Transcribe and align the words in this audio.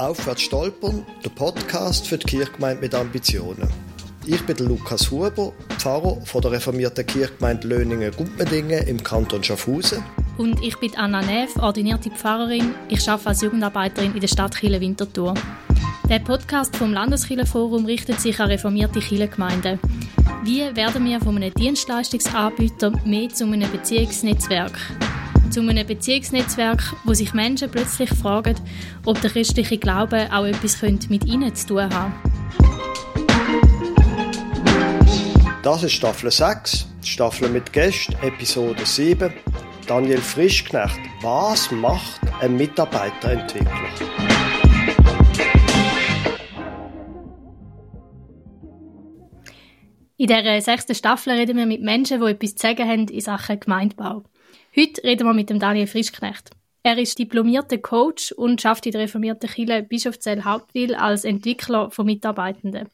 Aufwärts 0.00 0.40
stolpern, 0.40 1.04
der 1.22 1.28
Podcast 1.28 2.08
für 2.08 2.16
die 2.16 2.24
Kirchgemeinde 2.24 2.80
mit 2.80 2.94
Ambitionen. 2.94 3.68
Ich 4.24 4.40
bin 4.46 4.56
Lukas 4.56 5.10
Huber, 5.10 5.52
Pfarrer 5.76 6.18
von 6.24 6.40
der 6.40 6.52
reformierten 6.52 7.06
Kirchgemeinde 7.06 7.68
Löningen-Gumpendingen 7.68 8.88
im 8.88 9.02
Kanton 9.02 9.44
Schaffhausen. 9.44 10.02
Und 10.38 10.62
ich 10.62 10.78
bin 10.78 10.96
Anna 10.96 11.20
Neff, 11.20 11.54
ordinierte 11.58 12.10
Pfarrerin. 12.10 12.74
Ich 12.88 13.06
arbeite 13.10 13.28
als 13.28 13.42
Jugendarbeiterin 13.42 14.14
in 14.14 14.20
der 14.20 14.28
Stadt 14.28 14.54
Chile 14.54 14.80
Winterthur. 14.80 15.34
Der 16.08 16.20
Podcast 16.20 16.74
vom 16.76 16.94
Landeskirchenforum 16.94 17.84
richtet 17.84 18.20
sich 18.20 18.40
an 18.40 18.48
reformierte 18.48 19.00
Kirchengemeinden. 19.00 19.78
Wie 20.44 20.74
werden 20.74 21.04
wir 21.04 21.20
von 21.20 21.36
einem 21.36 21.52
Dienstleistungsanbieter 21.52 22.92
mehr 23.04 23.28
zu 23.28 23.44
einem 23.44 23.70
Beziehungsnetzwerk? 23.70 24.78
Zu 25.50 25.62
einem 25.62 25.84
Beziehungsnetzwerk, 25.84 26.94
wo 27.04 27.12
sich 27.12 27.34
Menschen 27.34 27.68
plötzlich 27.68 28.08
fragen, 28.10 28.54
ob 29.04 29.20
der 29.20 29.30
christliche 29.30 29.78
Glaube 29.78 30.28
auch 30.32 30.44
etwas 30.44 30.80
mit 31.08 31.24
ihnen 31.24 31.52
zu 31.56 31.66
tun 31.66 31.92
hat. 31.92 32.12
Das 35.64 35.82
ist 35.82 35.92
Staffel 35.92 36.30
6, 36.30 36.86
Staffel 37.02 37.48
mit 37.48 37.72
Gästen, 37.72 38.14
Episode 38.22 38.86
7. 38.86 39.32
Daniel 39.88 40.18
Frischknecht, 40.18 41.00
was 41.20 41.72
macht 41.72 42.20
ein 42.40 42.56
Mitarbeiterentwickler? 42.56 43.90
In 50.16 50.26
dieser 50.28 50.60
sechsten 50.60 50.94
Staffel 50.94 51.32
reden 51.32 51.56
wir 51.56 51.66
mit 51.66 51.82
Menschen, 51.82 52.20
die 52.20 52.30
etwas 52.30 52.54
zu 52.54 52.68
sagen 52.68 52.88
haben 52.88 53.08
in 53.08 53.20
Sachen 53.20 53.58
Gemeindebau. 53.58 54.22
Heute 54.76 55.02
reden 55.02 55.26
wir 55.26 55.34
mit 55.34 55.50
dem 55.50 55.58
Daniel 55.58 55.88
Frischknecht. 55.88 56.50
Er 56.84 56.96
ist 56.96 57.18
diplomierter 57.18 57.78
Coach 57.78 58.30
und 58.30 58.62
schafft 58.62 58.86
in 58.86 58.92
der 58.92 59.00
reformierten 59.00 59.50
Kirche 59.50 59.82
Bischofszell 59.82 60.44
Hauptwil 60.44 60.94
als 60.94 61.24
Entwickler 61.24 61.90
von 61.90 62.06
Mitarbeitenden. 62.06 62.88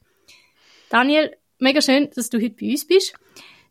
Daniel, 0.89 1.37
mega 1.59 1.83
schön, 1.83 2.09
dass 2.15 2.31
du 2.31 2.39
heute 2.39 2.57
bei 2.59 2.71
uns 2.71 2.87
bist. 2.87 3.13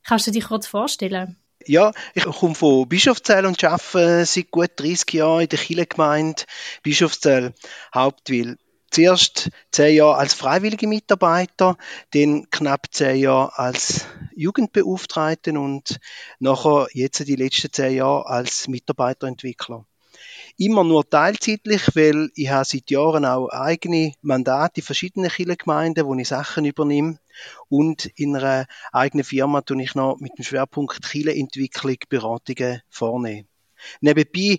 Kannst 0.04 0.28
du 0.28 0.32
dich 0.32 0.46
kurz 0.46 0.68
vorstellen? 0.68 1.36
Ja, 1.66 1.94
ich 2.14 2.26
komme 2.26 2.54
von 2.54 2.88
Bischofszell 2.88 3.46
und 3.48 3.64
arbeite 3.64 4.24
seit 4.26 4.52
gut 4.52 4.70
30 4.76 5.12
Jahren 5.14 5.42
in 5.42 5.50
der 5.50 5.60
Kirchengemeinde 5.60 6.44
Bischofszell 6.84 7.54
Hauptwil 7.94 8.58
zuerst 8.92 9.50
zehn 9.72 9.96
Jahre 9.96 10.18
als 10.18 10.36
freiwillige 10.36 10.88
Mitarbeiter, 10.88 11.76
dann 12.14 12.50
knapp 12.52 12.88
zehn 12.92 13.18
Jahre 13.18 13.58
als 13.58 14.06
Jugendbeauftragten 14.36 15.58
und 15.58 16.00
nachher 16.40 16.88
jetzt 16.94 17.28
die 17.28 17.36
letzten 17.36 17.72
zehn 17.72 17.96
Jahre 17.96 18.28
als 18.28 18.68
Mitarbeiterentwickler. 18.68 19.86
Immer 20.58 20.84
nur 20.84 21.10
teilzeitlich, 21.10 21.96
weil 21.96 22.30
ich 22.36 22.50
habe 22.50 22.66
seit 22.66 22.90
Jahren 22.90 23.26
auch 23.26 23.50
eigene 23.50 24.14
Mandate 24.22 24.80
in 24.80 24.86
verschiedenen 24.86 25.30
Kirchengemeinden, 25.30 26.06
wo 26.06 26.16
ich 26.16 26.28
Sachen 26.30 26.66
übernehme 26.66 27.20
und 27.68 28.06
in 28.16 28.36
einer 28.36 28.66
eigenen 28.94 29.26
Firma 29.26 29.62
tue 29.62 29.82
ich 29.84 29.96
noch 29.96 30.18
mit 30.20 30.38
dem 30.38 30.46
Schwerpunkt 30.46 31.02
Kirchenentwicklung 31.02 31.98
Beratungen 32.08 32.82
vornehmen. 32.90 33.48
Nebenbei 34.02 34.58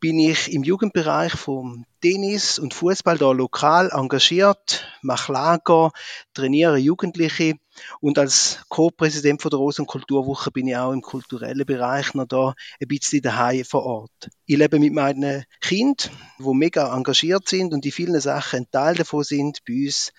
bin 0.00 0.18
ich 0.18 0.52
im 0.52 0.62
Jugendbereich 0.62 1.32
vom 1.32 1.84
Tennis 2.00 2.58
und 2.58 2.74
Fußball 2.74 3.18
da 3.18 3.32
lokal 3.32 3.90
engagiert, 3.92 4.86
mache 5.02 5.32
Lager, 5.32 5.90
trainiere 6.34 6.76
Jugendliche 6.76 7.54
und 8.00 8.18
als 8.18 8.60
Co-Präsident 8.68 9.42
von 9.42 9.50
der 9.50 9.58
Rosen 9.58 9.86
Kulturwoche 9.86 10.50
bin 10.50 10.68
ich 10.68 10.76
auch 10.76 10.92
im 10.92 11.02
kulturellen 11.02 11.66
Bereich 11.66 12.14
noch 12.14 12.26
da 12.26 12.54
ein 12.80 12.88
bisschen 12.88 13.22
daheim 13.22 13.64
vor 13.64 13.84
Ort. 13.84 14.30
Ich 14.44 14.56
lebe 14.56 14.78
mit 14.78 14.92
meinen 14.92 15.44
Kindern, 15.60 16.10
wo 16.38 16.54
mega 16.54 16.94
engagiert 16.94 17.48
sind 17.48 17.72
und 17.72 17.84
die 17.84 17.92
vielen 17.92 18.20
Sachen 18.20 18.60
ein 18.60 18.70
Teil 18.70 18.94
davon 18.94 19.24
sind 19.24 19.60
bei 19.66 19.74
uns 19.86 20.12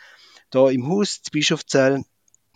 da 0.50 0.70
im 0.70 0.88
Haus, 0.88 1.22
die 1.22 1.32
Bischofszell. 1.32 2.04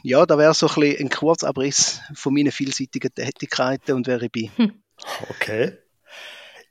Ja, 0.04 0.26
da 0.26 0.38
wäre 0.38 0.54
so 0.54 0.68
ein, 0.68 0.76
bisschen 0.76 1.06
ein 1.06 1.10
Kurzabriss 1.10 2.02
von 2.16 2.34
meinen 2.34 2.52
vielseitigen 2.52 3.14
Tätigkeiten 3.14 3.94
und 3.94 4.08
wer 4.08 4.22
ich 4.22 4.32
bin. 4.32 4.52
Hm. 4.56 4.84
Okay. 5.30 5.78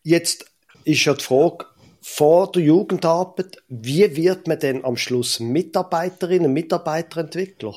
Jetzt 0.02 0.46
ist 0.84 1.04
ja 1.04 1.14
die 1.14 1.22
Frage, 1.22 1.66
vor 2.00 2.50
der 2.50 2.62
Jugendarbeit, 2.62 3.62
wie 3.68 4.16
wird 4.16 4.46
man 4.48 4.58
denn 4.58 4.84
am 4.84 4.96
Schluss 4.96 5.40
Mitarbeiterin 5.40 6.46
und 6.46 6.54
Mitarbeiterentwickler? 6.54 7.74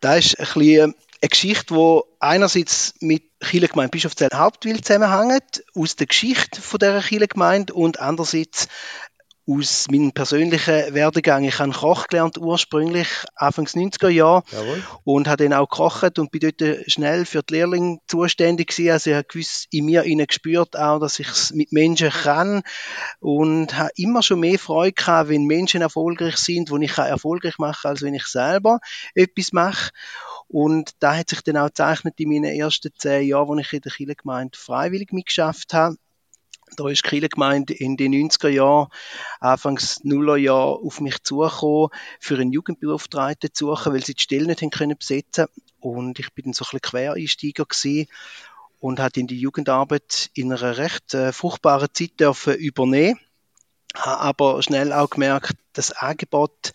Das 0.00 0.26
ist 0.26 0.38
ein 0.38 0.46
bisschen 0.54 0.94
eine 1.20 1.28
Geschichte, 1.28 1.74
die 1.74 2.00
einerseits 2.20 2.94
mit 3.00 3.24
Kirchengemeinde 3.40 3.90
Bischofszell 3.90 4.28
Hauptwil 4.32 4.80
zusammenhängt, 4.82 5.64
aus 5.74 5.96
der 5.96 6.06
Geschichte 6.06 6.60
dieser 6.60 7.00
Kirchengemeinde 7.00 7.74
und 7.74 8.00
andererseits 8.00 8.68
aus 9.58 9.86
meinem 9.90 10.12
persönlichen 10.12 10.94
Werdegang. 10.94 11.44
Ich 11.44 11.58
habe 11.58 11.72
Koch 11.72 12.06
gelernt 12.08 12.38
ursprünglich 12.38 13.08
Anfangs 13.34 13.74
90er 13.74 14.08
Jahre 14.08 14.42
und 15.04 15.28
habe 15.28 15.44
dann 15.44 15.52
auch 15.52 15.68
gekocht 15.68 16.18
und 16.18 16.30
bin 16.30 16.40
dort 16.40 16.90
schnell 16.90 17.24
für 17.24 17.42
die 17.42 17.54
Lehrlinge 17.54 17.98
zuständig 18.06 18.68
gewesen. 18.68 18.90
Also 18.90 19.10
ich 19.10 19.16
habe 19.16 19.26
gewiss 19.28 19.66
in 19.70 19.86
mir 19.86 20.04
ihnen 20.04 20.26
gespürt 20.26 20.78
auch, 20.78 21.00
dass 21.00 21.18
ich 21.18 21.28
es 21.28 21.52
mit 21.52 21.72
Menschen 21.72 22.10
kann 22.10 22.62
und 23.20 23.76
habe 23.76 23.90
immer 23.96 24.22
schon 24.22 24.40
mehr 24.40 24.58
Freude 24.58 24.92
gehabt, 24.92 25.28
wenn 25.28 25.44
Menschen 25.46 25.82
erfolgreich 25.82 26.36
sind, 26.36 26.70
wo 26.70 26.78
ich 26.78 26.96
erfolgreich 26.96 27.58
machen 27.58 27.88
als 27.88 28.02
wenn 28.02 28.14
ich 28.14 28.26
selber 28.26 28.80
etwas 29.14 29.52
mache. 29.52 29.90
Und 30.48 30.90
da 30.98 31.16
hat 31.16 31.30
sich 31.30 31.42
dann 31.42 31.56
auch 31.56 31.68
gezeichnet 31.68 32.14
in 32.18 32.28
meinen 32.28 32.44
ersten 32.54 32.90
zehn 32.96 33.26
Jahren, 33.26 33.48
wo 33.48 33.56
ich 33.56 33.72
in 33.72 33.80
der 33.80 33.92
Kirchengemeinde 33.92 34.58
freiwillig 34.58 35.12
mitgeschafft 35.12 35.72
habe 35.72 35.96
da 36.76 36.88
ist 36.88 37.10
die 37.10 37.20
Gemeinde 37.20 37.74
in 37.74 37.96
den 37.96 38.12
90er 38.12 38.48
Jahren, 38.48 38.88
Anfangs 39.40 40.02
Nuller 40.04 40.36
Jahr 40.36 40.78
auf 40.82 41.00
mich 41.00 41.22
zugekommen, 41.22 41.88
für 42.20 42.36
einen 42.36 42.52
Jugendbeauftragten 42.52 43.50
zu 43.52 43.66
suchen, 43.66 43.92
weil 43.92 44.04
sie 44.04 44.14
die 44.14 44.22
Stelle 44.22 44.46
nicht 44.46 44.72
können 44.72 44.96
besetzen 44.96 45.46
Und 45.80 46.18
ich 46.18 46.32
bin 46.32 46.46
dann 46.46 46.52
so 46.52 46.64
ein 46.64 46.66
bisschen 46.66 46.80
Quereinsteiger 46.80 47.64
gewesen 47.64 48.08
und 48.80 49.00
hat 49.00 49.16
in 49.16 49.26
die 49.26 49.38
Jugendarbeit 49.38 50.30
in 50.34 50.52
einer 50.52 50.76
recht 50.76 51.14
äh, 51.14 51.32
fruchtbaren 51.32 51.88
Zeit 51.92 52.18
dürfen 52.18 52.54
übernehmen. 52.54 53.18
Habe 53.94 54.20
aber 54.20 54.62
schnell 54.62 54.92
auch 54.92 55.10
gemerkt, 55.10 55.54
das 55.72 55.92
Angebot 55.92 56.72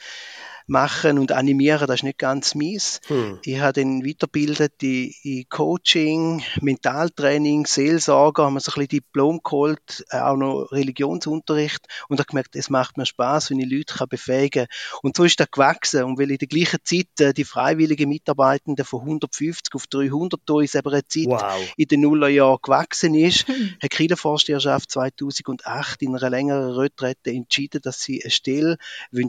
machen 0.67 1.17
und 1.17 1.31
animieren, 1.31 1.87
das 1.87 1.97
ist 1.97 2.03
nicht 2.03 2.17
ganz 2.17 2.53
mies. 2.53 2.99
Hm. 3.07 3.39
Ich 3.43 3.59
habe 3.59 3.73
dann 3.73 4.05
weitergebildet 4.05 4.83
in, 4.83 5.13
in 5.23 5.45
Coaching, 5.49 6.43
Mentaltraining, 6.61 7.65
Seelsorger, 7.65 8.43
haben 8.43 8.55
wir 8.55 8.59
so 8.59 8.71
ein 8.71 8.75
bisschen 8.75 8.87
Diplom 8.89 9.39
geholt, 9.43 10.05
äh, 10.09 10.19
auch 10.19 10.35
noch 10.35 10.67
Religionsunterricht 10.71 11.87
und 12.09 12.19
habe 12.19 12.27
gemerkt, 12.27 12.55
es 12.55 12.69
macht 12.69 12.97
mir 12.97 13.05
Spaß, 13.05 13.49
wenn 13.49 13.59
ich 13.59 13.71
Leute 13.71 13.95
kann 13.95 14.09
befähigen 14.09 14.67
kann. 14.67 14.99
Und 15.01 15.15
so 15.15 15.23
ist 15.23 15.39
das 15.39 15.49
gewachsen 15.49 16.03
und 16.03 16.19
weil 16.19 16.31
in 16.31 16.37
der 16.37 16.47
gleichen 16.47 16.79
Zeit 16.83 17.19
äh, 17.19 17.33
die 17.33 17.45
freiwilligen 17.45 18.09
Mitarbeitenden 18.09 18.85
von 18.85 19.01
150 19.01 19.73
auf 19.73 19.87
300 19.87 20.41
da 20.45 20.59
ist 20.59 20.75
aber 20.75 20.91
eine 20.91 21.07
Zeit 21.07 21.27
wow. 21.27 21.73
in 21.77 21.87
den 21.87 22.01
Nullerjahren 22.01 22.59
gewachsen 22.61 23.15
ist, 23.15 23.47
hm. 23.47 23.75
hat 23.81 23.97
die 23.97 24.15
Forsterschaft 24.15 24.91
2008 24.91 26.01
in 26.01 26.15
einer 26.15 26.29
längeren 26.29 26.71
Retrette 26.71 27.31
entschieden, 27.31 27.81
dass 27.81 28.01
sie 28.01 28.21
eine 28.23 28.31
Stelle 28.31 28.77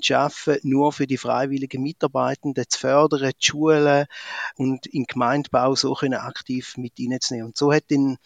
schaffen 0.00 0.58
nur 0.62 0.92
für 0.92 1.06
die 1.06 1.16
freiwilligen 1.28 1.82
Mitarbeitenden 1.82 2.64
zu 2.68 2.78
fördern, 2.78 3.32
die 3.38 3.46
Schulen 3.46 4.06
und 4.56 4.86
in 4.86 5.04
Gemeindebau 5.04 5.74
so 5.74 5.94
können 5.94 6.14
aktiv 6.14 6.76
mit 6.76 6.94
reinzunehmen. 6.98 7.48
Und 7.48 7.58
so 7.58 7.72
hat 7.72 7.84
dann 7.90 8.16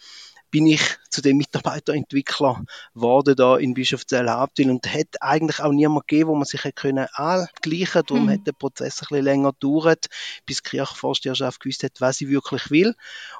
bin 0.51 0.67
ich 0.67 0.81
zu 1.09 1.23
dem 1.23 1.37
Mitarbeiterentwickler 1.37 2.63
geworden 2.93 3.35
da 3.35 3.57
in 3.57 3.73
Bischofszell 3.73 4.29
Hauptwil 4.29 4.69
und 4.69 4.85
hätte 4.93 5.19
eigentlich 5.21 5.59
auch 5.59 5.71
niemand 5.71 6.07
gegeben, 6.07 6.29
wo 6.29 6.35
man 6.35 6.45
sich 6.45 6.63
hätte 6.63 6.79
können 6.79 7.07
angleichen. 7.13 8.03
Darum 8.05 8.25
mhm. 8.25 8.29
hat 8.29 8.45
der 8.45 8.51
Prozess 8.51 9.01
ein 9.01 9.07
bisschen 9.09 9.25
länger 9.25 9.51
gedauert, 9.53 10.05
bis 10.45 10.61
die 10.61 10.69
Kirchenvorsteherschaft 10.69 11.59
gewusst 11.59 11.83
hat, 11.83 11.99
was 11.99 12.17
sie 12.17 12.29
wirklich 12.29 12.69
will 12.69 12.93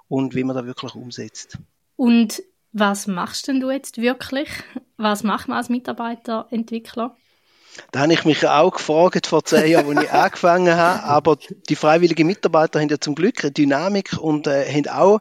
und 0.08 0.34
wie 0.34 0.44
man 0.44 0.56
das 0.56 0.66
wirklich 0.66 0.96
umsetzt. 0.96 1.60
Und 1.96 2.42
was 2.72 3.06
machst 3.06 3.48
denn 3.48 3.60
du 3.60 3.70
jetzt 3.70 3.98
wirklich? 4.00 4.50
Was 4.98 5.22
macht 5.22 5.48
man 5.48 5.60
als 5.60 5.70
Mitarbeiterentwickler? 5.70 7.16
Da 7.92 8.02
habe 8.02 8.14
ich 8.14 8.26
mich 8.26 8.48
auch 8.48 8.72
gefragt 8.72 9.28
vor 9.28 9.44
zehn 9.44 9.72
Jahren, 9.72 9.98
als 9.98 10.06
ich 10.06 10.12
angefangen 10.14 10.76
habe. 10.76 11.04
Aber 11.04 11.38
die 11.70 11.76
freiwilligen 11.76 12.28
Mitarbeiter 12.28 12.80
haben 12.80 12.90
ja 12.90 13.00
zum 13.00 13.16
Glück 13.16 13.44
eine 13.44 13.52
Dynamik 13.52 14.14
und 14.20 14.48
äh, 14.48 14.72
haben 14.72 14.88
auch 14.88 15.20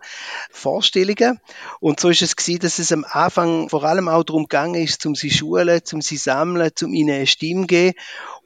Vorstellungen. 0.50 1.40
Und 1.80 2.00
so 2.00 2.08
ist 2.08 2.22
es 2.22 2.36
gewesen, 2.36 2.60
dass 2.60 2.78
es 2.78 2.92
am 2.92 3.04
Anfang 3.08 3.68
vor 3.68 3.84
allem 3.84 4.08
auch 4.08 4.24
darum 4.24 4.44
gegangen 4.44 4.74
ist, 4.82 5.04
um 5.06 5.14
sie 5.14 5.30
schulen, 5.30 5.80
um 5.92 6.02
sie 6.02 6.16
sammeln, 6.16 6.70
um 6.82 6.92
ihnen 6.94 7.14
eine 7.14 7.26
Stimme 7.26 7.62
zu 7.62 7.66
geben. 7.68 7.96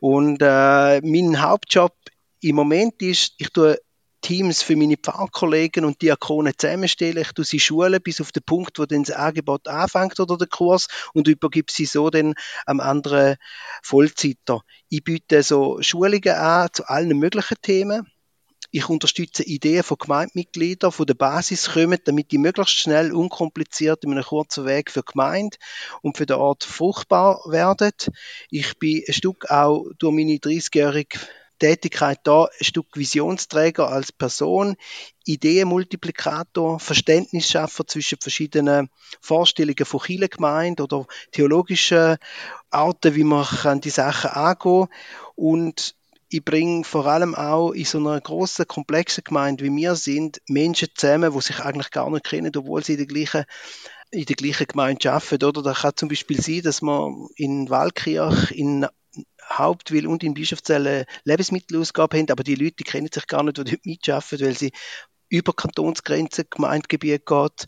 Und 0.01 0.39
äh, 0.41 1.01
mein 1.03 1.43
Hauptjob 1.43 1.93
im 2.41 2.57
Moment 2.57 3.03
ist, 3.03 3.35
ich 3.39 3.51
tue 3.51 3.79
Teams 4.27 4.61
für 4.61 4.75
meine 4.75 4.97
Pfarrkollegen 4.97 5.85
und 5.85 6.03
Diakonen 6.03 6.53
zusammenstellen. 6.59 7.23
Ich 7.23 7.31
tue 7.31 7.45
sie 7.45 7.61
schulen 7.61 8.03
bis 8.03 8.21
auf 8.21 8.33
den 8.33 8.43
Punkt, 8.43 8.77
wo 8.77 8.85
dann 8.85 9.05
das 9.05 9.15
Angebot 9.15 9.69
anfängt 9.69 10.19
oder 10.19 10.37
der 10.37 10.49
Kurs 10.49 10.89
und 11.13 11.29
übergebe 11.29 11.71
sie 11.71 11.85
so 11.85 12.11
dann 12.11 12.35
am 12.67 12.81
anderen 12.81 13.37
Vollzeiter. 13.85 14.63
Ich 14.89 15.05
biete 15.05 15.45
so 15.45 15.81
Schulungen 15.81 16.35
an 16.35 16.71
zu 16.73 16.89
allen 16.89 17.17
möglichen 17.17 17.57
Themen 17.63 18.11
Ich 18.73 18.89
unterstütze 18.89 19.45
Ideen 19.45 19.85
von 19.85 19.97
Gemeindemitgliedern, 19.97 20.91
von 20.91 21.07
der 21.07 21.15
Basis 21.15 21.71
kommen, 21.71 22.01
damit 22.05 22.33
die 22.33 22.39
möglichst 22.39 22.75
schnell, 22.75 23.13
unkompliziert 23.13 24.03
in 24.03 24.11
einem 24.11 24.25
kurzen 24.25 24.67
Weg 24.67 24.91
für 24.91 25.03
die 25.03 25.13
Gemeinde 25.13 25.57
und 26.03 26.17
für 26.17 26.27
den 26.27 26.39
Ort 26.39 26.65
fruchtbar 26.65 27.43
werden. 27.47 27.93
Ich 28.51 28.77
bin 28.81 29.05
ein 29.07 29.15
Stück 29.15 29.49
auch 29.53 29.87
durch 30.01 30.13
meine 30.13 30.33
30-jährige 30.33 31.17
Tätigkeit 31.59 32.21
da 32.25 32.45
ein 32.45 32.65
Stück 32.65 32.87
Visionsträger 32.95 33.89
als 33.89 34.13
Person, 34.13 34.77
Ideenmultiplikator, 35.25 36.79
Verständnisschaffer 36.81 37.87
zwischen 37.87 38.19
verschiedenen 38.21 38.91
Vorstellungen 39.21 39.85
von 39.85 40.01
Kirchengemeinde 40.01 40.83
oder 40.83 41.07
theologischen 41.33 42.17
Arten, 42.71 43.15
wie 43.15 43.25
man 43.25 43.47
an 43.65 43.81
die 43.81 43.91
Sachen 43.91 44.31
angehen 44.31 44.89
und 45.35 45.95
ich 46.29 46.45
bringe 46.45 46.85
vor 46.85 47.07
allem 47.07 47.35
auch 47.35 47.71
in 47.71 47.85
so 47.85 47.99
einer 47.99 48.21
großen, 48.21 48.67
komplexen 48.67 49.23
Gemeinde 49.23 49.65
wie 49.65 49.77
wir 49.77 49.95
sind, 49.95 50.41
Menschen 50.49 50.89
zusammen, 50.95 51.33
die 51.33 51.41
sich 51.41 51.61
eigentlich 51.61 51.91
gar 51.91 52.11
nicht 52.11 52.25
kennen, 52.25 52.53
obwohl 52.57 52.85
sie 52.85 52.93
in 52.95 52.99
der 52.99 53.07
gleichen 53.07 53.45
in 54.11 54.25
der 54.25 54.37
gleichen 54.37 54.67
Gemeinde 54.67 55.13
arbeiten, 55.13 55.45
oder? 55.45 55.63
Da 55.63 55.73
kann 55.73 55.97
zum 55.97 56.09
Beispiel 56.09 56.41
sein, 56.41 56.63
dass 56.63 56.81
man 56.81 57.29
in 57.37 57.69
Waldkirch 57.71 58.53
in 58.53 58.87
Hauptwil 59.51 60.07
und 60.07 60.23
in 60.23 60.35
Bischofszell 60.35 61.07
Lebensmittelausgabe 61.25 62.19
haben, 62.19 62.31
aber 62.31 62.45
die 62.45 62.55
Leute 62.55 62.85
kennen 62.85 63.09
sich 63.13 63.27
gar 63.27 63.43
nicht, 63.43 63.59
die 63.59 63.65
dort 63.65 63.87
mitarbeiten, 63.87 64.41
weil 64.41 64.57
sie 64.57 64.73
über 65.29 65.53
Kantonsgrenzen, 65.53 66.45
Gemeindegebiet 66.51 67.27
geht. 67.27 67.67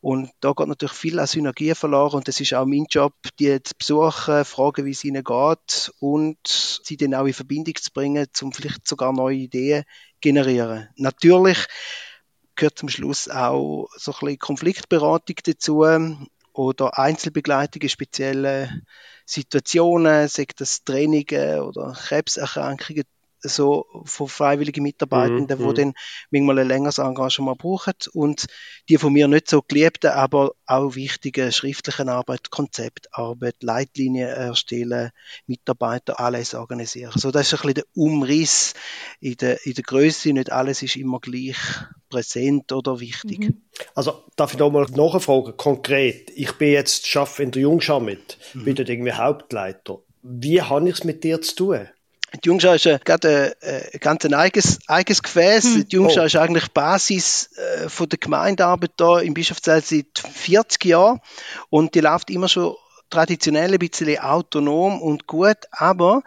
Und 0.00 0.30
da 0.40 0.52
geht 0.52 0.68
natürlich 0.68 0.94
viel 0.94 1.18
an 1.18 1.26
Synergien 1.26 1.74
verloren 1.74 2.18
und 2.18 2.28
es 2.28 2.40
ist 2.40 2.52
auch 2.54 2.66
mein 2.66 2.86
Job, 2.90 3.14
die 3.38 3.62
zu 3.62 3.74
besuchen, 3.78 4.44
fragen, 4.44 4.84
wie 4.84 4.90
es 4.90 5.04
ihnen 5.04 5.24
geht 5.24 5.92
und 5.98 6.38
sie 6.44 6.96
dann 6.96 7.14
auch 7.14 7.26
in 7.26 7.32
Verbindung 7.32 7.74
zu 7.76 7.90
bringen, 7.92 8.26
um 8.42 8.52
vielleicht 8.52 8.86
sogar 8.86 9.12
neue 9.12 9.36
Ideen 9.36 9.82
zu 9.82 9.88
generieren. 10.20 10.88
Natürlich 10.96 11.58
gehört 12.54 12.78
zum 12.78 12.88
Schluss 12.88 13.28
auch 13.28 13.88
so 13.96 14.12
ein 14.12 14.18
bisschen 14.20 14.38
Konfliktberatung 14.38 15.36
dazu 15.44 15.84
oder 16.54 16.98
Einzelbegleitung 16.98 17.82
in 17.82 17.88
speziellen 17.88 18.86
Situationen, 19.26 20.28
sei 20.28 20.46
das 20.56 20.84
Trainings 20.84 21.32
oder 21.32 21.92
Krebserkrankungen, 21.92 23.04
so 23.44 23.86
von 24.04 24.28
freiwilligen 24.28 24.82
Mitarbeitenden, 24.82 25.60
mhm. 25.60 25.68
die 25.68 25.74
dann 25.74 25.94
manchmal 26.30 26.58
ein 26.60 26.68
längeres 26.68 26.98
Engagement 26.98 27.58
brauchen 27.58 27.94
und 28.12 28.46
die 28.88 28.98
von 28.98 29.12
mir 29.12 29.28
nicht 29.28 29.48
so 29.48 29.62
geliebten, 29.62 30.10
aber 30.10 30.52
auch 30.66 30.94
wichtige 30.94 31.52
schriftlichen 31.52 32.08
Arbeit, 32.08 32.50
Konzeptarbeit, 32.50 33.56
Leitlinien 33.62 34.28
erstellen, 34.28 35.10
Mitarbeiter 35.46 36.20
alles 36.20 36.54
organisieren. 36.54 37.12
So, 37.14 37.30
das 37.30 37.46
ist 37.46 37.54
ein 37.54 37.56
bisschen 37.58 37.74
der 37.74 37.84
Umriss 37.94 38.74
in 39.20 39.36
der, 39.36 39.64
in 39.66 39.74
der 39.74 39.84
Größe. 39.84 40.32
Nicht 40.32 40.52
alles 40.52 40.82
ist 40.82 40.96
immer 40.96 41.20
gleich 41.20 41.56
präsent 42.08 42.72
oder 42.72 43.00
wichtig. 43.00 43.40
Mhm. 43.40 43.62
Also 43.94 44.22
darf 44.36 44.52
ich 44.52 44.58
da 44.58 44.68
mal 44.68 44.86
nachfragen, 44.90 45.56
konkret, 45.56 46.30
ich 46.34 46.52
bin 46.52 46.72
jetzt, 46.72 47.06
schaffe 47.06 47.42
in 47.42 47.50
der 47.50 47.62
Jungschau 47.62 48.00
mit, 48.00 48.38
mhm. 48.54 48.64
bin 48.64 48.74
dort 48.74 48.88
irgendwie 48.88 49.12
Hauptleiter. 49.12 49.98
Wie 50.22 50.62
habe 50.62 50.88
ich 50.88 50.96
es 50.96 51.04
mit 51.04 51.24
dir 51.24 51.40
zu 51.42 51.54
tun? 51.54 51.88
Die 52.42 52.48
Jungschau 52.48 52.72
ist 52.72 52.86
äh, 52.86 52.98
gerade 53.04 53.56
ein, 53.62 54.00
ganz 54.00 54.24
ein 54.24 54.34
eigenes, 54.34 54.78
eigenes 54.88 55.22
Gefäß. 55.22 55.64
Hm. 55.64 55.88
Die 55.88 55.96
Jungschau 55.96 56.22
oh. 56.22 56.24
ist 56.24 56.36
eigentlich 56.36 56.72
Basis 56.72 57.50
äh, 57.56 57.88
von 57.88 58.08
der 58.08 58.18
Gemeindearbeit 58.18 58.92
da 58.96 59.20
im 59.20 59.34
Bischofszell 59.34 59.82
seit 59.82 60.18
40 60.18 60.84
Jahren 60.84 61.20
und 61.70 61.94
die 61.94 62.00
läuft 62.00 62.30
immer 62.30 62.48
schon 62.48 62.74
traditionell 63.10 63.72
ein 63.72 63.78
bisschen 63.78 64.18
autonom 64.18 65.00
und 65.00 65.26
gut, 65.26 65.58
aber 65.70 66.22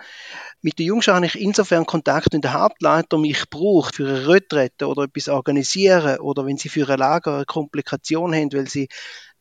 mit 0.61 0.79
der 0.79 0.85
Jungschau 0.85 1.13
habe 1.13 1.25
ich 1.25 1.39
insofern 1.39 1.85
Kontakt, 1.85 2.29
wenn 2.31 2.41
der 2.41 2.53
Hauptleiter 2.53 3.17
mich 3.17 3.49
braucht 3.49 3.95
für 3.95 4.07
eine 4.07 4.27
Retrette 4.27 4.87
oder 4.87 5.03
etwas 5.03 5.27
organisieren 5.27 6.19
oder 6.19 6.45
wenn 6.45 6.57
sie 6.57 6.69
für 6.69 6.87
ein 6.89 6.97
Lager 6.97 7.35
eine 7.35 7.45
Komplikation 7.45 8.33
haben, 8.33 8.53
weil 8.53 8.67
sie 8.67 8.87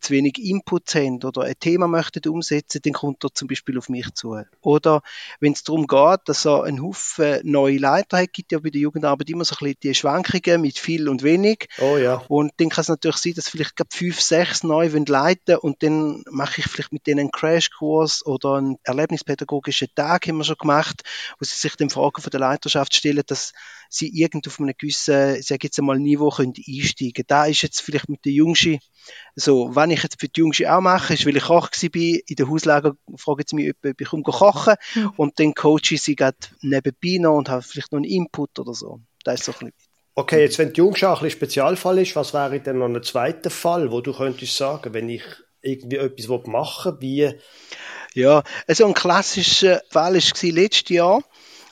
zu 0.01 0.13
wenig 0.13 0.39
Inputs 0.39 0.95
haben 0.95 1.23
oder 1.23 1.43
ein 1.43 1.55
Thema 1.59 1.89
möchten 1.89 2.29
umsetzen, 2.29 2.81
dann 2.85 2.93
kommt 2.93 3.25
er 3.25 3.35
zum 3.35 3.49
Beispiel 3.49 3.79
auf 3.79 3.89
mich 3.89 4.13
zu. 4.15 4.37
Oder 4.61 5.03
wenn 5.41 5.53
es 5.53 5.65
darum 5.65 5.87
geht, 5.87 6.21
dass 6.27 6.47
er 6.47 6.65
einen 6.65 6.83
Haufen 6.83 7.41
neue 7.45 7.79
Leiter 7.79 8.19
hat, 8.19 8.33
gibt 8.33 8.53
ja 8.53 8.59
bei 8.59 8.71
der 8.71 8.81
Jugendarbeit 8.81 9.31
immer 9.31 9.45
so 9.45 9.55
ein 9.55 9.59
bisschen 9.59 9.81
die 9.83 9.95
Schwankungen 9.95 10.61
mit 10.61 10.79
viel 10.79 11.09
und 11.09 11.23
wenig. 11.23 11.69
Oh 11.79 11.97
ja. 11.97 12.23
Und 12.29 12.53
dann 12.59 12.69
kann 12.69 12.83
es 12.83 12.89
natürlich 12.89 13.17
sein, 13.17 13.35
dass 13.35 13.49
vielleicht 13.49 13.77
gerade 13.77 13.95
fünf, 13.95 14.21
sechs 14.21 14.63
neu 14.63 14.87
leiten 14.87 15.57
und 15.57 15.83
dann 15.83 16.25
mache 16.31 16.61
ich 16.61 16.67
vielleicht 16.67 16.93
mit 16.93 17.07
denen 17.07 17.21
einen 17.21 17.31
Crashkurs 17.31 18.25
oder 18.25 18.55
einen 18.55 18.79
erlebnispädagogischen 18.85 19.89
Tag 19.95 20.27
haben 20.27 20.39
wir 20.39 20.45
schon 20.45 20.57
gemacht, 20.57 21.03
wo 21.39 21.45
sie 21.45 21.57
sich 21.57 21.77
den 21.77 21.91
Fragen 21.91 22.23
von 22.23 22.31
der 22.31 22.41
Leiterschaft 22.41 22.95
stellen, 22.95 23.23
dass 23.27 23.53
sie 23.89 24.09
irgend 24.09 24.47
auf 24.47 24.59
einem 24.61 24.75
gewissen, 24.77 25.43
sag 25.43 25.65
jetzt 25.65 25.79
einmal, 25.79 25.99
Niveau 25.99 26.31
können 26.31 26.55
einsteigen. 26.57 27.25
Da 27.27 27.47
ist 27.47 27.63
jetzt 27.63 27.81
vielleicht 27.81 28.09
mit 28.09 28.25
der 28.25 28.33
Jungschi 28.33 28.81
so, 29.39 29.77
wenn 29.77 29.91
ich 29.91 30.03
jetzt 30.03 30.19
für 30.19 30.29
die 30.29 30.41
Jungschi 30.41 30.67
auch 30.67 30.81
mache, 30.81 31.13
ist, 31.15 31.27
weil 31.27 31.37
ich 31.37 31.45
Koch 31.45 31.71
war, 31.71 31.91
in 31.93 32.37
der 32.37 32.49
Hauslager 32.49 32.97
fragen 33.17 33.45
sie 33.47 33.57
mich, 33.57 33.75
ob 33.85 34.01
ich 34.01 34.09
komme 34.09 34.23
kochen 34.23 34.75
mhm. 34.95 35.13
und 35.17 35.39
dann 35.39 35.55
coache 35.55 35.93
ich 35.93 36.03
sie 36.03 36.17
gerade 36.17 36.39
nebenbei 36.63 37.19
noch 37.21 37.37
und 37.37 37.51
habe 37.51 37.63
vielleicht 37.63 37.93
noch 37.93 37.99
einen 37.99 38.11
Input 38.11 38.59
oder 38.59 38.73
so. 38.73 39.01
Das 39.25 39.41
ist 39.41 39.45
so 39.45 39.53
ein 39.53 39.59
bisschen 39.59 39.75
Okay, 40.19 40.41
jetzt 40.41 40.59
wenn 40.59 40.73
die 40.73 40.79
Jungschau 40.79 41.15
ein 41.15 41.31
Spezialfall 41.31 41.99
ist, 41.99 42.17
was 42.17 42.33
wäre 42.33 42.59
denn 42.59 42.79
noch 42.79 42.87
ein 42.87 43.03
zweiter 43.03 43.51
Fall, 43.51 43.93
wo 43.93 44.01
du 44.01 44.15
könntest 44.15 44.57
sagen, 44.57 44.95
wenn 44.95 45.11
ich 45.11 45.23
irgendwie 45.61 45.97
etwas 45.97 46.47
machen 46.47 46.97
wie... 47.01 47.35
Ja, 48.15 48.43
also 48.67 48.87
ein 48.87 48.95
klassischer 48.95 49.83
Fall 49.91 50.15
war 50.15 50.51
letztes 50.51 50.89
Jahr, 50.89 51.23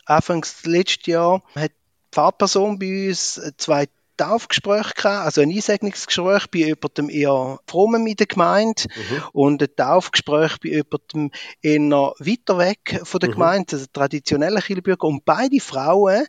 Anfangs 0.04 0.66
letztes 0.66 1.06
Jahr, 1.06 1.42
hat 1.54 1.70
die 1.70 2.14
Fahrperson 2.14 2.78
bei 2.78 3.08
uns 3.08 3.40
zwei 3.56 3.86
Taufgespräch 4.16 4.94
gehabt, 4.94 5.24
also 5.24 5.40
ein 5.40 5.50
Einsegnungsgespräch 5.50 6.46
bei 6.50 6.58
jemandem 6.58 7.10
eher 7.10 7.58
frommen 7.66 8.06
in 8.06 8.16
der 8.16 8.26
Gemeinde 8.26 8.84
mhm. 8.94 9.22
und 9.32 9.62
ein 9.62 9.76
Taufgespräch 9.76 10.58
bei 10.62 10.70
jemandem 10.70 11.30
eher 11.62 12.14
weiter 12.18 12.58
weg 12.58 13.00
von 13.04 13.20
der 13.20 13.30
mhm. 13.30 13.32
Gemeinde, 13.34 13.76
also 13.76 13.86
traditionelle 13.92 14.60
Kirchenbürger. 14.60 15.06
Und 15.06 15.24
beide 15.24 15.60
Frauen 15.60 16.26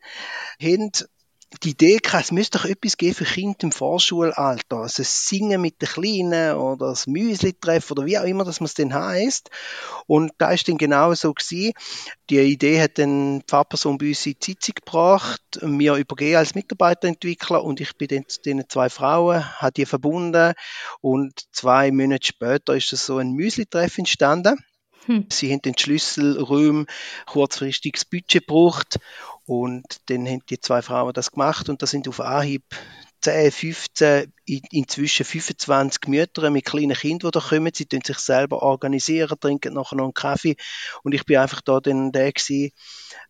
haben 0.62 0.92
die 1.64 1.72
Idee 1.72 1.98
gehabt, 1.98 2.26
es 2.26 2.32
müsste 2.32 2.58
doch 2.58 2.66
etwas 2.66 2.98
geben 2.98 3.16
für 3.16 3.26
Kinder 3.26 3.58
im 3.64 3.72
Vorschulalter. 3.72 4.78
Also 4.78 5.04
das 5.04 5.28
Singen 5.28 5.62
mit 5.62 5.82
den 5.82 5.90
Kleinen 5.90 6.56
oder 6.56 6.90
das 6.90 7.08
Müsli-Treffen 7.08 7.94
oder 7.94 8.06
wie 8.06 8.18
auch 8.18 8.24
immer, 8.24 8.44
dass 8.44 8.60
man 8.60 8.66
es 8.66 8.74
denn 8.74 8.94
heisst. 8.94 9.50
Und 10.08 10.32
da 10.38 10.52
ist 10.52 10.68
dann 10.68 10.78
genau 10.78 11.14
so 11.14 11.34
gewesen. 11.34 11.74
Die 12.30 12.40
Idee 12.40 12.82
hat 12.82 12.98
dann 12.98 13.40
die 13.40 13.46
Pfarrperson 13.46 13.98
bei 13.98 14.10
uns 14.10 14.26
in 14.26 14.34
die 14.34 14.46
Sitzung 14.46 14.76
gebracht, 14.76 15.42
mir 15.62 15.96
übergeben 15.96 16.38
als 16.38 16.56
Mitarbeiterentwickler 16.56 17.64
und 17.64 17.80
ich 17.80 17.96
bin 17.96 18.08
dann 18.08 18.28
zu 18.28 18.42
den 18.42 18.68
zwei 18.68 18.90
Frauen, 18.90 19.46
habe 19.60 19.72
die 19.74 19.86
verbunden 19.86 20.54
und 21.02 21.46
zwei 21.52 21.92
Monate 21.92 22.28
später 22.28 22.76
ist 22.76 22.90
so 22.90 23.18
ein 23.18 23.34
Müsli-Treff 23.34 23.98
entstanden. 23.98 24.58
Hm. 25.06 25.28
Sie 25.32 25.52
haben 25.52 25.62
den 25.62 25.78
Schlüsselräume 25.78 26.88
kurzfristig 27.28 27.94
das 27.94 28.06
Budget 28.06 28.48
gebraucht 28.48 28.98
und 29.46 30.02
dann 30.08 30.28
haben 30.28 30.42
die 30.50 30.60
zwei 30.60 30.82
Frauen 30.82 31.14
das 31.14 31.32
gemacht 31.32 31.70
und 31.70 31.82
da 31.82 31.88
sind 31.88 32.08
auf 32.08 32.20
Anhieb 32.20 32.64
10, 33.26 33.52
15, 33.52 34.32
inzwischen 34.46 35.26
25 35.26 36.08
Mütter 36.08 36.52
mit 36.52 36.66
kleinen 36.66 36.96
Kindern, 36.96 37.32
die 37.32 37.40
da 37.40 37.40
kommen. 37.40 37.72
Sie 37.74 37.88
tun 37.88 38.02
sich 38.06 38.20
selber 38.20 38.62
organisieren, 38.62 39.40
trinken 39.40 39.74
nachher 39.74 39.96
noch 39.96 40.04
einen 40.04 40.14
Kaffee. 40.14 40.56
Und 41.02 41.16
ich 41.16 41.26
bin 41.26 41.38
einfach 41.38 41.62
da 41.62 41.80
dann 41.80 42.12
der 42.12 42.32
gewesen, 42.32 42.72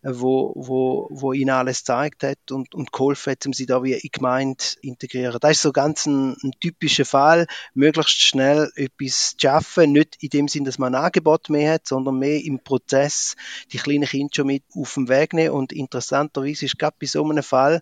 wo, 0.03 0.51
wo, 0.55 1.07
wo 1.11 1.31
ihnen 1.31 1.51
alles 1.51 1.79
gezeigt 1.79 2.23
hat 2.23 2.51
und, 2.51 2.75
und 2.75 2.91
geholfen 2.91 3.31
hat, 3.31 3.45
um 3.45 3.53
sie 3.53 3.65
da 3.65 3.83
wie 3.83 3.93
in 3.93 3.99
die 4.03 4.11
Gemeinde 4.11 4.65
integrieren. 4.81 5.37
Das 5.39 5.51
ist 5.51 5.61
so 5.61 5.71
ganz 5.71 6.05
ein, 6.05 6.35
ein 6.43 6.51
typischer 6.59 7.05
Fall, 7.05 7.47
möglichst 7.73 8.21
schnell 8.21 8.69
etwas 8.75 9.31
zu 9.31 9.47
schaffen, 9.47 9.93
nicht 9.93 10.17
in 10.19 10.29
dem 10.29 10.47
Sinn, 10.49 10.65
dass 10.65 10.77
man 10.77 10.93
ein 10.93 11.05
Angebot 11.05 11.49
mehr 11.49 11.75
hat, 11.75 11.87
sondern 11.87 12.19
mehr 12.19 12.43
im 12.43 12.59
Prozess 12.59 13.35
die 13.71 13.77
kleinen 13.77 14.09
Kinder 14.09 14.33
schon 14.35 14.47
mit 14.47 14.63
auf 14.75 14.95
den 14.95 15.07
Weg 15.07 15.31
nehmen 15.31 15.55
und 15.55 15.71
interessanterweise 15.71 16.65
ist 16.65 16.77
gerade 16.77 16.97
bei 16.99 17.07
so 17.07 17.23
einem 17.23 17.43
Fall 17.43 17.75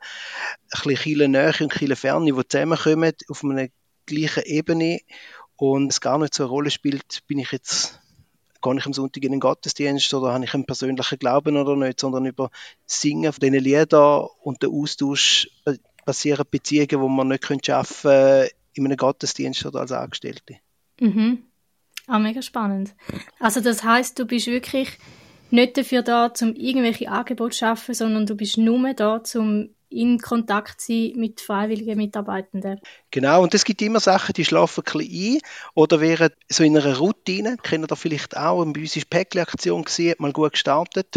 ein 0.73 0.81
bisschen 0.83 0.97
viele 0.97 1.27
Nähe 1.27 1.53
und 1.59 1.73
viele 1.73 1.95
Ferne, 2.03 2.25
die 2.25 2.47
zusammenkommen 2.47 3.13
auf 3.29 3.43
einer 3.45 3.67
gleichen 4.05 4.43
Ebene 4.43 4.99
und 5.55 5.89
es 5.89 6.01
gar 6.01 6.17
nicht 6.17 6.33
so 6.33 6.43
eine 6.43 6.49
Rolle 6.49 6.69
spielt, 6.69 7.23
bin 7.27 7.39
ich 7.39 7.53
jetzt 7.53 8.01
gehe 8.61 8.77
ich 8.77 8.85
am 8.85 8.93
Sonntag 8.93 9.23
in 9.23 9.31
den 9.31 9.39
Gottesdienst 9.39 10.13
oder 10.13 10.33
habe 10.33 10.43
ich 10.43 10.53
einen 10.53 10.65
persönlichen 10.65 11.19
Glauben 11.19 11.57
oder 11.57 11.75
nicht, 11.75 11.99
sondern 11.99 12.25
über 12.25 12.49
das 12.85 13.01
Singen 13.01 13.31
von 13.31 13.39
diesen 13.39 13.59
Liedern 13.59 14.27
und 14.41 14.63
den 14.63 14.71
Austausch 14.71 15.49
passieren 16.05 16.45
Beziehungen, 16.49 16.87
die 16.87 16.97
man 16.97 17.27
nicht 17.29 17.65
schaffen 17.65 18.11
können 18.11 18.49
in 18.73 18.85
einem 18.85 18.97
Gottesdienst 18.97 19.65
oder 19.65 19.81
als 19.81 19.91
Angestellte. 19.91 20.57
Mhm. 20.99 21.43
Ah, 22.07 22.19
mega 22.19 22.41
spannend. 22.41 22.95
Also 23.39 23.61
das 23.61 23.83
heißt, 23.83 24.19
du 24.19 24.25
bist 24.25 24.47
wirklich 24.47 24.89
nicht 25.51 25.77
dafür 25.77 26.01
da, 26.01 26.31
um 26.41 26.55
irgendwelche 26.55 27.09
Angebote 27.09 27.51
zu 27.51 27.59
schaffen, 27.59 27.93
sondern 27.93 28.25
du 28.25 28.35
bist 28.35 28.57
nur 28.57 28.93
da, 28.93 29.21
um 29.35 29.69
in 29.93 30.19
Kontakt 30.19 30.81
sein 30.81 31.13
mit 31.15 31.41
freiwilligen 31.41 31.97
Mitarbeitenden. 31.97 32.79
Genau, 33.11 33.43
und 33.43 33.53
es 33.53 33.63
gibt 33.63 33.81
immer 33.81 33.99
Sachen, 33.99 34.33
die 34.33 34.45
schlafen 34.45 34.83
ein 34.85 34.97
bisschen 34.97 35.35
ein 35.35 35.41
oder 35.73 36.01
wären 36.01 36.31
so 36.49 36.63
in 36.63 36.77
einer 36.77 36.97
Routine, 36.97 37.57
kennen 37.61 37.87
ihr 37.89 37.95
vielleicht 37.95 38.35
auch, 38.35 38.65
bei 38.65 38.81
uns 38.81 38.95
war 38.95 39.03
Päckli-Aktion, 39.09 39.85
mal 40.17 40.33
gut 40.33 40.53
gestartet 40.53 41.15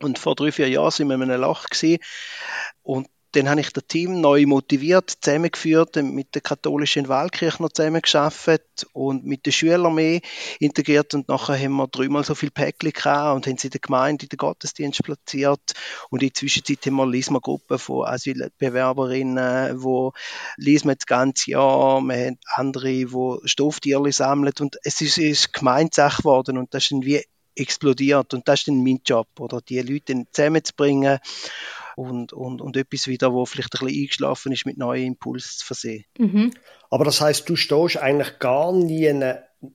und 0.00 0.18
vor 0.18 0.34
drei, 0.34 0.52
vier 0.52 0.68
Jahren 0.68 0.90
sind 0.90 1.08
wir 1.08 1.14
in 1.14 1.22
einem 1.22 1.40
Loch 1.40 1.66
gewesen. 1.66 1.98
und 2.82 3.08
dann 3.32 3.48
habe 3.48 3.60
ich 3.60 3.70
das 3.70 3.84
Team 3.86 4.20
neu 4.20 4.46
motiviert, 4.46 5.10
zusammengeführt, 5.20 5.96
mit 5.96 6.34
der 6.34 6.42
katholischen 6.42 7.08
Wahlkirche 7.08 7.62
noch 7.62 7.72
zusammengearbeitet 7.72 8.86
und 8.92 9.24
mit 9.24 9.46
den 9.46 9.52
Schülern 9.52 9.94
mehr 9.94 10.20
integriert. 10.60 11.14
Und 11.14 11.28
nachher 11.28 11.58
haben 11.58 11.76
wir 11.76 11.88
dreimal 11.88 12.24
so 12.24 12.34
viel 12.34 12.50
Päckchen 12.50 12.92
gehabt 12.92 13.36
und 13.36 13.46
haben 13.46 13.58
sie 13.58 13.68
in 13.68 13.72
der 13.72 13.80
Gemeinde 13.80 14.26
in 14.26 14.28
den 14.28 14.36
Gottesdienst 14.36 15.02
platziert. 15.02 15.72
Und 16.10 16.22
in 16.22 16.28
der 16.28 16.34
Zwischenzeit 16.34 16.84
haben 16.86 16.96
wir 16.96 17.04
eine 17.04 17.40
Gruppe 17.40 17.78
von 17.78 18.06
Asylbewerberinnen, 18.06 19.82
wo 19.82 20.12
lesen 20.56 20.88
wir 20.88 20.96
das 20.96 21.06
ganze 21.06 21.52
Jahr, 21.52 22.02
wir 22.02 22.26
haben 22.26 22.38
andere, 22.54 22.88
die 22.88 23.38
Stofftierchen 23.44 24.12
sammeln 24.12 24.52
und 24.60 24.76
es 24.84 25.00
ist, 25.00 25.18
ist 25.18 25.52
Gemeinsache 25.52 26.22
geworden 26.22 26.58
und 26.58 26.74
das 26.74 26.84
ist 26.84 26.92
dann 26.92 27.04
wie 27.04 27.22
explodiert. 27.54 28.34
Und 28.34 28.48
das 28.48 28.60
ist 28.60 28.68
dann 28.68 28.82
mein 28.82 29.00
Job, 29.04 29.28
oder 29.38 29.60
die 29.60 29.80
Leute 29.80 30.24
zusammenzubringen 30.32 31.18
und, 32.02 32.32
und, 32.32 32.60
und 32.60 32.76
etwas 32.76 33.06
wieder, 33.06 33.32
wo 33.32 33.44
vielleicht 33.44 33.74
ein 33.74 33.86
bisschen 33.86 34.02
eingeschlafen 34.02 34.52
ist, 34.52 34.66
mit 34.66 34.78
neuen 34.78 35.06
Impulsen 35.06 35.58
zu 35.58 35.66
versehen. 35.66 36.04
Mhm. 36.18 36.52
Aber 36.90 37.04
das 37.04 37.20
heißt, 37.20 37.48
du 37.48 37.56
stehst 37.56 37.96
eigentlich 37.96 38.38
gar 38.38 38.72
nie, 38.72 39.12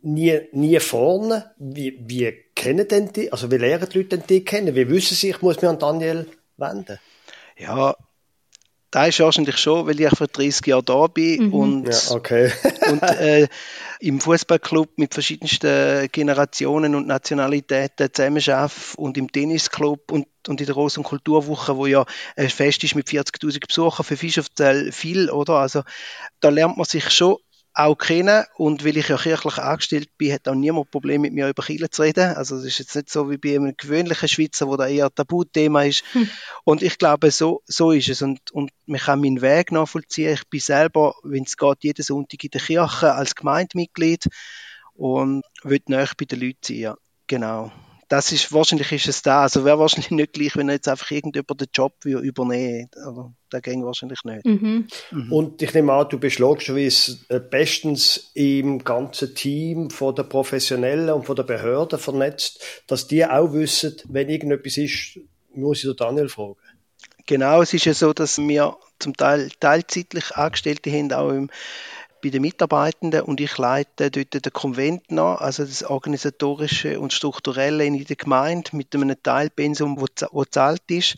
nie, 0.02 0.40
nie 0.52 0.80
vorne. 0.80 1.52
Wie, 1.58 2.00
wie 2.06 2.34
kennen 2.56 2.88
denn 2.88 3.12
die, 3.14 3.32
also 3.32 3.52
wie 3.52 3.58
lernen 3.58 3.88
die 3.92 3.98
Leute 3.98 4.18
denn 4.18 4.28
die 4.30 4.46
kennen? 4.46 4.76
Wie 4.76 4.90
wissen 4.90 5.16
sie, 5.16 5.30
ich 5.30 5.42
muss 5.42 5.62
mich 5.62 5.70
an 5.70 5.80
Daniel 5.80 6.28
wenden? 6.58 7.00
Ja, 7.58 7.96
das 8.98 9.10
ist 9.10 9.20
wahrscheinlich 9.20 9.58
schon, 9.58 9.86
weil 9.86 10.02
ich 10.02 10.10
vor 10.10 10.26
30 10.26 10.66
Jahren 10.66 10.86
da 10.86 11.06
bin 11.06 11.46
mhm. 11.46 11.54
und, 11.54 11.88
ja, 11.88 12.16
okay. 12.16 12.52
und 12.90 13.04
äh, 13.04 13.48
im 14.00 14.20
Fußballclub 14.20 14.98
mit 14.98 15.14
verschiedensten 15.14 16.08
Generationen 16.12 16.96
und 16.96 17.06
Nationalitäten 17.06 18.12
zusammenarbeite 18.12 18.98
und 18.98 19.18
im 19.18 19.32
Tennisclub 19.32 20.12
und, 20.12 20.28
und 20.48 20.60
in 20.60 20.66
der 20.66 20.74
Großen 20.74 21.04
Kulturwoche, 21.04 21.78
wo 21.78 21.86
ja 21.86 22.06
ein 22.36 22.50
Fest 22.50 22.84
ist 22.84 22.96
mit 22.96 23.08
40.000 23.08 23.68
Besuchern 23.68 24.04
für 24.04 24.18
Fischofzell 24.18 24.92
viel, 24.92 25.30
oder? 25.30 25.54
Also 25.54 25.84
da 26.40 26.50
lernt 26.50 26.78
man 26.78 26.86
sich 26.86 27.12
schon 27.12 27.38
auch 27.78 27.96
kennen 27.96 28.44
und 28.56 28.84
weil 28.84 28.98
ich 28.98 29.10
ja 29.10 29.18
kirchlich 29.18 29.58
angestellt 29.60 30.10
bin, 30.18 30.34
hat 30.34 30.48
auch 30.48 30.56
niemand 30.56 30.90
Probleme 30.90 31.24
mit 31.24 31.34
mir 31.34 31.48
über 31.48 31.62
Kirche 31.62 31.90
zu 31.90 32.02
reden. 32.02 32.36
Also 32.36 32.58
es 32.58 32.66
ist 32.66 32.80
jetzt 32.80 32.96
nicht 32.96 33.10
so 33.10 33.30
wie 33.30 33.38
bei 33.38 33.56
einem 33.56 33.76
gewöhnlichen 33.78 34.28
Schweizer, 34.28 34.68
wo 34.68 34.78
da 34.78 34.88
eher 34.88 35.06
ein 35.06 35.16
Tabuthema 35.16 35.84
ist. 35.84 36.04
Hm. 36.14 36.28
Und 36.64 36.82
ich 36.82 36.98
glaube, 36.98 37.30
so, 37.30 37.62
so 37.66 37.92
ist 37.92 38.10
es 38.10 38.22
und, 38.24 38.52
und 38.52 38.72
man 38.88 39.00
kann 39.00 39.22
meinen 39.22 39.42
Weg 39.42 39.72
nachvollziehen. 39.72 40.34
Ich 40.34 40.48
bin 40.50 40.60
selber, 40.60 41.14
wenn 41.24 41.44
es 41.44 41.56
geht, 41.56 41.84
jeden 41.84 42.04
Sonntag 42.04 42.44
in 42.44 42.50
der 42.50 42.62
Kirche 42.62 43.14
als 43.14 43.36
Gemeindemitglied 43.36 44.26
und 44.96 45.44
will 45.64 45.82
näher 45.86 46.10
bei 46.18 46.26
den 46.26 46.40
Leuten 46.40 46.58
sein. 46.64 46.78
Ja. 46.78 46.98
Genau 47.28 47.72
das 48.08 48.32
ist, 48.32 48.54
wahrscheinlich 48.54 48.92
ist 48.92 49.08
es 49.08 49.22
da. 49.22 49.42
Also 49.42 49.66
wäre 49.66 49.80
wahrscheinlich 49.80 50.12
nicht 50.12 50.34
gleich, 50.34 50.56
wenn 50.56 50.70
jetzt 50.70 50.88
einfach 50.88 51.12
irgendjemand 51.12 51.60
den 51.60 51.68
Job 51.74 51.94
übernehmen 52.06 52.90
würde. 52.94 53.06
Also, 53.08 53.34
das 53.50 53.62
ging 53.62 53.84
wahrscheinlich 53.86 54.24
nicht. 54.24 54.46
Mhm. 54.46 54.88
Mhm. 55.12 55.32
Und 55.32 55.62
ich 55.62 55.74
nehme 55.74 55.94
an, 55.94 56.08
du 56.10 56.18
bist 56.18 56.40
logischerweise 56.40 57.20
äh, 57.30 57.40
bestens 57.40 58.32
im 58.34 58.84
ganzen 58.84 59.36
Team 59.36 59.90
von 59.90 60.16
der 60.16 60.24
Professionellen 60.24 61.10
und 61.10 61.26
von 61.26 61.36
der 61.36 61.44
Behörden 61.44 62.00
vernetzt, 62.00 62.64
dass 62.88 63.08
die 63.08 63.26
auch 63.26 63.54
wissen, 63.54 63.96
wenn 64.08 64.30
irgendetwas 64.30 64.78
ist, 64.78 65.20
muss 65.54 65.80
ich 65.80 65.86
den 65.86 65.96
Daniel 65.96 66.30
fragen. 66.30 66.56
Genau, 67.26 67.62
es 67.62 67.74
ist 67.74 67.86
ja 67.86 67.94
so, 67.94 68.14
dass 68.14 68.38
wir 68.38 68.78
zum 69.00 69.16
Teil 69.16 69.50
teilzeitlich 69.60 70.36
Angestellte 70.36 70.92
haben, 70.92 71.12
auch 71.12 71.30
im 71.32 71.50
bei 72.28 72.32
den 72.32 72.42
Mitarbeitenden 72.42 73.22
und 73.22 73.40
ich 73.40 73.58
leite 73.58 74.12
dort 74.12 74.34
den 74.34 74.52
Konvent 74.52 75.12
noch, 75.12 75.38
also 75.38 75.64
das 75.64 75.84
organisatorische 75.84 77.00
und 77.00 77.14
strukturelle 77.14 77.86
in 77.86 78.04
der 78.04 78.16
Gemeinde 78.18 78.76
mit 78.76 78.94
einem 78.94 79.16
Teilpensum, 79.24 79.98
wo, 79.98 80.44
zahlt 80.44 80.84
ist 80.92 81.16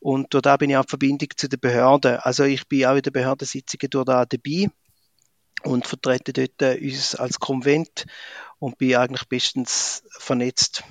und 0.00 0.26
dort 0.34 0.58
bin 0.58 0.68
ich 0.68 0.76
auch 0.76 0.82
in 0.82 0.88
Verbindung 0.88 1.28
zu 1.34 1.48
den 1.48 1.60
Behörden. 1.60 2.16
Also 2.16 2.44
ich 2.44 2.68
bin 2.68 2.84
auch 2.84 2.94
in 2.94 3.00
den 3.00 3.12
Behördensitzungen 3.12 3.88
dort 3.88 4.08
dabei 4.08 4.68
und 5.64 5.86
vertrete 5.86 6.34
dort 6.34 6.60
äh, 6.60 6.78
uns 6.78 7.14
als 7.14 7.40
Konvent 7.40 8.04
und 8.58 8.76
bin 8.76 8.96
eigentlich 8.96 9.26
bestens 9.28 10.02
vernetzt. 10.10 10.84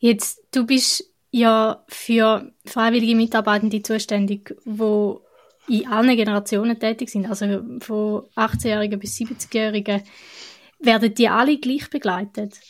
Jetzt, 0.00 0.40
du 0.50 0.66
bist 0.66 1.04
ja 1.30 1.84
für 1.88 2.52
freiwillige 2.66 3.14
Mitarbeitende 3.14 3.80
zuständig, 3.82 4.56
wo 4.64 5.24
in 5.68 5.86
allen 5.86 6.16
Generationen 6.16 6.78
tätig 6.78 7.10
sind, 7.10 7.26
also 7.28 7.46
von 7.80 8.28
18-Jährigen 8.36 8.98
bis 8.98 9.16
70-Jährigen, 9.16 10.02
werden 10.78 11.14
die 11.14 11.28
alle 11.28 11.58
gleich 11.58 11.90
begleitet? 11.90 12.60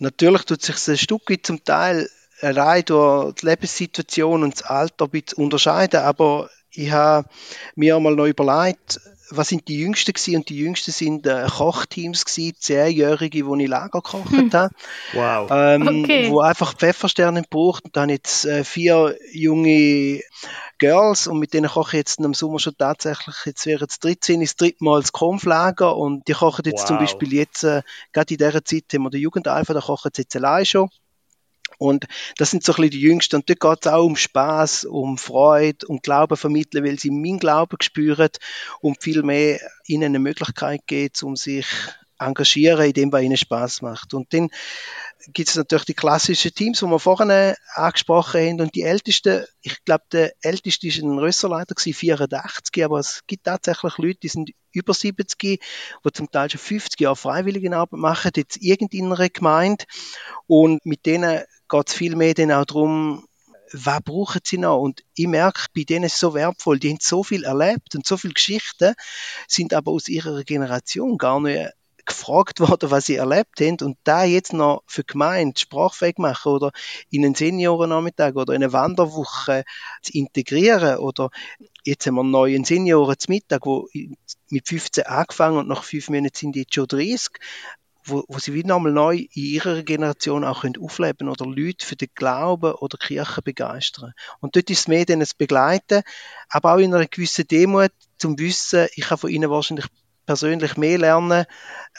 Natürlich 0.00 0.42
tut 0.42 0.62
sich 0.62 0.88
ein 0.88 0.98
Stück 0.98 1.30
weit 1.30 1.46
zum 1.46 1.64
Teil 1.64 2.08
rein 2.40 2.84
durch 2.84 3.34
die 3.36 3.46
Lebenssituation 3.46 4.42
und 4.42 4.54
das 4.54 4.62
Alter 4.62 5.04
ein 5.04 5.10
bisschen 5.10 5.44
unterscheiden, 5.44 6.00
aber 6.00 6.50
ich 6.70 6.90
habe 6.90 7.28
mir 7.76 7.96
einmal 7.96 8.16
noch 8.16 8.26
überlegt, 8.26 9.00
was 9.30 9.48
sind 9.48 9.68
die 9.68 9.78
Jüngsten 9.78 10.12
gewesen? 10.12 10.36
Und 10.36 10.48
die 10.48 10.58
Jüngsten 10.58 10.90
sind 10.90 11.26
äh, 11.26 11.46
Kochteams 11.48 12.24
gewesen, 12.24 12.56
Zehnjährige, 12.58 13.46
wo 13.46 13.56
ich 13.56 13.68
Lager 13.68 14.00
gekocht 14.00 14.30
hm. 14.30 14.50
habe. 14.52 14.74
Wow. 15.12 15.48
Ähm, 15.50 16.02
okay. 16.04 16.30
Wo 16.30 16.40
einfach 16.40 16.74
Pfeffersterne 16.74 17.44
braucht. 17.48 17.84
Und 17.86 17.96
dann 17.96 18.10
jetzt 18.10 18.44
äh, 18.44 18.64
vier 18.64 19.16
junge 19.32 20.20
Girls 20.78 21.26
und 21.26 21.38
mit 21.38 21.54
denen 21.54 21.70
koche 21.70 21.96
ich 21.96 22.00
jetzt 22.00 22.20
im 22.20 22.34
Sommer 22.34 22.58
schon 22.58 22.76
tatsächlich, 22.76 23.36
jetzt 23.46 23.66
wäre 23.66 23.86
es 23.88 23.98
13, 24.00 24.40
das 24.40 24.56
dritte 24.56 24.82
Mal 24.82 25.00
das 25.00 25.12
Konflager 25.12 25.96
und 25.96 26.26
die 26.28 26.32
kochen 26.32 26.64
jetzt 26.66 26.82
wow. 26.82 26.88
zum 26.88 26.98
Beispiel 26.98 27.32
jetzt, 27.32 27.64
äh, 27.64 27.82
gerade 28.12 28.34
in 28.34 28.38
dieser 28.38 28.64
Zeit 28.64 28.84
haben 28.92 29.04
wir 29.04 29.10
den 29.10 29.20
Jugendeifer, 29.20 29.74
da 29.74 29.80
kochen 29.80 30.10
sie 30.14 30.22
jetzt 30.22 30.36
allein 30.36 30.66
schon. 30.66 30.90
Und 31.84 32.06
das 32.38 32.50
sind 32.50 32.64
so 32.64 32.72
ein 32.72 32.76
bisschen 32.76 32.90
die 32.92 33.00
Jüngsten. 33.00 33.36
Und 33.36 33.48
dort 33.48 33.60
geht 33.60 33.86
es 33.86 33.92
auch 33.92 34.04
um 34.04 34.16
Spaß, 34.16 34.86
um 34.86 35.18
Freude, 35.18 35.86
um 35.86 36.00
Glauben 36.00 36.36
vermitteln, 36.36 36.84
weil 36.84 36.98
sie 36.98 37.10
meinen 37.10 37.38
Glauben 37.38 37.76
spüren 37.82 38.30
und 38.80 39.02
viel 39.02 39.22
mehr 39.22 39.60
ihnen 39.86 40.04
eine 40.04 40.18
Möglichkeit 40.18 40.80
geht, 40.86 41.22
um 41.22 41.36
sich 41.36 41.66
engagieren, 42.18 42.86
in 42.86 42.92
dem, 42.92 43.12
was 43.12 43.22
ihnen 43.22 43.36
Spaß 43.36 43.82
macht. 43.82 44.14
Und 44.14 44.32
dann 44.32 44.48
gibt 45.32 45.48
es 45.48 45.56
natürlich 45.56 45.84
die 45.84 45.94
klassischen 45.94 46.54
Teams, 46.54 46.80
die 46.80 46.86
wir 46.86 46.98
vorhin 46.98 47.54
angesprochen 47.74 48.40
haben. 48.40 48.60
Und 48.60 48.74
die 48.74 48.82
ältesten, 48.82 49.44
ich 49.60 49.84
glaube, 49.84 50.04
der 50.12 50.32
älteste 50.40 50.86
ist 50.88 50.98
ein 50.98 51.18
Rösserleiter, 51.18 51.74
84, 51.76 52.84
aber 52.84 52.98
es 52.98 53.22
gibt 53.26 53.44
tatsächlich 53.44 53.98
Leute, 53.98 54.20
die 54.22 54.28
sind 54.28 54.50
über 54.72 54.94
70, 54.94 55.38
die 55.38 55.60
zum 56.12 56.30
Teil 56.30 56.50
schon 56.50 56.60
50 56.60 57.00
Jahre 57.00 57.16
Freiwilligenarbeit 57.16 58.00
machen, 58.00 58.32
jetzt 58.36 58.56
irgendeiner 58.60 59.28
Gemeinde. 59.28 59.84
Und 60.46 60.84
mit 60.86 61.06
denen 61.06 61.42
geht 61.68 61.88
es 61.88 61.94
viel 61.94 62.16
mehr 62.16 62.34
dann 62.34 62.52
auch 62.52 62.64
darum, 62.64 63.26
was 63.72 64.02
brauchen 64.02 64.40
sie 64.44 64.58
noch? 64.58 64.78
Und 64.78 65.04
ich 65.14 65.26
merke, 65.26 65.66
bei 65.74 65.82
denen 65.82 66.04
ist 66.04 66.14
es 66.14 66.20
so 66.20 66.34
wertvoll, 66.34 66.78
die 66.78 66.90
haben 66.90 66.98
so 67.00 67.24
viel 67.24 67.44
erlebt 67.44 67.94
und 67.94 68.06
so 68.06 68.16
viele 68.16 68.34
Geschichten, 68.34 68.94
sind 69.48 69.74
aber 69.74 69.92
aus 69.92 70.08
ihrer 70.08 70.44
Generation 70.44 71.18
gar 71.18 71.40
nicht 71.40 71.70
gefragt 72.06 72.60
worden, 72.60 72.90
was 72.90 73.06
sie 73.06 73.16
erlebt 73.16 73.60
haben 73.60 73.78
und 73.82 73.98
da 74.04 74.24
jetzt 74.24 74.52
noch 74.52 74.82
für 74.86 75.04
Gemeinde 75.04 75.58
sprachfähig 75.58 76.18
machen 76.18 76.52
oder 76.52 76.72
in 77.10 77.24
einen 77.24 77.34
Seniorennachmittag 77.34 78.34
oder 78.34 78.54
in 78.54 78.62
eine 78.62 78.72
Wanderwoche 78.72 79.64
zu 80.02 80.12
integrieren 80.12 80.98
oder 80.98 81.30
jetzt 81.84 82.06
haben 82.06 82.14
wir 82.14 82.20
einen 82.20 82.30
neuen 82.30 82.64
Senioren 82.64 83.18
zum 83.18 83.34
Mittag, 83.34 83.66
wo 83.66 83.88
mit 84.50 84.68
15 84.68 85.06
angefangen 85.06 85.58
und 85.58 85.68
nach 85.68 85.84
fünf 85.84 86.08
Monaten 86.10 86.36
sind 86.36 86.54
die 86.54 86.60
jetzt 86.60 86.74
schon 86.74 86.86
30 86.86 87.30
wo, 88.04 88.24
wo 88.28 88.38
sie 88.38 88.54
wieder 88.54 88.76
einmal 88.76 88.92
neu 88.92 89.16
in 89.16 89.28
ihrer 89.32 89.82
Generation 89.82 90.44
auch 90.44 90.62
können 90.62 90.76
aufleben 90.80 91.28
oder 91.28 91.46
Leute 91.46 91.86
für 91.86 91.96
den 91.96 92.08
Glauben 92.14 92.72
oder 92.74 92.98
Kirche 92.98 93.42
begeistern. 93.42 94.12
Und 94.40 94.56
dort 94.56 94.70
ist 94.70 94.80
es 94.80 94.88
mehr 94.88 95.04
dann 95.04 95.20
das 95.20 95.34
Begleiten, 95.34 96.02
aber 96.48 96.74
auch 96.74 96.78
in 96.78 96.94
einer 96.94 97.06
gewissen 97.06 97.46
Demut 97.46 97.92
zum 98.18 98.38
Wissen, 98.38 98.88
ich 98.94 99.10
habe 99.10 99.20
von 99.20 99.30
ihnen 99.30 99.50
wahrscheinlich 99.50 99.86
persönlich 100.26 100.76
mehr 100.76 100.98
lernen 100.98 101.46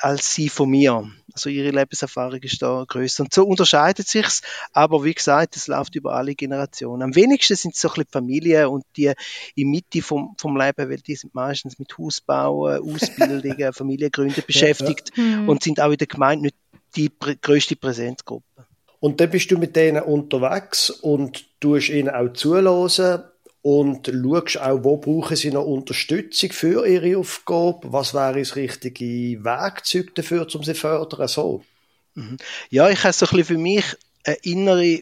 als 0.01 0.33
sie 0.33 0.49
von 0.49 0.69
mir. 0.69 1.09
Also 1.33 1.49
ihre 1.49 1.71
Lebenserfahrung 1.71 2.39
ist 2.41 2.61
da 2.61 2.83
größer. 2.87 3.23
Und 3.23 3.33
so 3.33 3.45
unterscheidet 3.45 4.07
sich's. 4.07 4.41
Aber 4.73 5.03
wie 5.03 5.13
gesagt, 5.13 5.55
es 5.55 5.67
läuft 5.67 5.95
über 5.95 6.13
alle 6.13 6.35
Generationen. 6.35 7.01
Am 7.01 7.15
wenigsten 7.15 7.55
sind 7.55 7.75
es 7.75 7.81
so 7.81 7.89
ein 7.89 7.93
bisschen 7.95 8.11
Familien 8.11 8.67
und 8.67 8.83
die 8.97 9.13
in 9.55 9.69
Mitte 9.69 10.01
vom, 10.01 10.35
vom 10.37 10.57
Leben, 10.57 10.89
weil 10.89 10.97
die 10.97 11.15
sind 11.15 11.33
meistens 11.33 11.79
mit 11.79 11.97
Hausbauen, 11.97 12.81
Ausbildungen, 12.81 13.73
Familiengründen 13.73 14.43
beschäftigt 14.45 15.11
ja, 15.15 15.23
ja. 15.23 15.45
und 15.45 15.63
sind 15.63 15.79
auch 15.79 15.91
in 15.91 15.97
der 15.97 16.07
Gemeinde 16.07 16.45
nicht 16.45 16.55
die 16.95 17.11
größte 17.41 17.75
Präsenzgruppe. 17.75 18.65
Und 18.99 19.19
dann 19.19 19.29
bist 19.29 19.51
du 19.51 19.57
mit 19.57 19.75
denen 19.75 20.01
unterwegs 20.01 20.89
und 20.89 21.59
tust 21.59 21.89
ihnen 21.89 22.09
auch 22.09 22.33
zuhören 22.33 23.23
und 23.65 24.05
schaust 24.05 24.61
auch, 24.61 24.83
wo 24.83 24.97
brauchen 24.97 25.35
sie 25.35 25.49
noch 25.49 25.65
Unterstützung 25.65 26.51
für 26.51 26.85
ihre 26.85 27.17
Aufgabe, 27.17 27.91
was 27.91 28.13
wäre 28.13 28.37
das 28.37 28.55
richtige 28.55 29.43
Werkzeug 29.43 30.13
dafür, 30.13 30.45
um 30.53 30.61
sie 30.61 30.75
zu 30.75 30.79
fördern, 30.81 31.27
so. 31.27 31.63
Mhm. 32.13 32.37
Ja, 32.69 32.91
ich 32.91 33.03
habe 33.03 33.13
so 33.13 33.25
ein 33.25 33.29
bisschen 33.31 33.45
für 33.45 33.57
mich 33.57 33.83
eine 34.23 34.35
innere 34.43 34.99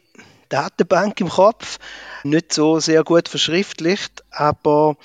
Datenbank 0.48 1.20
im 1.20 1.28
Kopf, 1.28 1.78
nicht 2.24 2.54
so 2.54 2.80
sehr 2.80 3.04
gut 3.04 3.28
verschriftlicht, 3.28 4.24
aber 4.32 4.96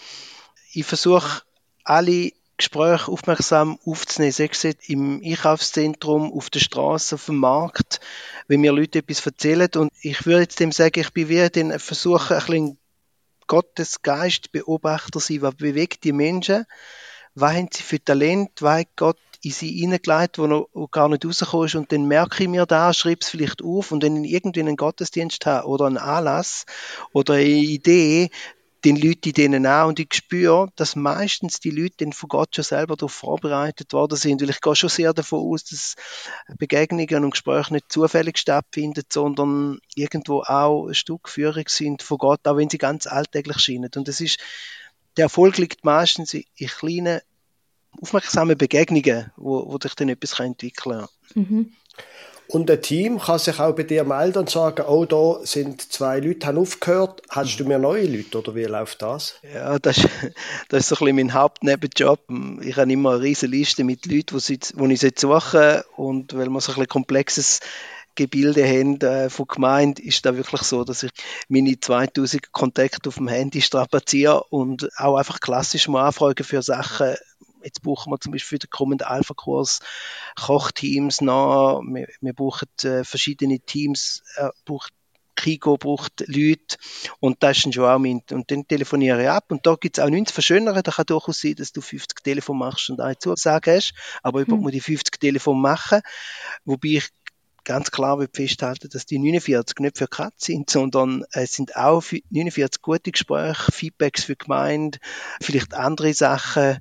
ich 0.73 0.87
versuche 0.87 1.43
alle 1.83 2.31
Gespräche 2.59 3.11
aufmerksam 3.11 3.81
aufzunehmen, 3.85 4.31
sei 4.31 4.51
es 4.53 4.65
im 4.87 5.21
Einkaufszentrum, 5.25 6.33
auf 6.33 6.49
der 6.49 6.61
Straße, 6.61 7.17
auf 7.17 7.27
dem 7.27 7.39
Markt, 7.39 7.99
wenn 8.47 8.61
mir 8.61 8.71
Leute 8.71 9.01
etwas 9.01 9.27
erzählen. 9.27 9.69
Und 9.75 9.93
ich 10.01 10.27
würde 10.27 10.43
jetzt 10.43 10.61
dem 10.61 10.71
sagen, 10.71 11.01
ich 11.01 11.13
bin 11.13 11.29
wie 11.29 11.49
den 11.51 11.77
versuche 11.81 12.37
ein 12.37 12.47
bisschen 12.47 12.79
Gottes 13.49 14.03
Geist 14.03 14.53
Beobachter 14.53 15.19
sein, 15.19 15.43
was 15.43 15.57
bewegt 15.57 16.05
die 16.05 16.13
Menschen, 16.13 16.65
was 17.35 17.55
haben 17.55 17.69
sie 17.73 17.83
für 17.83 18.03
Talent, 18.03 18.51
was 18.61 18.81
hat 18.81 18.89
Gott 18.97 19.19
in 19.43 19.51
sie 19.51 19.71
hineingelegt, 19.71 20.39
wo 20.39 20.47
noch 20.47 20.69
gar 20.91 21.09
nicht 21.09 21.25
rausgekommen 21.25 21.67
ist? 21.67 21.75
Und 21.75 21.93
dann 21.93 22.07
merke 22.07 22.45
ich 22.45 22.49
mir 22.49 22.67
da, 22.67 22.93
schreibe 22.93 23.21
es 23.23 23.29
vielleicht 23.29 23.63
auf 23.63 23.93
und 23.93 24.03
wenn 24.03 24.25
ich 24.25 24.33
irgendwie 24.33 24.61
einen 24.61 24.77
Gottesdienst 24.77 25.47
habe 25.47 25.67
oder 25.67 25.87
einen 25.87 25.99
Anlass 25.99 26.65
oder 27.13 27.35
eine 27.35 27.45
Idee, 27.45 28.31
den 28.85 28.97
Leuten 28.97 29.33
denen 29.33 29.67
auch 29.67 29.89
und 29.89 29.99
ich 29.99 30.15
spüre, 30.15 30.71
dass 30.77 30.95
meistens 30.95 31.59
die 31.59 31.71
Leute 31.71 32.11
von 32.13 32.29
Gott 32.29 32.55
schon 32.55 32.65
selber 32.65 32.97
darauf 32.97 33.13
vorbereitet 33.13 33.93
worden 33.93 34.17
sind, 34.17 34.41
weil 34.41 34.51
ich 34.51 34.61
gehe 34.61 34.77
schon 34.77 34.91
sehr 34.91 35.13
davon 35.13 35.41
aus, 35.41 35.65
dass 35.65 35.97
Begegnungen 36.59 37.25
und 37.25 37.33
Gespräche 37.33 37.73
nicht 37.73 37.91
zufällig 37.91 38.39
stattfinden, 38.39 39.03
sondern 39.13 39.79
irgendwo 39.95 40.43
auch 40.43 40.87
ein 40.87 40.95
Stück 40.95 41.29
Führung 41.29 41.65
sind 41.67 42.03
von 42.03 42.19
Gott, 42.19 42.47
auch 42.47 42.57
wenn 42.57 42.71
sie 42.71 42.79
ganz 42.79 43.07
alltäglich 43.07 43.59
scheinen. 43.59 43.91
Und 43.97 44.07
das 44.07 44.21
ist, 44.21 44.39
der 45.17 45.25
Erfolg 45.25 45.59
liegt 45.59 45.85
meistens 45.85 46.35
in 46.35 46.45
kleinen, 46.69 47.21
aufmerksamen 48.01 48.57
Begegnungen, 48.57 49.33
wo, 49.37 49.67
wo 49.67 49.79
sich 49.83 49.95
dann 49.95 50.09
etwas 50.09 50.39
entwickeln 50.39 51.01
kann. 51.35 51.43
Mhm. 51.43 51.73
Und 52.51 52.71
ein 52.71 52.81
Team 52.81 53.19
kann 53.19 53.39
sich 53.39 53.61
auch 53.61 53.75
bei 53.75 53.83
dir 53.83 54.05
melden 54.05 54.39
und 54.39 54.51
sagen, 54.51 54.87
oh, 54.89 55.05
da 55.05 55.45
sind 55.45 55.93
zwei 55.93 56.19
Leute, 56.19 56.47
haben 56.47 56.57
aufgehört, 56.57 57.21
hast 57.29 57.61
du 57.61 57.65
mir 57.65 57.79
neue 57.79 58.07
Leute 58.07 58.39
oder 58.39 58.55
wie 58.55 58.65
läuft 58.65 59.03
das? 59.03 59.35
Ja, 59.55 59.79
das 59.79 59.99
ist, 59.99 60.09
das 60.71 60.81
ist 60.81 60.89
so 60.89 60.95
ein 60.95 60.99
bisschen 61.01 61.17
mein 61.17 61.35
Hauptnebenjob. 61.35 62.21
Ich 62.63 62.77
habe 62.79 62.91
immer 62.91 63.13
eine 63.13 63.23
riesige 63.23 63.53
Liste 63.55 63.85
mit 63.85 64.07
Leuten, 64.07 64.39
die, 64.39 64.95
ich 64.95 65.21
suche 65.21 65.85
und 65.97 66.35
weil 66.35 66.49
wir 66.49 66.61
so 66.63 66.73
ein 66.73 66.77
bisschen 66.77 66.89
komplexes 66.89 67.61
Gebilde 68.15 68.67
haben 68.67 69.01
äh, 69.03 69.29
von 69.29 69.47
Gemeinde, 69.47 70.03
ist 70.03 70.27
da 70.27 70.35
wirklich 70.35 70.63
so, 70.63 70.85
dass 70.85 71.03
ich 71.03 71.13
meine 71.49 71.79
2000 71.79 72.51
Kontakte 72.51 73.11
auf 73.11 73.17
dem 73.17 73.29
Handy 73.29 73.61
strapaziere 73.61 74.43
und 74.51 74.89
auch 74.97 75.17
einfach 75.17 75.39
klassisch 75.39 75.87
mal 75.87 76.07
anfragen 76.07 76.45
für 76.45 76.63
Sachen, 76.63 77.15
Jetzt 77.63 77.83
brauchen 77.83 78.13
wir 78.13 78.21
zum 78.21 78.33
Beispiel 78.33 78.57
für 78.57 78.59
den 78.59 78.71
kommenden 78.71 79.07
Alpha-Kurs 79.07 79.81
Kochteams 80.37 81.21
noch. 81.21 81.83
Wir, 81.83 82.09
wir 82.21 82.33
brauchen 82.33 82.69
äh, 82.83 83.05
verschiedene 83.05 83.61
Teams, 83.61 84.23
äh, 84.37 84.51
braucht 84.65 84.93
Kiko 85.39 85.77
braucht 85.77 86.25
Leute. 86.27 86.77
Und 87.21 87.43
das 87.43 87.59
ist 87.59 87.75
schon 87.75 87.85
auch 87.85 87.99
mein, 87.99 88.23
und 88.33 88.51
dann 88.51 88.67
telefoniere 88.67 89.23
ich 89.23 89.29
ab. 89.29 89.47
Und 89.49 89.67
da 89.67 89.77
gibt 89.77 89.97
es 89.97 90.05
auch 90.05 90.11
nichts 90.11 90.31
zu 90.31 90.35
verschönern, 90.35 90.81
da 90.83 90.91
kann 90.91 91.07
durchaus 91.07 91.41
sein, 91.41 91.55
dass 91.55 91.73
du 91.73 91.81
50 91.81 92.23
Telefon 92.23 92.59
machst 92.59 92.91
und 92.91 93.01
eine 93.01 93.19
Zusage 93.19 93.77
hast, 93.77 93.95
aber 94.23 94.43
ich 94.43 94.49
hm. 94.49 94.61
muss 94.61 94.73
die 94.73 94.81
50 94.81 95.21
Telefon 95.21 95.61
machen, 95.61 96.01
wobei 96.65 96.89
ich 96.89 97.09
ganz 97.65 97.91
klar 97.91 98.19
festhalten, 98.33 98.89
dass 98.91 99.07
die 99.07 99.19
49 99.19 99.79
nicht 99.81 99.99
für 99.99 100.09
Katz 100.09 100.47
sind, 100.47 100.71
sondern 100.71 101.25
es 101.33 101.53
sind 101.53 101.77
auch 101.77 102.03
49 102.31 102.81
gute 102.81 103.13
Gespräche, 103.13 103.71
Feedbacks 103.71 104.25
für 104.25 104.37
Gemeinde, 104.37 104.99
vielleicht 105.41 105.75
andere 105.75 106.15
Sachen, 106.15 106.79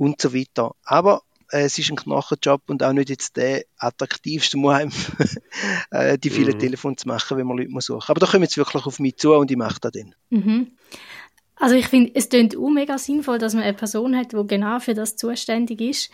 und 0.00 0.20
so 0.20 0.34
weiter. 0.34 0.74
Aber 0.82 1.22
äh, 1.50 1.64
es 1.64 1.78
ist 1.78 1.90
ein 1.90 1.96
Knochenjob 1.96 2.62
und 2.68 2.82
auch 2.82 2.92
nicht 2.92 3.10
jetzt 3.10 3.36
der 3.36 3.64
attraktivste, 3.76 4.56
einem 4.56 4.92
äh, 5.90 6.18
die 6.18 6.30
vielen 6.30 6.54
mhm. 6.54 6.58
Telefone 6.58 6.96
zu 6.96 7.06
machen, 7.06 7.36
wenn 7.36 7.46
man 7.46 7.58
Leute 7.58 7.70
muss 7.70 7.84
suchen. 7.84 8.08
Aber 8.08 8.18
da 8.18 8.26
kommen 8.26 8.44
jetzt 8.44 8.56
wirklich 8.56 8.86
auf 8.86 8.98
mich 8.98 9.16
zu 9.18 9.34
und 9.34 9.50
ich 9.50 9.58
mache 9.58 9.78
das 9.80 9.92
dann. 9.92 10.14
Mhm. 10.30 10.72
Also 11.56 11.74
ich 11.74 11.88
finde, 11.88 12.12
es 12.14 12.30
klingt 12.30 12.56
auch 12.56 12.70
mega 12.70 12.96
sinnvoll, 12.96 13.38
dass 13.38 13.52
man 13.52 13.62
eine 13.62 13.74
Person 13.74 14.16
hat, 14.16 14.32
die 14.32 14.46
genau 14.46 14.80
für 14.80 14.94
das 14.94 15.16
zuständig 15.16 15.82
ist. 15.82 16.10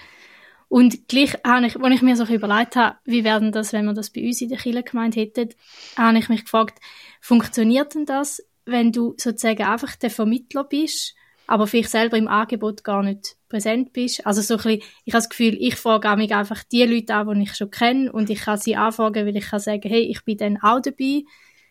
Und 0.69 1.07
gleich 1.07 1.35
habe 1.47 1.67
ich, 1.67 1.81
als 1.81 1.95
ich 1.95 2.03
mir 2.03 2.17
so 2.17 2.25
überlegt 2.25 2.75
habe, 2.75 2.97
wie 3.05 3.23
werden 3.23 3.53
das, 3.53 3.73
wenn 3.73 3.85
wir 3.85 3.95
das 3.95 4.11
bei 4.11 4.27
uns 4.27 4.41
in 4.41 4.49
der 4.49 4.59
Kirche 4.59 4.83
gemeint 4.83 5.15
hätten, 5.15 5.51
habe 5.97 6.19
ich 6.19 6.29
mich 6.29 6.43
gefragt, 6.43 6.81
funktioniert 7.21 7.95
denn 7.95 8.05
das, 8.05 8.43
wenn 8.65 8.91
du 8.91 9.15
sozusagen 9.17 9.63
einfach 9.63 9.95
der 9.95 10.11
Vermittler 10.11 10.65
bist 10.65 11.15
aber 11.47 11.67
vielleicht 11.67 11.91
selber 11.91 12.17
im 12.17 12.29
Angebot 12.29 12.85
gar 12.85 13.03
nicht 13.03 13.36
präsent 13.49 13.93
bist. 13.93 14.27
Also 14.27 14.43
so 14.43 14.55
ein 14.55 14.59
bisschen, 14.59 14.83
ich 15.05 15.15
habe 15.15 15.23
das 15.23 15.29
Gefühl, 15.29 15.57
ich 15.59 15.77
frage 15.77 16.17
mich 16.17 16.35
einfach 16.35 16.65
die 16.65 16.85
Leute 16.85 17.15
an, 17.15 17.39
die 17.39 17.45
ich 17.45 17.55
schon 17.55 17.71
kenne 17.71 18.13
und 18.13 18.31
ich 18.31 18.41
kann 18.41 18.59
sie 18.59 18.77
anfragen, 18.77 19.27
weil 19.27 19.37
ich 19.37 19.47
kann 19.47 19.61
sagen, 19.61 19.89
hey, 19.89 20.03
ich 20.03 20.25
bin 20.25 20.39
dann 20.39 20.59
auch 20.63 20.81
dabei. 20.81 21.23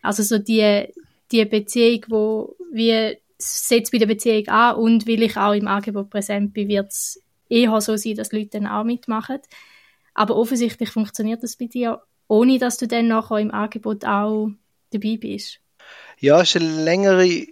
Also 0.02 0.22
so 0.22 0.38
die, 0.38 0.88
die 1.32 1.44
Beziehung, 1.44 2.04
wo 2.08 2.56
wie 2.72 3.16
setzt 3.38 3.92
bei 3.92 3.98
der 3.98 4.06
Beziehung 4.06 4.48
an 4.48 4.76
und 4.76 5.06
weil 5.06 5.22
ich 5.22 5.36
auch 5.36 5.52
im 5.52 5.68
Angebot 5.68 6.10
präsent 6.10 6.54
bin, 6.54 6.68
wird 6.68 6.90
es 6.90 7.22
eher 7.48 7.80
so 7.80 7.96
sein, 7.96 8.14
dass 8.14 8.32
Leute 8.32 8.60
dann 8.60 8.66
auch 8.66 8.84
mitmachen. 8.84 9.40
Aber 10.14 10.36
offensichtlich 10.36 10.90
funktioniert 10.90 11.42
das 11.42 11.56
bei 11.56 11.66
dir, 11.66 12.02
ohne 12.28 12.58
dass 12.58 12.78
du 12.78 12.88
dann 12.88 13.08
nachher 13.08 13.38
im 13.38 13.50
Angebot 13.50 14.04
auch 14.04 14.50
dabei 14.90 15.18
bist. 15.18 15.60
Ja, 16.18 16.40
es 16.40 16.54
ist 16.54 16.62
eine 16.62 16.82
längere 16.82 17.46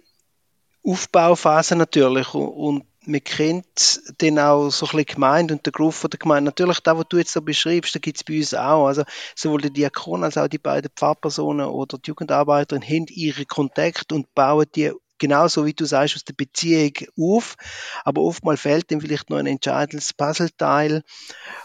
Aufbauphase 0.83 1.75
natürlich 1.75 2.33
und 2.33 2.83
man 3.07 3.23
kennt 3.23 4.01
den 4.21 4.39
auch 4.39 4.69
so 4.69 4.85
ein 4.85 4.91
bisschen 4.91 5.15
Gemeinde 5.15 5.53
und 5.53 5.65
der 5.65 5.91
von 5.91 6.09
der 6.09 6.19
Gemeinde. 6.19 6.49
Natürlich, 6.49 6.79
da, 6.79 6.97
was 6.97 7.05
du 7.09 7.17
jetzt 7.17 7.33
so 7.33 7.41
beschreibst, 7.41 7.95
da 7.95 7.99
gibt 7.99 8.17
es 8.17 8.23
bei 8.23 8.37
uns 8.37 8.53
auch. 8.53 8.87
Also 8.87 9.03
sowohl 9.35 9.61
der 9.61 9.71
Diakon 9.71 10.23
als 10.23 10.37
auch 10.37 10.47
die 10.47 10.57
beiden 10.57 10.91
Pfarrpersonen 10.95 11.67
oder 11.67 11.97
die 11.97 12.09
Jugendarbeiterin 12.09 12.83
haben 12.83 13.05
ihre 13.09 13.45
Kontakte 13.45 14.15
und 14.15 14.33
bauen 14.35 14.65
die 14.75 14.91
genauso 15.17 15.65
wie 15.65 15.73
du 15.73 15.85
sagst, 15.85 16.15
aus 16.15 16.25
der 16.25 16.33
Beziehung 16.33 16.93
auf. 17.17 17.55
Aber 18.03 18.21
oftmals 18.21 18.61
fehlt 18.61 18.91
dem 18.91 19.01
vielleicht 19.01 19.29
noch 19.29 19.37
ein 19.37 19.47
entscheidendes 19.47 20.13
Puzzleteil 20.13 21.03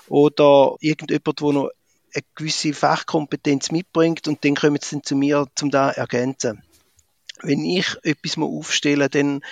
oder 0.08 0.76
irgendjemand, 0.80 1.40
der 1.40 1.52
noch 1.52 1.70
eine 2.14 2.24
gewisse 2.34 2.72
Fachkompetenz 2.72 3.70
mitbringt 3.70 4.28
und 4.28 4.44
dann 4.44 4.54
kommen 4.54 4.78
sie 4.80 4.96
dann 4.96 5.04
zu 5.04 5.16
mir, 5.16 5.46
um 5.60 5.70
da 5.70 5.90
ergänzen 5.90 6.62
wenn 7.42 7.64
ich 7.64 7.96
etwas 8.02 8.36
mal 8.36 8.46
aufstelle, 8.46 9.08
dann, 9.08 9.42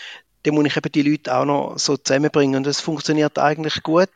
dann 0.48 0.54
muss 0.54 0.66
ich 0.66 0.76
eben 0.76 0.92
die 0.92 1.02
Leute 1.02 1.37
auch 1.37 1.44
noch 1.44 1.78
so 1.78 1.96
zusammenbringen. 1.96 2.56
Und 2.56 2.66
das 2.66 2.80
funktioniert 2.80 3.38
eigentlich 3.38 3.82
gut. 3.82 4.08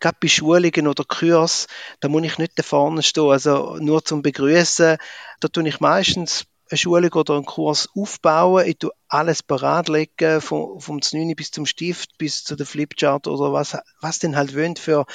Gerade 0.00 0.16
bei 0.20 0.28
Schulungen 0.28 0.86
oder 0.86 1.04
Kurs, 1.04 1.66
da 2.00 2.08
muss 2.08 2.24
ich 2.24 2.38
nicht 2.38 2.58
da 2.58 2.62
vorne 2.62 3.02
stehen. 3.02 3.30
Also 3.30 3.76
nur 3.80 4.04
zum 4.04 4.22
Begrüßen, 4.22 4.98
da 5.40 5.48
tue 5.48 5.68
ich 5.68 5.80
meistens 5.80 6.46
eine 6.70 6.78
Schulung 6.78 7.12
oder 7.12 7.34
einen 7.34 7.44
Kurs 7.44 7.88
aufbauen. 7.96 8.66
Ich 8.66 8.78
tue 8.78 8.92
alles 9.08 9.42
bereitlegen, 9.42 10.40
vom, 10.40 10.80
vom 10.80 11.00
9 11.12 11.34
bis 11.34 11.50
zum 11.50 11.66
Stift, 11.66 12.16
bis 12.18 12.44
zu 12.44 12.54
der 12.54 12.66
Flipchart 12.66 13.26
oder 13.26 13.52
was, 13.52 13.76
was 14.00 14.20
denn 14.20 14.36
halt 14.36 14.54
wollen 14.54 14.76
für 14.76 15.06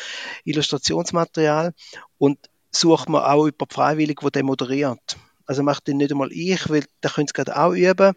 Illustrationsmaterial. 0.43 1.73
Und 2.17 2.37
suche 2.71 3.09
mir 3.09 3.27
auch 3.29 3.45
über 3.45 3.65
Freiwillig, 3.69 4.19
wo 4.21 4.29
der 4.29 4.43
moderiert. 4.43 5.17
Also 5.45 5.63
macht 5.63 5.87
den 5.87 5.97
nicht 5.97 6.11
einmal 6.11 6.31
ich, 6.31 6.69
weil 6.69 6.83
da 7.01 7.09
können 7.09 7.27
sie 7.27 7.33
gerade 7.33 7.55
auch 7.55 7.71
üben 7.71 8.13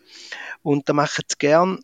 und 0.63 0.89
da 0.89 0.93
machen 0.93 1.25
sie 1.29 1.37
gern 1.39 1.81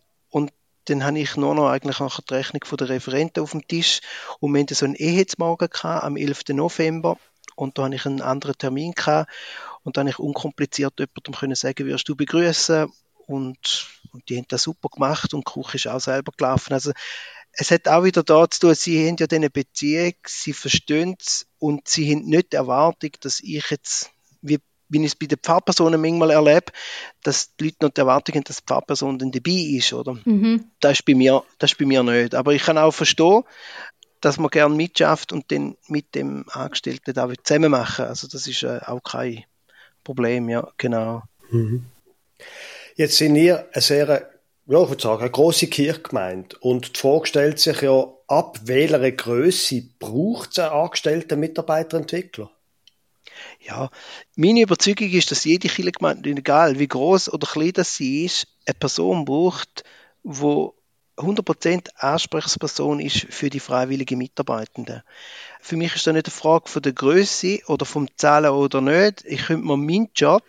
dann 0.85 1.03
habe 1.03 1.19
ich 1.19 1.35
nur 1.35 1.55
noch 1.55 1.69
eigentlich 1.69 1.99
nachher 1.99 2.23
die 2.29 2.33
Rechnung 2.33 2.63
von 2.65 2.77
der 2.77 2.89
Referenten 2.89 3.43
auf 3.43 3.51
dem 3.51 3.67
Tisch 3.67 4.01
und 4.39 4.53
wir 4.53 4.61
hatten 4.61 4.75
so 4.75 4.85
einen 4.85 4.95
Ehetsmorgen 4.95 5.69
am 5.81 6.17
11. 6.17 6.49
November 6.49 7.17
und 7.55 7.77
da 7.77 7.83
habe 7.83 7.95
ich 7.95 8.05
einen 8.05 8.21
anderen 8.21 8.57
Termin 8.57 8.93
gehabt 8.93 9.31
und 9.83 9.97
da 9.97 10.01
habe 10.01 10.09
ich 10.09 10.19
unkompliziert 10.19 10.99
jemandem 10.99 11.33
können 11.33 11.55
sagen, 11.55 11.85
wirst 11.85 12.07
du 12.07 12.15
begrüßen 12.15 12.91
und, 13.27 13.87
und 14.11 14.29
die 14.29 14.37
haben 14.37 14.45
das 14.47 14.63
super 14.63 14.89
gemacht 14.89 15.33
und 15.33 15.47
die 15.47 15.51
Küche 15.51 15.75
ist 15.75 15.87
auch 15.87 15.99
selber 15.99 16.31
gelaufen. 16.35 16.73
Also 16.73 16.91
es 17.53 17.71
hat 17.71 17.87
auch 17.87 18.03
wieder 18.03 18.23
da 18.23 18.49
zu 18.49 18.59
tun, 18.59 18.75
sie 18.75 19.07
haben 19.07 19.15
ja 19.19 19.27
diese 19.27 19.49
Beziehung, 19.49 20.13
sie 20.25 20.53
verstehen 20.53 21.15
es 21.19 21.47
und 21.57 21.87
sie 21.87 22.11
haben 22.11 22.25
nicht 22.25 22.53
die 22.53 22.57
Erwartung, 22.57 23.11
dass 23.21 23.39
ich 23.39 23.69
jetzt 23.69 24.11
wie 24.41 24.59
wie 24.89 24.99
ich 24.99 25.05
es 25.05 25.15
bei 25.15 25.25
den 25.25 25.39
Pfarrpersonen 25.39 25.99
manchmal 25.99 26.31
erlebe, 26.31 26.71
dass 27.23 27.55
die 27.55 27.65
Leute 27.65 27.77
noch 27.81 27.89
die 27.89 28.01
Erwartung 28.01 28.35
haben, 28.35 28.43
dass 28.43 28.57
die 28.57 28.63
Pfarrperson 28.65 29.19
dann 29.19 29.31
dabei 29.31 29.51
ist, 29.51 29.93
oder? 29.93 30.17
Mhm. 30.25 30.65
Das, 30.79 30.93
ist 30.93 31.05
bei 31.05 31.15
mir, 31.15 31.43
das 31.59 31.71
ist 31.71 31.77
bei 31.77 31.85
mir 31.85 32.03
nicht. 32.03 32.35
Aber 32.35 32.53
ich 32.53 32.63
kann 32.63 32.77
auch 32.77 32.91
verstehen, 32.91 33.43
dass 34.21 34.37
man 34.37 34.49
gerne 34.49 34.75
mitschafft 34.75 35.31
und 35.31 35.51
dann 35.51 35.75
mit 35.87 36.15
dem 36.15 36.45
Angestellten 36.49 37.13
da 37.13 37.29
zusammen 37.43 37.71
machen. 37.71 38.05
Also 38.05 38.27
das 38.27 38.47
ist 38.47 38.63
äh, 38.63 38.79
auch 38.85 39.01
kein 39.03 39.43
Problem, 40.03 40.49
ja, 40.49 40.67
genau. 40.77 41.23
Mhm. 41.51 41.85
Jetzt 42.95 43.17
sind 43.17 43.35
ihr 43.35 43.67
eine 43.71 43.81
sehr, 43.81 44.07
ja, 44.07 44.83
ich 44.83 44.89
würde 44.89 45.01
sagen, 45.01 45.21
eine 45.21 45.31
grosse 45.31 45.67
Kirchgemeinde 45.67 46.57
und 46.59 46.95
die 46.95 46.99
Frage 46.99 47.27
stellt 47.27 47.59
sich 47.59 47.81
ja, 47.81 48.07
ab 48.27 48.59
welcher 48.63 49.11
Größe 49.11 49.83
braucht 49.99 50.51
es 50.51 50.59
einen 50.59 50.71
angestellten 50.71 51.39
Mitarbeiterentwickler? 51.39 52.49
Ja, 53.59 53.89
meine 54.35 54.61
Überzeugung 54.61 55.09
ist, 55.09 55.31
dass 55.31 55.43
jede 55.43 55.67
Kirchengemeinde, 55.67 56.29
egal 56.29 56.79
wie 56.79 56.87
groß 56.87 57.33
oder 57.33 57.47
klein 57.47 57.73
das 57.73 57.95
sie 57.95 58.25
ist, 58.25 58.47
eine 58.65 58.75
Person 58.75 59.25
braucht, 59.25 59.83
wo 60.23 60.75
100% 61.17 61.89
Ansprechperson 61.95 62.99
ist 62.99 63.27
für 63.29 63.49
die 63.49 63.59
freiwilligen 63.59 64.17
Mitarbeitenden. 64.17 65.01
Für 65.61 65.77
mich 65.77 65.95
ist 65.95 66.07
das 66.07 66.13
nicht 66.13 66.27
eine 66.27 66.33
Frage 66.33 66.69
von 66.69 66.81
der 66.81 66.93
Größe 66.93 67.59
oder 67.67 67.85
vom 67.85 68.07
Zahlen 68.17 68.51
oder 68.51 68.81
nicht. 68.81 69.23
Ich 69.25 69.45
könnte 69.45 69.65
mir 69.65 69.77
meinen 69.77 70.09
Job 70.13 70.43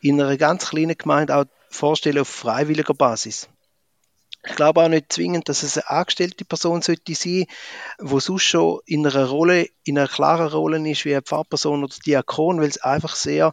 in 0.00 0.20
einer 0.20 0.36
ganz 0.36 0.70
kleinen 0.70 0.96
Gemeinde 0.96 1.36
auch 1.36 1.46
vorstellen 1.68 2.18
auf 2.18 2.28
freiwilliger 2.28 2.94
Basis. 2.94 3.48
Ich 4.48 4.56
glaube 4.56 4.82
auch 4.82 4.88
nicht 4.88 5.12
zwingend, 5.12 5.48
dass 5.48 5.62
es 5.62 5.76
eine 5.76 5.90
angestellte 5.90 6.44
Person 6.44 6.82
sollte 6.82 7.14
sein, 7.14 7.46
wo 7.98 8.18
sonst 8.18 8.44
schon 8.44 8.80
in 8.86 9.06
einer 9.06 9.26
Rolle, 9.26 9.68
in 9.84 9.98
einer 9.98 10.08
klaren 10.08 10.48
Rolle 10.48 10.90
ist 10.90 11.04
wie 11.04 11.12
eine 11.12 11.22
Pfarrperson 11.22 11.84
oder 11.84 11.94
Diakon, 12.04 12.60
weil 12.60 12.68
es 12.68 12.82
einfach 12.82 13.14
sehr 13.14 13.52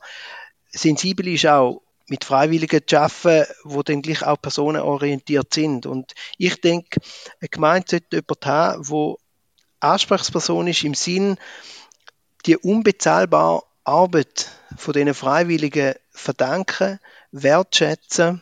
sensibel 0.70 1.28
ist 1.28 1.46
auch 1.46 1.82
mit 2.08 2.24
Freiwilligen 2.24 2.82
zu 2.86 3.00
arbeiten, 3.00 3.46
die 3.66 3.84
dann 3.84 4.02
gleich 4.02 4.24
auch 4.24 4.42
personenorientiert 4.42 5.54
sind. 5.54 5.86
Und 5.86 6.14
ich 6.38 6.62
denke, 6.62 7.00
eine 7.40 7.50
Gemeinde 7.50 7.88
sollte 7.90 8.16
jemanden 8.18 8.46
haben, 8.46 8.84
der 8.90 9.16
Ansprechperson 9.92 10.68
ist 10.68 10.84
im 10.84 10.94
Sinn, 10.94 11.38
die 12.46 12.58
unbezahlbare 12.58 13.64
Arbeit 13.84 14.52
von 14.78 14.94
diesen 14.94 15.14
Freiwilligen 15.14 15.96
verdanken, 16.12 17.00
wertschätzen, 17.32 18.42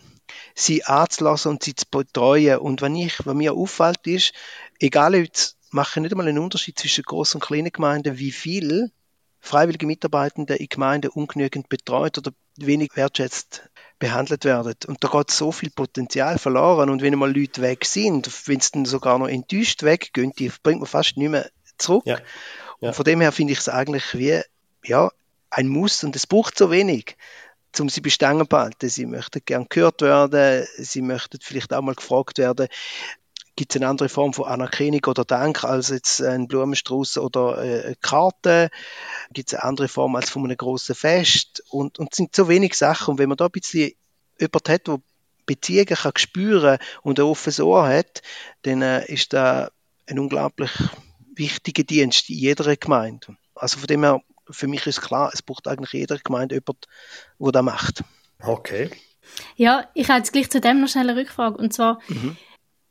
sie 0.56 0.84
anzulassen 0.84 1.52
und 1.52 1.64
sie 1.64 1.76
zu 1.76 1.86
betreuen. 1.90 2.60
Und 2.60 2.82
wenn 2.82 2.96
ich, 2.96 3.26
was 3.26 3.34
mir 3.34 3.54
auffällt, 3.54 4.06
ist, 4.08 4.34
egal 4.80 5.16
ob 5.16 5.30
machen 5.72 6.04
nicht 6.04 6.12
einmal 6.12 6.28
einen 6.28 6.40
Unterschied 6.40 6.78
zwischen 6.78 7.04
großen 7.04 7.40
und 7.40 7.48
kleinen 7.48 7.72
Gemeinden, 7.72 8.20
wie 8.20 8.32
viel 8.32 8.92
freiwillige 9.40 9.88
Mitarbeitende 9.88 10.56
in 10.56 10.68
Gemeinden 10.70 11.10
ungenügend 11.10 11.68
betreut 11.68 12.18
oder 12.18 12.32
wenig 12.58 12.92
wertschätzt 12.96 13.70
behandelt 14.00 14.46
werden. 14.46 14.76
Und 14.88 15.04
da 15.04 15.08
geht 15.08 15.32
so 15.32 15.52
viel 15.52 15.70
Potenzial 15.70 16.38
verloren. 16.38 16.90
Und 16.90 17.02
wenn 17.02 17.14
einmal 17.14 17.36
Leute 17.36 17.62
weg 17.62 17.86
sind, 17.86 18.30
wenn 18.48 18.60
es 18.60 18.72
dann 18.72 18.86
sogar 18.86 19.18
noch 19.18 19.28
enttäuscht 19.28 19.84
weggehen, 19.84 20.32
die 20.38 20.52
bringt 20.62 20.80
man 20.80 20.88
fast 20.88 21.18
nicht 21.18 21.30
mehr 21.30 21.50
zurück. 21.78 22.04
Ja. 22.06 22.20
Ja. 22.80 22.90
Und 22.90 22.96
von 22.96 23.06
dem 23.06 23.22
her 23.22 23.32
finde 23.32 23.54
ich 23.54 23.60
es 23.60 23.70
eigentlich 23.70 24.14
wie 24.14 24.42
ja, 24.86 25.10
ein 25.50 25.68
Muss 25.68 26.04
und 26.04 26.16
es 26.16 26.28
braucht 26.28 26.58
so 26.58 26.72
wenig, 26.72 27.16
um 27.80 27.90
sie 27.90 28.02
bestangen 28.02 28.42
zu 28.42 28.48
behalten. 28.48 28.90
Sie 28.90 29.06
möchten 29.06 29.42
gern 29.46 29.68
gehört 29.70 30.02
werden, 30.02 30.68
sie 30.78 31.02
möchten 31.02 31.40
vielleicht 31.42 31.74
auch 31.74 31.82
mal 31.82 31.96
gefragt 31.96 32.38
werden, 32.38 32.68
gibt 33.56 33.76
es 33.76 33.82
eine 33.82 33.90
andere 33.90 34.10
Form 34.10 34.34
von 34.34 34.46
Anerkennung 34.46 35.02
oder 35.06 35.26
Dank 35.26 35.64
als 35.64 35.90
jetzt 35.90 36.22
ein 36.22 36.48
Blumenstrauß 36.48 37.20
oder 37.20 37.64
äh, 37.64 37.86
eine 37.86 37.96
Karte? 37.98 38.70
Gibt 39.32 39.50
es 39.50 39.60
eine 39.60 39.64
andere 39.64 39.88
Form 39.88 40.16
als 40.16 40.30
von 40.30 40.44
einem 40.44 40.58
großen 40.58 40.96
Fest? 40.96 41.64
Und, 41.70 42.00
und 42.00 42.10
es 42.12 42.18
sind 42.18 42.36
so 42.36 42.48
wenig 42.48 42.76
Sachen. 42.76 43.12
Und 43.12 43.18
wenn 43.20 43.30
man 43.30 43.38
da 43.38 43.46
ein 43.46 43.52
bisschen 43.52 43.92
jemand 44.40 44.70
hat, 44.70 44.88
der 44.88 45.02
Beziehungen 45.46 45.86
kann 45.86 46.14
spüren 46.16 46.80
und 47.04 47.20
ein 47.20 47.26
offenes 47.26 47.60
Ohr 47.60 47.88
hat, 47.88 48.22
dann 48.64 48.82
äh, 48.82 49.06
ist 49.06 49.34
da 49.34 49.70
ein 50.08 50.20
unglaublich 50.20 50.72
wichtiger 51.36 51.84
Dienst 51.84 52.30
in 52.30 52.38
jeder 52.38 52.76
Gemeinde. 52.76 53.38
Also 53.56 53.78
von 53.78 53.88
dem 53.88 54.04
her, 54.04 54.22
für 54.50 54.68
mich 54.68 54.88
ist 54.88 55.02
klar, 55.02 55.32
es 55.34 55.42
braucht 55.42 55.68
eigentlich 55.68 55.94
jeder 55.94 56.18
Gemeinde 56.18 56.56
jemand, 56.56 56.88
der 57.40 57.52
das 57.52 57.64
macht. 57.64 58.04
Okay. 58.42 58.90
Ja, 59.56 59.88
ich 59.94 60.10
habe 60.10 60.20
jetzt 60.20 60.34
gleich 60.34 60.50
zu 60.50 60.60
dem 60.60 60.82
noch 60.82 60.90
schnell 60.90 61.10
eine 61.10 61.20
Rückfrage. 61.20 61.58
Und 61.58 61.74
zwar, 61.74 62.00
mhm 62.08 62.38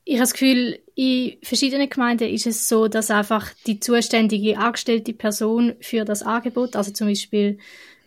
ich 0.04 0.14
habe 0.14 0.22
das 0.22 0.32
Gefühl, 0.32 0.80
in 0.94 1.36
verschiedenen 1.42 1.88
Gemeinden 1.88 2.28
ist 2.28 2.46
es 2.46 2.68
so, 2.68 2.88
dass 2.88 3.10
einfach 3.10 3.50
die 3.66 3.78
zuständige 3.78 4.58
angestellte 4.58 5.12
Person 5.12 5.74
für 5.80 6.04
das 6.04 6.22
Angebot, 6.22 6.76
also 6.76 6.92
zum 6.92 7.08
Beispiel 7.08 7.58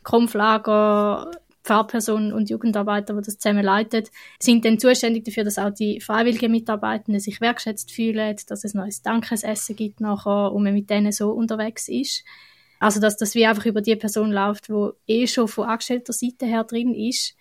Krumpflager, 0.04 1.32
Pfarrpersonen 1.64 2.32
und 2.34 2.50
Jugendarbeiter, 2.50 3.16
die 3.16 3.22
das 3.24 3.40
zusammen 3.40 3.64
leiten, 3.64 4.04
sind 4.40 4.66
dann 4.66 4.78
zuständig 4.78 5.24
dafür, 5.24 5.46
dass 5.46 5.58
auch 5.58 5.72
die 5.72 6.00
freiwilligen 6.00 6.52
Mitarbeitenden 6.52 7.20
sich 7.20 7.42
wertschätzt 7.42 7.92
fühlen, 7.92 8.36
dass 8.48 8.64
es 8.64 8.76
neues 8.76 9.02
Dankesessen 9.02 9.76
gibt 9.76 10.00
nachher 10.02 10.52
und 10.52 10.64
man 10.64 10.74
mit 10.74 10.90
denen 10.90 11.12
so 11.12 11.32
unterwegs 11.32 11.88
ist. 11.88 12.24
Also, 12.86 13.00
dass 13.00 13.18
das 13.18 13.34
wie 13.34 13.48
einfach 13.48 13.66
über 13.66 13.82
die 13.82 13.96
Person 13.96 14.32
läuft, 14.32 14.70
wo 14.70 14.94
eh 15.08 15.26
schon 15.26 15.48
von 15.48 15.68
angestellter 15.68 16.14
Seite 16.14 16.46
her 16.46 16.66
drin 16.66 16.94
ist. 16.94 17.36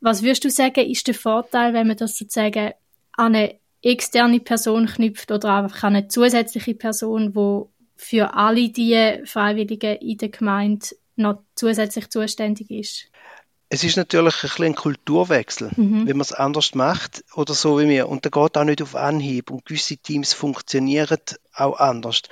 Was 0.00 0.22
würdest 0.22 0.44
du 0.44 0.50
sagen, 0.50 0.84
ist 0.84 1.06
der 1.06 1.14
Vorteil, 1.14 1.72
wenn 1.72 1.86
man 1.86 1.96
das 1.96 2.18
sozusagen 2.18 2.72
an 3.12 3.34
eine 3.34 3.58
externe 3.80 4.38
Person 4.38 4.84
knüpft 4.84 5.32
oder 5.32 5.54
einfach 5.54 5.84
eine 5.84 6.08
zusätzliche 6.08 6.74
Person, 6.74 7.34
wo 7.34 7.70
für 7.94 8.34
alle 8.34 8.68
die 8.68 9.22
Freiwilligen 9.24 9.96
in 9.96 10.18
der 10.18 10.28
Gemeinde 10.28 10.88
noch 11.14 11.42
zusätzlich 11.54 12.10
zuständig 12.10 12.70
ist. 12.70 13.10
Es 13.68 13.82
ist 13.82 13.96
natürlich 13.96 14.44
ein, 14.44 14.64
ein 14.64 14.74
Kulturwechsel, 14.76 15.70
mhm. 15.76 16.06
wenn 16.06 16.16
man 16.16 16.20
es 16.20 16.32
anders 16.32 16.74
macht 16.74 17.24
oder 17.34 17.52
so 17.52 17.80
wie 17.80 17.88
wir. 17.88 18.08
Und 18.08 18.24
da 18.24 18.30
geht 18.30 18.56
auch 18.56 18.64
nicht 18.64 18.80
auf 18.80 18.94
Anhieb 18.94 19.50
und 19.50 19.64
gewisse 19.64 19.96
Teams 19.96 20.32
funktionieren 20.32 21.18
auch 21.52 21.78
anders. 21.78 22.22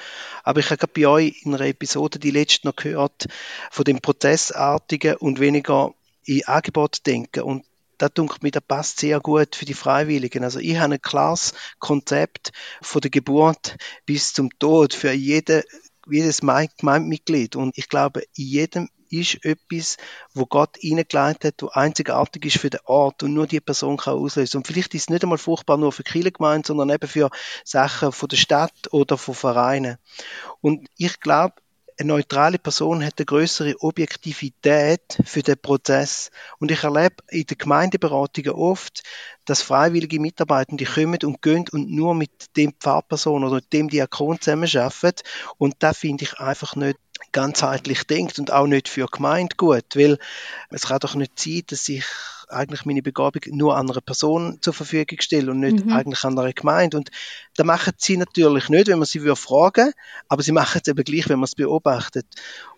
Aber 0.45 0.61
ich 0.61 0.71
habe 0.71 0.87
bei 0.87 1.07
euch 1.09 1.43
in 1.43 1.55
einer 1.55 1.67
Episode 1.67 2.21
die 2.21 2.31
letzte 2.31 2.69
noch 2.69 2.77
gehört 2.77 3.27
von 3.71 3.85
dem 3.85 4.01
Prozessartigen 4.01 5.17
und 5.17 5.41
weniger 5.41 5.95
in 6.25 6.45
Angebot 6.47 7.05
denken. 7.07 7.43
Und 7.43 7.65
da 7.99 8.09
denke 8.09 8.37
mir, 8.43 8.51
das 8.51 8.63
passt 8.63 9.01
sehr 9.01 9.21
gut 9.21 9.57
für 9.57 9.65
die 9.65 9.75
Freiwilligen. 9.75 10.45
Also 10.45 10.59
ich 10.59 10.77
habe 10.79 10.95
ein 10.95 11.03
klares 11.03 11.55
Konzept 11.79 12.53
von 12.83 13.01
der 13.01 13.11
Geburt 13.11 13.77
bis 14.07 14.33
zum 14.33 14.51
Tod 14.59 14.95
für 14.95 15.13
jede, 15.13 15.65
jedes 16.09 16.41
Gemeindemitglied. 16.41 17.57
Und 17.57 17.77
ich 17.77 17.89
glaube, 17.89 18.21
in 18.37 18.47
jedem 18.47 18.89
ist 19.21 19.45
etwas, 19.45 19.97
wo 20.33 20.47
Gott 20.47 20.77
hineingeleitet 20.79 21.45
hat, 21.45 21.63
wo 21.63 21.69
einzigartig 21.69 22.45
ist 22.47 22.59
für 22.59 22.71
den 22.71 22.81
Ort 22.85 23.23
und 23.23 23.35
nur 23.35 23.47
die 23.47 23.61
Person 23.61 23.97
kann 23.97 24.15
auslösen. 24.15 24.59
Und 24.59 24.67
vielleicht 24.67 24.95
ist 24.95 25.03
es 25.03 25.11
nicht 25.11 25.23
einmal 25.23 25.39
furchtbar 25.39 25.77
nur 25.77 25.93
für 25.93 26.03
Kirchengemeinden, 26.03 26.65
sondern 26.65 26.91
eben 26.91 27.09
für 27.09 27.31
Sachen 27.65 28.13
von 28.13 28.29
der 28.29 28.37
Stadt 28.37 28.93
oder 28.93 29.19
von 29.19 29.35
Vereinen. 29.35 29.99
Und 30.61 30.89
ich 30.97 31.21
glaube, 31.21 31.55
eine 31.99 32.09
neutrale 32.09 32.59
Person 32.59 33.05
hat 33.05 33.15
eine 33.19 33.27
größere 33.27 33.77
Objektivität 33.81 35.19
für 35.25 35.43
den 35.43 35.59
Prozess. 35.59 36.31
Und 36.59 36.71
ich 36.71 36.83
erlebe 36.83 37.17
in 37.31 37.45
den 37.45 37.59
Gemeindeberatungen 37.59 38.53
oft, 38.53 39.03
dass 39.45 39.63
freiwillige 39.63 40.21
Mitarbeitende 40.21 40.85
kommen 40.85 41.19
und 41.25 41.43
gehen 41.43 41.67
und 41.71 41.91
nur 41.91 42.15
mit 42.15 42.57
dem 42.57 42.73
Pfarrperson 42.73 43.45
oder 43.45 43.61
dem 43.61 43.89
Diakon 43.89 44.41
zusammenarbeiten. 44.41 45.23
Und 45.59 45.77
da 45.79 45.93
finde 45.93 46.25
ich 46.25 46.41
einfach 46.41 46.75
nicht 46.77 46.99
ganzheitlich 47.33 48.05
denkt 48.05 48.39
und 48.39 48.53
auch 48.53 48.67
nicht 48.67 48.89
für 48.89 49.07
Gemeinde 49.07 49.57
gut, 49.57 49.85
weil 49.95 50.19
es 50.71 50.87
kann 50.87 50.99
doch 51.01 51.15
nicht 51.15 51.39
sein, 51.39 51.63
dass 51.67 51.89
ich 51.89 52.05
eigentlich 52.49 52.85
meine 52.85 53.03
Begabung 53.03 53.43
nur 53.49 53.77
einer 53.77 54.01
Person 54.01 54.59
zur 54.61 54.75
Verfügung 54.75 55.21
stelle 55.21 55.51
und 55.51 55.61
nicht 55.61 55.85
mhm. 55.85 55.93
eigentlich 55.93 56.25
einer 56.25 56.53
Gemeinde. 56.53 56.97
Und 56.97 57.11
da 57.57 57.65
machen 57.65 57.95
sie 57.97 58.17
natürlich 58.17 58.69
nicht, 58.69 58.89
wenn 58.89 58.99
man 58.99 59.07
sie 59.07 59.23
würde 59.23 59.37
fragen, 59.37 59.93
aber 60.29 60.43
sie 60.43 60.53
machen 60.53 60.81
es 60.83 60.89
eben 60.89 61.05
gleich, 61.05 61.29
wenn 61.29 61.39
man 61.39 61.45
es 61.45 61.55
beobachtet. 61.55 62.27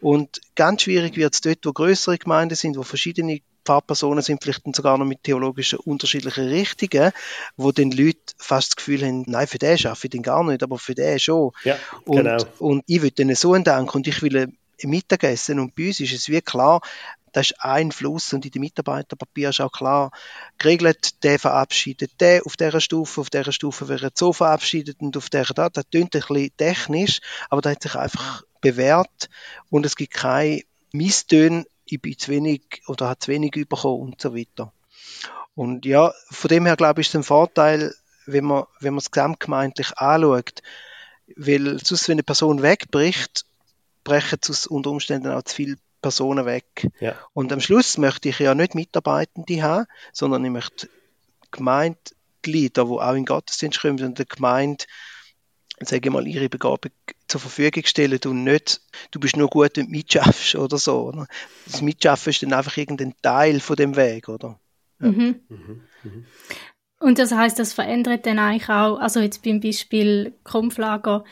Und 0.01 0.41
ganz 0.55 0.83
schwierig 0.83 1.17
wird 1.17 1.35
es 1.35 1.41
dort, 1.41 1.65
wo 1.65 1.73
größere 1.73 2.19
Gemeinden 2.19 2.55
sind, 2.55 2.77
wo 2.77 2.83
verschiedene 2.83 3.41
Pfarrpersonen 3.67 4.23
sind, 4.23 4.43
vielleicht 4.43 4.63
sogar 4.75 4.97
noch 4.97 5.05
mit 5.05 5.25
theologischen 5.25 5.79
unterschiedlichen 5.81 6.49
Richtungen, 6.49 7.13
wo 7.57 7.73
den 7.73 7.91
Leute 7.91 8.21
fast 8.39 8.71
das 8.71 8.77
Gefühl 8.77 9.03
haben, 9.05 9.25
nein, 9.27 9.47
für 9.47 9.59
den 9.59 9.77
schaffe 9.77 10.07
ich 10.07 10.11
den 10.11 10.23
gar 10.23 10.45
nicht, 10.45 10.63
aber 10.63 10.79
für 10.79 10.95
den 10.95 11.19
schon. 11.19 11.53
Ja, 11.65 11.77
und, 12.05 12.17
genau. 12.17 12.45
und 12.59 12.85
ich 12.87 13.03
will 13.03 13.11
denen 13.11 13.35
so 13.35 13.57
Dank 13.57 13.95
und 13.95 14.07
ich 14.07 14.23
will 14.23 14.53
Mittagessen 14.83 15.59
und 15.59 15.75
bei 15.75 15.89
uns 15.89 16.01
ist 16.01 16.13
es 16.13 16.29
wie 16.29 16.41
klar, 16.43 16.81
das 17.33 17.51
ist 17.51 17.61
ein 17.61 17.93
Fluss 17.93 18.33
und 18.33 18.47
in 18.47 18.51
dem 18.51 18.61
Mitarbeiterpapier 18.61 19.51
ist 19.51 19.61
auch 19.61 19.71
klar 19.71 20.11
geregelt, 20.57 21.23
der 21.23 21.39
verabschiedet 21.39 22.13
der 22.21 22.47
auf 22.47 22.57
dieser 22.57 22.81
Stufe, 22.81 23.21
auf 23.21 23.29
dieser 23.29 23.53
Stufe 23.53 23.89
wird 23.89 24.17
so 24.17 24.33
verabschiedet 24.33 25.01
und 25.01 25.19
auf 25.19 25.29
der 25.29 25.45
da. 25.45 25.69
Das 25.69 25.85
klingt 25.91 26.15
ein 26.15 26.23
bisschen 26.23 26.57
technisch, 26.57 27.21
aber 27.51 27.61
das 27.61 27.73
hat 27.73 27.83
sich 27.83 27.95
einfach 27.95 28.43
bewährt 28.63 29.29
und 29.69 29.85
es 29.85 29.97
gibt 29.97 30.15
keine 30.15 30.63
Misstöne, 30.93 31.67
ich 31.87 32.01
bin 32.01 32.19
zu 32.19 32.31
wenig 32.31 32.83
oder 32.87 33.09
habe 33.09 33.19
zu 33.19 33.31
wenig 33.31 33.53
bekommen 33.53 34.03
und 34.03 34.21
so 34.21 34.35
weiter. 34.35 34.73
Und 35.55 35.87
ja, 35.87 36.13
von 36.31 36.49
dem 36.49 36.67
her 36.67 36.77
glaube 36.77 37.01
ich, 37.01 37.07
ist 37.07 37.15
es 37.15 37.21
ein 37.21 37.25
Vorteil, 37.25 37.95
wenn 38.27 38.45
man, 38.45 38.65
wenn 38.81 38.95
man 38.95 38.99
es 38.99 39.11
gesamtgemeindlich 39.11 39.97
anschaut, 39.99 40.63
weil 41.37 41.79
sonst, 41.83 42.09
wenn 42.09 42.15
eine 42.15 42.23
Person 42.23 42.63
wegbricht, 42.63 43.47
brechen 44.05 44.39
es 44.49 44.67
unter 44.67 44.91
Umständen 44.91 45.33
auch 45.33 45.43
zu 45.43 45.55
viele 45.55 45.77
Personen 46.03 46.47
weg. 46.47 46.89
Ja. 47.01 47.17
Und 47.33 47.53
am 47.53 47.61
Schluss 47.61 47.99
möchte 47.99 48.29
ich 48.29 48.39
ja 48.39 48.55
nicht 48.55 48.75
Mitarbeitende 48.75 49.63
haben, 49.63 49.87
sondern 50.13 50.45
ich 50.45 50.51
möchte 50.51 50.89
Gemeindeglieder, 51.51 52.85
die 52.85 52.91
auch 52.91 53.15
in 53.15 53.25
Gottesdienst 53.25 53.81
kommen 53.81 54.05
und 54.05 54.19
der 54.19 54.27
Gemeinde, 54.27 54.85
sage 55.81 56.09
ich 56.09 56.13
mal, 56.13 56.27
ihre 56.27 56.49
Begabung 56.49 56.91
zur 57.29 57.41
Verfügung 57.41 57.85
stellen 57.85 58.19
und 58.25 58.45
nicht, 58.45 58.81
du 59.11 59.21
bist 59.21 59.37
nur 59.37 59.49
gut 59.49 59.77
und 59.79 59.91
mitschaffst 59.91 60.55
oder 60.55 60.79
so. 60.79 61.09
Oder? 61.09 61.27
Das 61.67 61.83
Mitschaffen 61.83 62.31
ist 62.31 62.43
dann 62.43 62.53
einfach 62.55 62.77
irgendein 62.77 63.15
Teil 63.21 63.61
von 63.61 63.77
dem 63.77 63.97
Weg, 63.97 64.29
oder? 64.29 64.59
Ja. 65.01 65.09
Mhm. 65.09 65.41
Mhm. 65.49 65.81
Mhm. 66.03 66.27
Und 66.99 67.19
das 67.19 67.33
heißt, 67.33 67.59
das 67.59 67.75
verändert 67.75 68.25
dann 68.25 68.39
eigentlich 68.39 68.71
auch, 68.71 68.99
also 68.99 69.21
jetzt 69.21 69.43
beim 69.43 69.61
Beispiel 69.61 70.35
Krumpflager, 70.45 71.25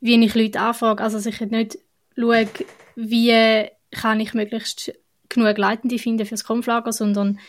wie 0.00 0.24
ich 0.24 0.34
Leute 0.34 0.60
anfrage, 0.60 1.02
also 1.02 1.28
ich 1.28 1.40
nicht 1.40 1.78
schaue, 2.16 2.48
wie 2.94 3.66
kann 3.90 4.20
ich 4.20 4.34
möglichst 4.34 4.92
genug 5.28 5.58
Leitende 5.58 5.98
finden 5.98 6.26
fürs 6.26 6.44
Konflager, 6.44 6.92
sondern 6.92 7.40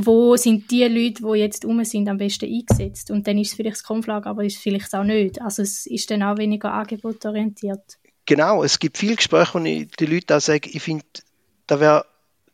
wo 0.00 0.36
sind 0.36 0.70
die 0.70 0.84
Leute, 0.84 1.24
die 1.24 1.38
jetzt 1.40 1.64
um 1.64 1.82
sind, 1.84 2.08
am 2.08 2.18
besten 2.18 2.46
eingesetzt? 2.46 3.10
Und 3.10 3.26
dann 3.26 3.36
ist 3.36 3.48
es 3.48 3.54
vielleicht 3.54 3.76
das 3.78 3.82
Konflager, 3.82 4.30
aber 4.30 4.44
ist 4.44 4.56
es 4.56 4.62
vielleicht 4.62 4.94
auch 4.94 5.02
nicht. 5.02 5.42
Also 5.42 5.62
es 5.62 5.86
ist 5.86 6.10
dann 6.10 6.22
auch 6.22 6.38
weniger 6.38 6.72
angebotorientiert. 6.72 7.98
Genau, 8.24 8.62
es 8.62 8.78
gibt 8.78 8.96
viele 8.96 9.16
Gespräche, 9.16 9.54
wo 9.54 9.64
ich 9.64 9.90
den 9.90 10.10
Leuten 10.12 10.34
auch 10.34 10.40
sage, 10.40 10.70
ich 10.70 10.82
finde, 10.82 11.04
da 11.66 11.80
wäre 11.80 12.04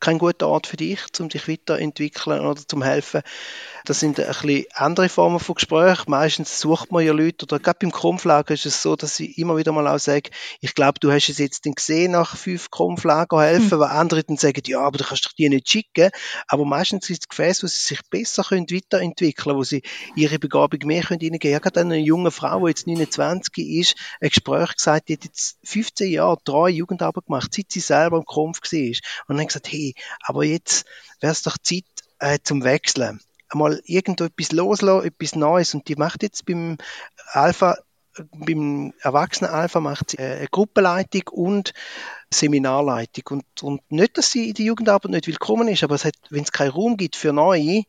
kein 0.05 0.19
guter 0.19 0.49
Ort 0.49 0.67
für 0.67 0.77
dich, 0.77 1.01
um 1.19 1.31
dich 1.31 1.49
weiterentwickeln 1.49 2.45
oder 2.45 2.61
zum 2.67 2.83
helfen. 2.83 3.23
Das 3.87 4.01
sind 4.01 4.21
ein 4.21 4.27
bisschen 4.27 4.67
andere 4.75 5.09
Formen 5.09 5.41
von 5.41 5.55
Gespräch. 5.55 6.07
Meistens 6.07 6.61
sucht 6.61 6.93
man 6.93 7.05
ja 7.05 7.13
Leute, 7.13 7.47
oder 7.47 7.59
gerade 7.59 7.79
beim 7.81 7.91
Krumpflager 7.91 8.53
ist 8.53 8.67
es 8.67 8.83
so, 8.83 8.97
dass 8.97 9.19
ich 9.21 9.39
immer 9.39 9.57
wieder 9.57 9.73
mal 9.73 9.89
auch 9.89 9.99
sage, 9.99 10.31
ich 10.61 10.75
glaube, 10.75 11.01
du 11.01 11.11
hast 11.11 11.29
es 11.29 11.39
jetzt 11.39 11.65
dann 11.65 11.75
gesehen, 11.75 12.13
nach 12.13 12.37
fünf 12.37 12.71
Krumpflager 12.71 13.43
helfen, 13.43 13.71
hm. 13.71 13.79
weil 13.81 13.89
andere 13.89 14.25
dann 14.25 14.37
sagen, 14.37 14.63
ja, 14.67 14.81
aber 14.81 14.99
du 14.99 15.05
kannst 15.05 15.25
doch 15.25 15.33
die 15.33 15.49
nicht 15.49 15.69
schicken. 15.69 16.11
Aber 16.49 16.67
meistens 16.67 17.09
ist 17.09 17.23
es 17.23 17.29
Gefäß, 17.29 17.63
wo 17.63 17.67
sie 17.67 17.79
sich 17.79 18.01
besser 18.11 18.45
können 18.45 18.67
weiterentwickeln, 18.71 19.57
wo 19.57 19.65
sie 19.65 19.83
ihre 20.17 20.39
Begabung 20.39 20.81
mehr 20.85 21.03
können 21.03 21.21
reingeben. 21.23 21.51
Ja, 21.51 21.59
gerade 21.61 21.81
eine 21.81 21.97
junge 21.97 22.31
Frau, 22.31 22.67
die 22.67 22.71
jetzt 22.71 22.87
29 22.87 23.59
ist, 23.59 23.95
ein 24.21 24.29
Gespräch 24.29 24.77
gesagt, 24.77 25.09
die 25.09 25.15
hat 25.15 25.25
jetzt 25.25 25.59
15 25.65 26.11
Jahre 26.11 26.39
drei 26.45 26.69
Jugendarbeit 26.69 27.27
gemacht, 27.27 27.55
seit 27.55 27.73
sie 27.73 27.81
selber 27.81 28.19
im 28.19 28.25
Krumpf 28.27 28.61
war. 28.61 29.25
Und 29.29 29.37
dann 29.39 29.47
gesagt, 29.47 29.71
hey, 29.71 29.94
aber 30.21 30.45
jetzt 30.45 30.87
wäre 31.21 31.33
es 31.33 31.43
doch 31.43 31.59
Zeit 31.59 31.85
äh, 32.19 32.39
zum 32.43 32.65
Wechseln 32.65 33.21
einmal 33.55 33.81
irgendetwas 33.85 34.53
loslassen, 34.53 35.07
etwas 35.07 35.37
Neues. 35.37 35.75
Und 35.75 35.89
die 35.89 35.97
macht 35.97 36.23
jetzt 36.23 36.45
beim 36.45 36.77
Alpha, 37.33 37.79
beim 38.33 38.93
Erwachsenen 39.01 39.51
Alpha 39.51 39.81
macht 39.81 40.11
sie 40.11 40.19
äh, 40.19 40.39
eine 40.39 40.49
Gruppenleitung 40.49 41.23
und 41.33 41.73
Seminarleitung. 42.33 43.25
Und, 43.39 43.63
und 43.63 43.81
nicht, 43.91 44.19
dass 44.19 44.31
sie 44.31 44.49
in 44.49 44.55
der 44.55 44.67
Jugendarbeit 44.67 45.11
nicht 45.11 45.27
willkommen 45.27 45.69
ist, 45.69 45.83
aber 45.83 45.99
wenn 46.31 46.45
es 46.45 46.53
keinen 46.53 46.71
Raum 46.71 46.97
gibt 46.97 47.17
für 47.17 47.33
Neue, 47.33 47.83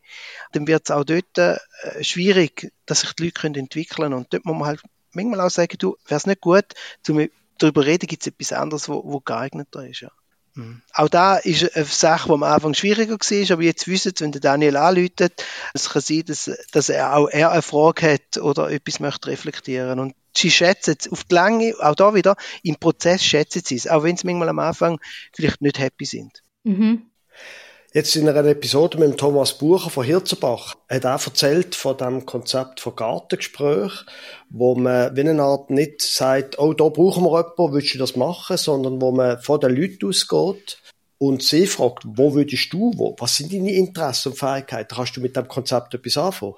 dann 0.52 0.68
wird 0.68 0.84
es 0.86 0.92
auch 0.92 1.04
dort 1.04 1.38
äh, 1.38 1.58
schwierig, 2.02 2.72
dass 2.86 3.02
sich 3.02 3.14
die 3.14 3.26
Leute 3.26 3.42
können 3.42 3.56
entwickeln 3.56 3.96
können. 3.96 4.14
Und 4.14 4.34
dort 4.34 4.46
muss 4.46 4.58
man 4.58 4.68
halt 4.68 4.82
manchmal 5.12 5.42
auch 5.42 5.50
sagen, 5.50 5.78
du, 5.78 5.96
wäre 6.06 6.18
es 6.18 6.26
nicht 6.26 6.42
gut, 6.42 6.66
zum 7.04 7.28
darüber 7.58 7.86
reden, 7.86 8.08
gibt 8.08 8.24
es 8.24 8.28
etwas 8.28 8.52
anderes, 8.52 8.90
wo, 8.90 9.02
wo 9.06 9.20
geeigneter 9.20 9.88
ist. 9.88 10.02
Ja. 10.02 10.12
Mhm. 10.56 10.82
Auch 10.94 11.10
da 11.10 11.36
ist 11.36 11.76
eine 11.76 11.86
Sache, 11.86 12.28
die 12.28 12.34
am 12.34 12.44
Anfang 12.44 12.74
schwieriger 12.74 13.16
war, 13.16 13.52
aber 13.52 13.64
jetzt 13.64 13.88
wissen 13.88 14.14
Sie, 14.16 14.24
wenn 14.24 14.32
der 14.32 14.42
Daniel 14.42 14.78
anläutet, 14.78 15.44
es 15.74 15.90
kann 15.90 16.02
sein, 16.02 16.24
dass, 16.26 16.50
dass 16.72 16.90
er 16.90 17.16
auch 17.16 17.28
er 17.28 17.52
eine 17.52 17.62
Frage 17.62 18.14
hat 18.14 18.38
oder 18.38 18.72
etwas 18.72 19.00
möchte 19.00 19.28
reflektieren. 19.28 20.00
Und 20.00 20.16
sie 20.36 20.52
schätzen 20.52 20.96
es 20.98 21.12
auf 21.12 21.26
die 21.26 21.36
Länge, 21.36 21.76
auch 21.80 21.96
da 21.96 22.14
wieder, 22.14 22.36
im 22.64 22.78
Prozess 22.78 23.24
schätzen 23.24 23.62
sie 23.66 23.76
es, 23.76 23.88
auch 23.88 24.04
wenn 24.04 24.18
sie 24.18 24.28
manchmal 24.28 24.50
am 24.50 24.60
Anfang 24.60 25.00
vielleicht 25.34 25.62
nicht 25.62 25.80
happy 25.80 26.06
sind. 26.06 26.42
Mhm. 26.64 27.12
Jetzt 27.96 28.18
in 28.18 28.28
einer 28.28 28.44
Episode 28.44 28.98
mit 28.98 29.18
Thomas 29.18 29.58
Bucher 29.58 29.90
von 29.90 30.04
Hirzenbach 30.04 30.76
hat 30.90 31.06
er 31.06 31.12
erzählt 31.12 31.76
von 31.76 31.96
dem 31.96 32.26
Konzept 32.26 32.82
von 32.82 32.94
Gartengespräch, 32.94 34.04
wo 34.50 34.76
man 34.76 35.16
wie 35.16 35.22
eine 35.22 35.42
Art 35.42 35.70
nicht 35.70 36.02
sagt, 36.02 36.60
oh, 36.60 36.74
da 36.74 36.90
brauchen 36.90 37.24
wir 37.24 37.38
jemanden, 37.38 37.74
willst 37.74 37.94
du 37.94 37.98
das 37.98 38.18
machen, 38.18 38.58
sondern 38.58 39.00
wo 39.00 39.14
man 39.14 39.40
von 39.40 39.62
den 39.62 39.78
Leuten 39.78 40.10
ausgeht 40.10 40.78
und 41.20 41.42
sie 41.42 41.68
fragt, 41.68 42.04
wo 42.06 42.34
würdest 42.34 42.74
du, 42.74 42.92
wo, 42.98 43.16
was 43.18 43.38
sind 43.38 43.54
deine 43.54 43.72
Interessen 43.72 44.34
und 44.34 44.40
Fähigkeiten, 44.40 44.94
kannst 44.94 45.16
du 45.16 45.22
mit 45.22 45.38
dem 45.38 45.48
Konzept 45.48 45.94
etwas 45.94 46.18
anfangen? 46.18 46.56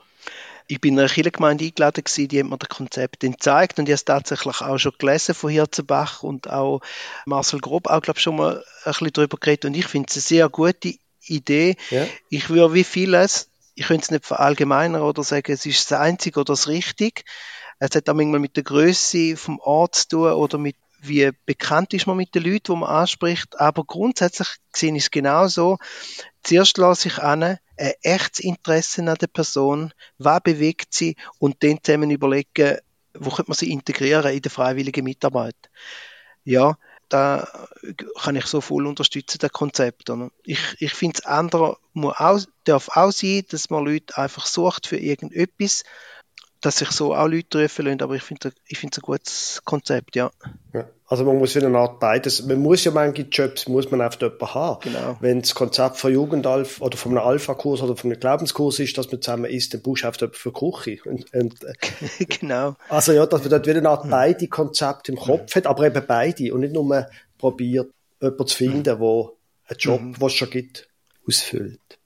Ich 0.67 0.82
bin 0.82 0.95
in 0.95 1.02
einer 1.02 1.08
Kirchengemeinde 1.08 1.65
eingeladen 1.65 2.04
gewesen, 2.04 2.30
die 2.30 2.39
hat 2.39 2.50
mir 2.50 2.58
das 2.58 2.69
Konzept 2.69 3.19
gezeigt 3.19 3.78
und 3.78 3.86
ich 3.86 3.91
habe 3.91 3.95
es 3.95 4.06
tatsächlich 4.06 4.62
auch 4.62 4.80
schon 4.80 4.93
gelesen 4.97 5.36
von 5.36 5.52
Hirzenbach 5.52 6.23
und 6.23 6.50
auch 6.50 6.82
Marcel 7.28 7.60
Grob 7.60 7.86
auch, 7.86 8.02
glaube 8.02 8.17
ich, 8.17 8.23
schon 8.23 8.38
mal 8.38 8.63
ein 8.86 8.91
bisschen 8.91 9.13
darüber 9.13 9.38
geredet 9.38 9.65
und 9.65 9.78
ich 9.78 9.86
finde 9.86 10.08
es 10.10 10.15
eine 10.15 10.21
sehr 10.23 10.50
gute 10.50 10.95
Idee. 11.28 11.76
Ja. 11.90 12.06
Ich 12.30 12.50
würde 12.50 12.74
wie 12.74 12.84
vieles, 12.84 13.50
ich 13.76 13.88
könnte 13.88 14.04
es 14.04 14.12
nicht 14.12 14.26
verallgemeinern 14.26 15.02
oder 15.02 15.24
sagen, 15.24 15.52
es 15.52 15.66
ist 15.66 15.92
das 15.92 16.00
Einzige 16.00 16.40
oder 16.40 16.54
das 16.54 16.68
Richtige. 16.68 17.22
Es 17.80 17.96
hat 17.96 18.10
auch 18.10 18.16
manchmal 18.16 18.40
mit 18.40 18.56
der 18.56 18.63
Größe 18.63 19.38
vom 19.38 19.60
Ort 19.60 19.96
zu 19.96 20.08
tun 20.08 20.32
oder 20.32 20.58
mit 20.58 20.76
wie 21.00 21.30
bekannt 21.46 21.94
ist 21.94 22.08
man 22.08 22.18
mit 22.18 22.34
den 22.34 22.44
Leuten, 22.44 22.74
die 22.74 22.80
man 22.80 22.90
anspricht. 22.90 23.60
Aber 23.60 23.84
grundsätzlich 23.84 24.48
sehe 24.76 24.96
ich 24.96 25.04
es 25.04 25.12
genauso. 25.12 25.78
Zuerst 26.44 26.78
lasse 26.78 27.08
ich 27.08 27.20
an, 27.20 27.44
ein 27.44 27.60
echtes 28.02 28.44
Interesse 28.44 29.02
an 29.02 29.16
der 29.16 29.28
Person, 29.28 29.94
was 30.18 30.42
bewegt 30.42 30.94
sie 30.94 31.16
und 31.40 31.63
dann 31.63 31.80
zusammen 31.84 32.10
überlegen, 32.10 32.78
wo 33.13 33.30
könnte 33.30 33.52
man 33.52 33.58
sie 33.58 33.72
integrieren 33.72 34.34
in 34.34 34.42
der 34.42 34.52
freiwilligen 34.52 35.04
Mitarbeit. 35.04 35.56
Ja, 36.44 36.78
da 37.10 37.67
kann 38.20 38.36
ich 38.36 38.46
so 38.46 38.62
voll 38.62 38.86
unterstützen, 38.86 39.38
das 39.39 39.52
Konzept. 39.52 40.10
Oder? 40.10 40.32
Ich, 40.43 40.60
ich 40.80 40.93
finde, 40.93 41.22
auch, 42.20 42.39
darf 42.63 42.89
auch 42.96 43.12
sein, 43.12 43.43
dass 43.50 43.70
man 43.70 43.86
Leute 43.86 44.17
einfach 44.17 44.46
sucht 44.46 44.88
für 44.88 44.98
irgendetwas, 44.98 45.84
dass 46.67 46.80
sich 46.80 46.91
so 46.91 47.15
auch 47.15 47.27
Leute 47.27 47.47
treffen 47.47 47.86
lassen, 47.86 48.01
aber 48.01 48.15
ich 48.15 48.23
finde 48.23 48.51
ich 48.67 48.77
finde 48.77 48.91
es 48.91 48.97
ein 48.97 49.06
gutes 49.06 49.62
Konzept, 49.63 50.17
ja. 50.17 50.30
ja. 50.73 50.86
Also 51.08 51.23
man 51.23 51.38
muss 51.38 51.56
in 51.56 51.63
einer 51.63 51.80
Art 51.80 52.01
beides, 52.01 52.45
man 52.45 52.60
muss 52.60 52.84
ja 52.84 52.91
manche 52.91 53.21
Jobs, 53.21 53.69
muss 53.69 53.89
man 53.89 54.01
einfach 54.01 54.19
jemanden 54.19 54.53
haben. 54.53 54.80
Genau. 54.82 55.17
Wenn 55.21 55.39
das 55.39 55.56
Konzept 55.56 55.95
von 55.95 56.12
Jugendalf 56.12 56.82
oder 56.82 56.97
von 56.97 57.13
einem 57.13 57.25
Alpha-Kurs 57.25 57.82
oder 57.82 57.95
von 57.95 58.12
einem 58.12 58.19
Glaubenskurs 58.19 58.80
ist, 58.80 58.97
dass 58.97 59.10
man 59.10 59.21
zusammen 59.21 59.45
isst, 59.45 59.73
dann 59.73 59.82
brauchst 59.82 60.03
du 60.03 60.08
einfach 60.08 60.34
für 60.34 60.51
Küche. 60.51 60.97
Und, 61.06 61.34
und, 61.34 61.63
äh, 61.63 62.25
genau. 62.25 62.75
Also 62.89 63.13
ja, 63.13 63.25
dass 63.25 63.39
man 63.39 63.51
dort 63.51 63.65
wieder 63.65 63.77
eine 63.77 63.89
Art 63.89 64.10
beide 64.10 64.49
Konzepte 64.49 65.13
im 65.13 65.17
Kopf 65.17 65.56
hat, 65.56 65.67
aber 65.67 65.86
eben 65.86 66.03
beide 66.06 66.53
und 66.53 66.60
nicht 66.60 66.73
nur 66.73 67.08
probiert, 67.38 67.89
jemanden 68.21 68.47
zu 68.47 68.58
finden, 68.58 68.84
der 68.84 68.99
einen 68.99 69.80
Job, 69.80 70.01
mhm. 70.01 70.15
was 70.19 70.34
es 70.34 70.38
schon 70.38 70.49
gibt, 70.49 70.89
ausfüllt. 71.25 71.96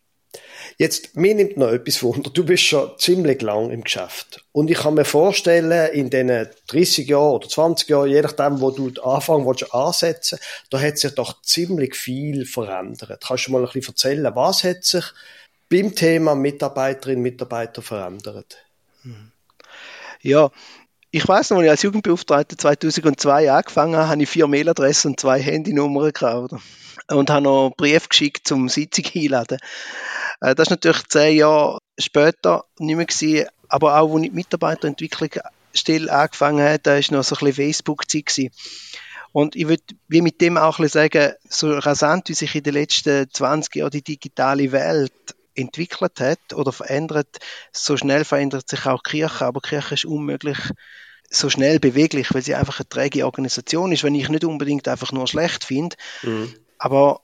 Jetzt, 0.82 1.16
mir 1.16 1.36
nimmt 1.36 1.58
noch 1.58 1.68
etwas 1.68 2.02
wunder. 2.02 2.32
Du 2.32 2.44
bist 2.44 2.64
schon 2.64 2.90
ziemlich 2.98 3.44
lang 3.44 3.70
im 3.70 3.84
Geschäft. 3.84 4.44
Und 4.52 4.72
ich 4.72 4.80
kann 4.80 4.96
mir 4.96 5.06
vorstellen, 5.06 5.94
in 5.94 6.10
diesen 6.10 6.48
30 6.70 7.08
Jahren 7.08 7.36
oder 7.36 7.48
20 7.48 7.88
Jahren, 7.88 8.10
je 8.10 8.20
nachdem, 8.20 8.62
wo 8.62 8.72
du 8.72 8.90
anfangen 9.04 9.46
willst, 9.46 9.72
ansetzen, 9.76 10.40
da 10.72 10.82
hat 10.82 10.98
sich 10.98 11.14
doch 11.14 11.40
ziemlich 11.44 11.96
viel 11.96 12.48
verändert. 12.48 13.24
Kannst 13.28 13.46
du 13.46 13.52
mal 13.52 13.60
ein 13.60 13.66
bisschen 13.66 13.94
erzählen, 13.94 14.36
was 14.36 14.64
hat 14.64 14.84
sich 14.84 15.06
beim 15.70 15.94
Thema 15.94 16.34
Mitarbeiterinnen 16.34 17.22
Mitarbeiter 17.22 17.84
verändert? 17.84 18.58
Ja, 20.24 20.50
ich 21.12 21.28
weiß 21.28 21.52
noch, 21.52 21.58
als 21.58 21.66
ich 21.66 21.70
als 21.70 21.82
Jugendbeauftragter 21.84 22.58
2002 22.58 23.52
angefangen 23.52 23.98
habe, 23.98 24.10
habe 24.10 24.24
ich 24.24 24.30
vier 24.30 24.48
Mailadressen 24.48 25.12
und 25.12 25.20
zwei 25.20 25.40
Handynummern 25.40 26.06
gekauft 26.06 26.54
und 27.12 27.30
habe 27.30 27.44
noch 27.44 27.66
einen 27.66 27.76
Brief 27.76 28.10
geschickt 28.10 28.48
zum 28.48 28.70
Sitzung 28.70 29.06
einladen. 29.16 29.60
Äh, 30.42 30.56
das 30.56 30.68
ist 30.68 30.72
natürlich 30.72 31.08
zehn 31.08 31.38
Jahre 31.38 31.80
später 32.00 32.66
nicht 32.80 32.96
mehr 32.96 33.06
gewesen, 33.06 33.48
aber 33.68 34.00
auch, 34.00 34.14
als 34.14 34.24
ich 34.24 34.30
die 34.30 34.36
Mitarbeiterentwicklungsstelle 34.36 36.12
angefangen 36.12 36.64
habe, 36.64 36.80
da 36.80 36.96
war 36.96 37.04
noch 37.12 37.24
so 37.24 37.36
ein 37.36 37.46
bisschen 37.46 37.54
Facebook-Zeit 37.54 38.52
Und 39.32 39.56
ich 39.56 39.68
würde 39.68 39.84
mit 40.08 40.42
dem 40.42 40.58
auch 40.58 40.80
ein 40.80 40.84
bisschen 40.84 41.10
sagen, 41.12 41.34
so 41.48 41.78
rasant, 41.78 42.30
wie 42.30 42.34
sich 42.34 42.56
in 42.56 42.64
den 42.64 42.74
letzten 42.74 43.30
20 43.32 43.76
Jahren 43.76 43.92
die 43.92 44.04
digitale 44.04 44.72
Welt 44.72 45.14
entwickelt 45.54 46.20
hat 46.20 46.54
oder 46.54 46.72
verändert, 46.72 47.40
so 47.72 47.98
schnell 47.98 48.26
verändert 48.26 48.70
sich 48.70 48.86
auch 48.86 49.04
Kirche, 49.04 49.46
aber 49.46 49.62
Kirche 49.62 49.96
ist 49.96 50.06
unmöglich 50.06 50.58
so 51.30 51.50
schnell 51.50 51.80
beweglich, 51.80 52.34
weil 52.34 52.42
sie 52.42 52.56
einfach 52.56 52.80
eine 52.80 52.90
träge 52.90 53.26
Organisation 53.26 53.92
ist, 53.92 54.04
wenn 54.04 54.16
ich 54.16 54.28
nicht 54.28 54.44
unbedingt 54.44 54.88
einfach 54.88 55.14
nur 55.14 55.28
schlecht 55.28 55.64
finde. 55.64 55.96
Mhm. 56.24 56.54
Aber 56.84 57.22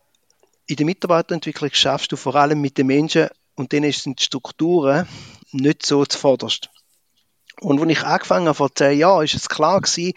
in 0.67 0.75
der 0.75 0.85
Mitarbeiterentwicklung 0.85 1.71
schaffst 1.73 2.11
du 2.11 2.15
vor 2.15 2.35
allem 2.35 2.61
mit 2.61 2.77
den 2.77 2.85
Menschen 2.85 3.29
und 3.55 3.71
denen 3.71 3.91
sind 3.91 4.19
die 4.19 4.23
Strukturen 4.23 5.07
nicht 5.51 5.83
so 5.83 6.05
zuvorderst. 6.05 6.69
Und 7.61 7.81
als 7.81 7.89
ich 7.89 8.03
angefangen 8.03 8.45
habe 8.45 8.55
vor 8.55 8.75
zehn 8.75 8.99
Jahren, 8.99 9.25
ist 9.25 9.33
es 9.33 9.49
klar 9.49 9.81
sie 9.83 10.13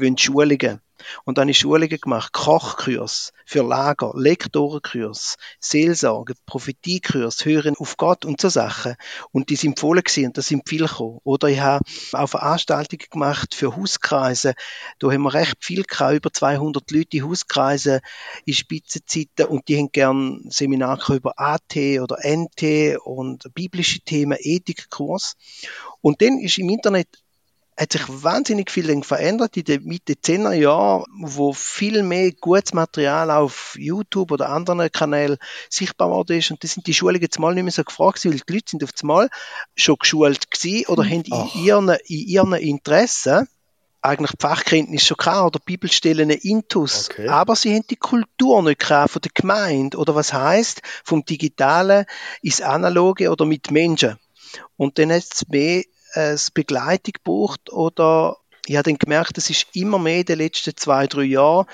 wollen 0.00 0.18
Schulungen. 0.18 0.80
Und 1.24 1.38
dann 1.38 1.44
habe 1.44 1.50
ich 1.52 1.58
Schulungen 1.58 1.88
gemacht, 1.88 2.32
Kochkurs 2.32 3.32
für 3.44 3.62
Lager, 3.62 4.12
Lektorenkurs, 4.14 5.36
Seelsorge, 5.58 6.34
Prophetiekurs, 6.46 7.44
Hören 7.44 7.74
auf 7.78 7.96
Gott 7.96 8.24
und 8.24 8.40
so 8.40 8.48
Sachen. 8.48 8.96
Und 9.32 9.50
die 9.50 9.56
sind 9.56 9.70
empfohlen 9.70 10.02
gewesen 10.02 10.26
und 10.26 10.38
da 10.38 10.42
sind 10.42 10.68
viele 10.68 10.86
gekommen. 10.86 11.20
Oder 11.24 11.48
ich 11.48 11.60
habe 11.60 11.84
auch 12.12 12.28
Veranstaltungen 12.28 13.06
gemacht 13.10 13.54
für 13.54 13.76
Hauskreise. 13.76 14.54
Da 14.98 15.10
haben 15.10 15.22
wir 15.22 15.34
recht 15.34 15.56
viel 15.60 15.84
gehabt, 15.84 16.16
über 16.16 16.32
200 16.32 16.90
Leute 16.90 17.16
in 17.16 17.28
Hauskreisen 17.28 18.00
in 18.44 18.54
Spitzenzeiten 18.54 19.46
und 19.46 19.68
die 19.68 19.78
haben 19.78 19.92
gern 19.92 20.42
Seminare 20.48 21.16
über 21.16 21.38
AT 21.38 21.76
oder 21.76 22.18
NT 22.24 22.98
und 23.04 23.52
biblische 23.54 24.00
Themen, 24.00 24.38
Ethikkurs. 24.40 25.36
Und 26.00 26.22
dann 26.22 26.38
ist 26.38 26.58
im 26.58 26.68
Internet 26.68 27.08
hat 27.80 27.94
sich 27.94 28.02
wahnsinnig 28.08 28.70
viel 28.70 29.02
verändert 29.02 29.56
in 29.56 29.64
den 29.64 29.84
Mitte 29.84 30.12
10er 30.12 30.52
Jahren, 30.52 31.06
wo 31.18 31.54
viel 31.54 32.02
mehr 32.02 32.30
gutes 32.30 32.74
Material 32.74 33.30
auf 33.30 33.74
YouTube 33.78 34.32
oder 34.32 34.50
anderen 34.50 34.92
Kanälen 34.92 35.38
sichtbar 35.70 36.10
worden 36.10 36.36
ist. 36.36 36.50
Und 36.50 36.62
das 36.62 36.72
sind 36.72 36.86
die 36.86 36.92
Schulungen 36.92 37.22
jetzt 37.22 37.38
mal 37.38 37.54
nicht 37.54 37.62
mehr 37.62 37.72
so 37.72 37.82
gefragt, 37.82 38.22
weil 38.26 38.32
die 38.32 38.52
Leute 38.52 38.70
sind 38.70 38.84
auf 38.84 38.90
einmal 39.00 39.30
schon 39.76 39.96
geschult 39.98 40.50
gewesen 40.50 40.88
oder 40.88 41.04
haben 41.04 41.22
in 41.22 41.62
ihren, 41.64 41.88
in 41.88 42.18
ihren 42.28 42.52
Interessen 42.52 43.48
eigentlich 44.02 44.32
die 44.32 44.46
Fachkenntnis 44.46 45.06
schon 45.06 45.16
gehabt 45.16 45.46
oder 45.46 45.64
Bibelstellen 45.64 46.28
intus, 46.30 47.08
okay. 47.10 47.28
aber 47.28 47.56
sie 47.56 47.74
haben 47.74 47.84
die 47.88 47.96
Kultur 47.96 48.62
nicht 48.62 48.80
gehabt 48.80 49.12
von 49.12 49.22
der 49.22 49.30
Gemeinde 49.34 49.96
oder 49.96 50.14
was 50.14 50.34
heißt 50.34 50.82
vom 51.04 51.24
Digitalen 51.24 52.04
ins 52.42 52.60
Analoge 52.60 53.30
oder 53.30 53.46
mit 53.46 53.70
Menschen. 53.70 54.18
Und 54.76 54.98
dann 54.98 55.12
hat 55.12 55.24
es 55.32 55.48
mehr 55.48 55.84
äh, 56.14 56.36
Begleitung 56.54 57.14
braucht 57.24 57.72
oder 57.72 58.36
ich 58.66 58.76
habe 58.76 58.90
dann 58.90 58.98
gemerkt, 58.98 59.38
es 59.38 59.50
ist 59.50 59.66
immer 59.72 59.98
mehr 59.98 60.18
in 60.18 60.24
den 60.26 60.38
letzten 60.38 60.76
zwei, 60.76 61.06
drei 61.06 61.22
Jahren 61.22 61.66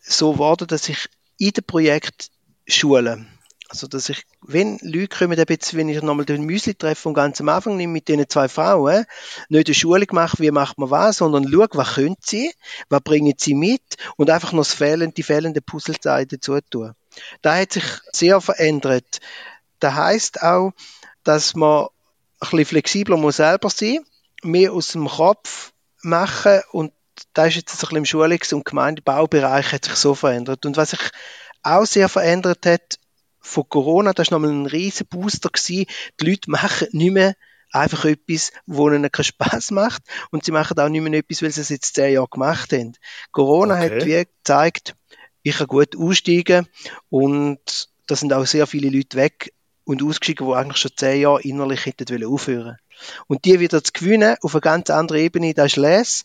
so 0.00 0.32
geworden, 0.32 0.66
dass 0.66 0.88
ich 0.88 1.08
in 1.38 1.52
dem 1.52 1.64
Projekt 1.64 2.30
schulen. 2.66 3.28
Also, 3.70 3.86
dass 3.86 4.08
ich, 4.08 4.24
wenn 4.42 4.78
Leute 4.82 5.16
kommen, 5.16 5.42
jetzt, 5.48 5.74
wenn 5.74 5.88
ich 5.88 6.00
nochmal 6.02 6.26
den 6.26 6.44
Müsli 6.44 6.74
treffe 6.74 7.02
vom 7.02 7.14
ganzen 7.14 7.48
Anfang 7.48 7.76
nehme 7.76 7.94
mit 7.94 8.08
diesen 8.08 8.28
zwei 8.28 8.48
Frauen, 8.48 9.06
nicht 9.48 9.66
eine 9.66 9.74
Schulung 9.74 10.06
mache, 10.12 10.38
wie 10.38 10.50
macht 10.50 10.78
man 10.78 10.90
was, 10.90 11.16
sondern 11.16 11.50
schaue, 11.50 11.68
was 11.72 11.94
können 11.94 12.16
sie, 12.20 12.52
was 12.88 13.00
bringen 13.00 13.34
sie 13.38 13.54
mit 13.54 13.82
und 14.16 14.30
einfach 14.30 14.52
noch 14.52 14.60
das 14.60 14.74
fehlende, 14.74 15.14
die 15.14 15.22
fehlenden 15.22 15.62
Puzzleteile 15.64 16.26
dazu 16.26 16.58
tun. 16.70 16.92
Da 17.40 17.56
hat 17.56 17.72
sich 17.72 17.84
sehr 18.12 18.40
verändert. 18.40 19.20
Das 19.80 19.94
heißt 19.94 20.42
auch, 20.42 20.72
dass 21.24 21.54
man 21.54 21.88
bisschen 22.50 22.66
flexibler 22.66 23.16
muss 23.16 23.36
selber 23.36 23.70
sein, 23.70 24.00
mehr 24.42 24.72
aus 24.72 24.88
dem 24.88 25.08
Kopf 25.08 25.72
machen 26.02 26.60
und 26.72 26.92
da 27.32 27.46
ist 27.46 27.56
jetzt 27.56 27.74
ein 27.74 27.78
bisschen 27.78 27.96
im 27.96 28.04
Schulungs- 28.04 28.52
und 28.52 28.64
Gemeindebaubereich 28.64 29.72
hat 29.72 29.84
sich 29.84 29.94
so 29.94 30.14
verändert. 30.14 30.66
Und 30.66 30.76
was 30.76 30.90
sich 30.90 31.00
auch 31.62 31.86
sehr 31.86 32.08
verändert 32.08 32.66
hat 32.66 32.98
von 33.40 33.68
Corona, 33.68 34.12
das 34.12 34.30
war 34.30 34.38
nochmal 34.38 34.54
ein 34.54 34.66
riesen 34.66 35.06
Booster 35.06 35.50
gewesen. 35.50 35.86
Die 36.20 36.30
Leute 36.30 36.50
machen 36.50 36.88
nicht 36.92 37.12
mehr 37.12 37.34
einfach 37.70 38.04
etwas, 38.04 38.52
wo 38.66 38.88
ihnen 38.88 39.10
keinen 39.10 39.24
Spaß 39.24 39.70
macht 39.72 40.02
und 40.30 40.44
sie 40.44 40.52
machen 40.52 40.78
auch 40.78 40.88
nicht 40.88 41.02
mehr 41.02 41.18
etwas, 41.18 41.42
weil 41.42 41.50
sie 41.50 41.60
es 41.60 41.68
jetzt 41.68 41.94
zehn 41.94 42.14
Jahre 42.14 42.28
gemacht 42.28 42.72
haben. 42.72 42.92
Corona 43.32 43.76
okay. 43.76 43.84
hat 43.84 44.06
wie 44.06 44.24
gezeigt, 44.24 44.94
ich 45.42 45.58
kann 45.58 45.66
gut 45.66 45.96
aussteigen 45.96 46.68
und 47.10 47.88
da 48.06 48.16
sind 48.16 48.32
auch 48.32 48.46
sehr 48.46 48.66
viele 48.66 48.90
Leute 48.90 49.16
weg 49.16 49.52
und 49.84 50.02
ausgestiegen, 50.02 50.46
die 50.46 50.54
eigentlich 50.54 50.78
schon 50.78 50.92
zehn 50.96 51.20
Jahre 51.20 51.42
innerlich 51.42 51.86
hätten 51.86 52.24
aufhören 52.26 52.78
Und 53.26 53.44
die 53.44 53.60
wieder 53.60 53.82
zu 53.82 53.92
gewinnen 53.92 54.36
auf 54.42 54.54
einer 54.54 54.60
ganz 54.60 54.90
anderen 54.90 55.22
Ebene, 55.22 55.54
das 55.54 55.72
ist 55.72 55.76
Les. 55.76 56.24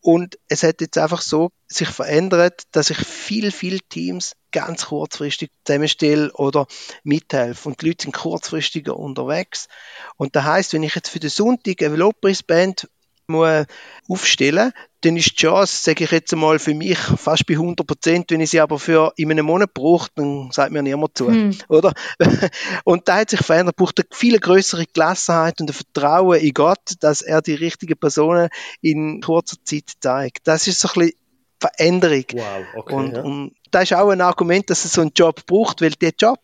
Und 0.00 0.38
es 0.48 0.62
hat 0.62 0.80
jetzt 0.80 0.96
einfach 0.96 1.20
so 1.20 1.50
sich 1.66 1.88
verändert, 1.88 2.62
dass 2.70 2.90
ich 2.90 2.98
viel, 2.98 3.50
viel 3.50 3.80
Teams 3.80 4.34
ganz 4.52 4.86
kurzfristig 4.86 5.50
zusammenstelle 5.64 6.32
oder 6.34 6.66
mithelfe. 7.02 7.68
Und 7.68 7.82
die 7.82 7.88
Leute 7.88 8.04
sind 8.04 8.14
kurzfristiger 8.14 8.96
unterwegs. 8.96 9.68
Und 10.16 10.36
das 10.36 10.44
heißt, 10.44 10.72
wenn 10.72 10.84
ich 10.84 10.94
jetzt 10.94 11.10
für 11.10 11.18
den 11.18 11.30
Sonntag 11.30 11.82
eine 11.82 11.96
Lobpreisband 11.96 12.88
muss 13.28 13.66
aufstellen 14.08 14.72
dann 15.00 15.16
ist 15.16 15.30
die 15.30 15.36
Chance, 15.36 15.84
sage 15.84 16.04
ich 16.04 16.10
jetzt 16.10 16.32
einmal, 16.32 16.58
für 16.58 16.74
mich 16.74 16.98
fast 16.98 17.46
bei 17.46 17.54
100 17.54 17.86
Prozent. 17.86 18.30
Wenn 18.30 18.40
ich 18.40 18.50
sie 18.50 18.60
aber 18.60 18.78
für 18.78 19.12
in 19.16 19.30
einem 19.30 19.46
Monat 19.46 19.72
brauche, 19.72 20.08
dann 20.16 20.50
sagt 20.50 20.72
mir 20.72 20.82
niemand 20.82 21.16
zu, 21.16 21.28
hm. 21.28 21.56
oder? 21.68 21.92
Und 22.84 23.06
da 23.06 23.18
hat 23.18 23.30
sich 23.30 23.40
verändert, 23.40 23.76
braucht 23.76 24.00
eine 24.00 24.08
viel 24.10 24.38
größere 24.38 24.86
Gelassenheit 24.92 25.60
und 25.60 25.70
ein 25.70 25.74
Vertrauen 25.74 26.40
in 26.40 26.52
Gott, 26.52 26.94
dass 27.00 27.22
er 27.22 27.42
die 27.42 27.54
richtigen 27.54 27.96
Personen 27.96 28.48
in 28.80 29.20
kurzer 29.20 29.56
Zeit 29.62 29.92
zeigt. 30.00 30.48
Das 30.48 30.66
ist 30.66 30.80
so 30.80 30.88
ein 30.88 30.94
bisschen 30.94 31.18
Veränderung. 31.60 32.24
Wow, 32.32 32.64
okay, 32.76 32.94
und, 32.94 33.16
ja. 33.16 33.22
und 33.22 33.54
das 33.70 33.84
ist 33.84 33.94
auch 33.94 34.10
ein 34.10 34.20
Argument, 34.20 34.68
dass 34.70 34.84
es 34.84 34.92
so 34.92 35.00
einen 35.00 35.12
Job 35.14 35.44
braucht, 35.46 35.80
weil 35.80 35.90
der 35.90 36.12
Job 36.18 36.40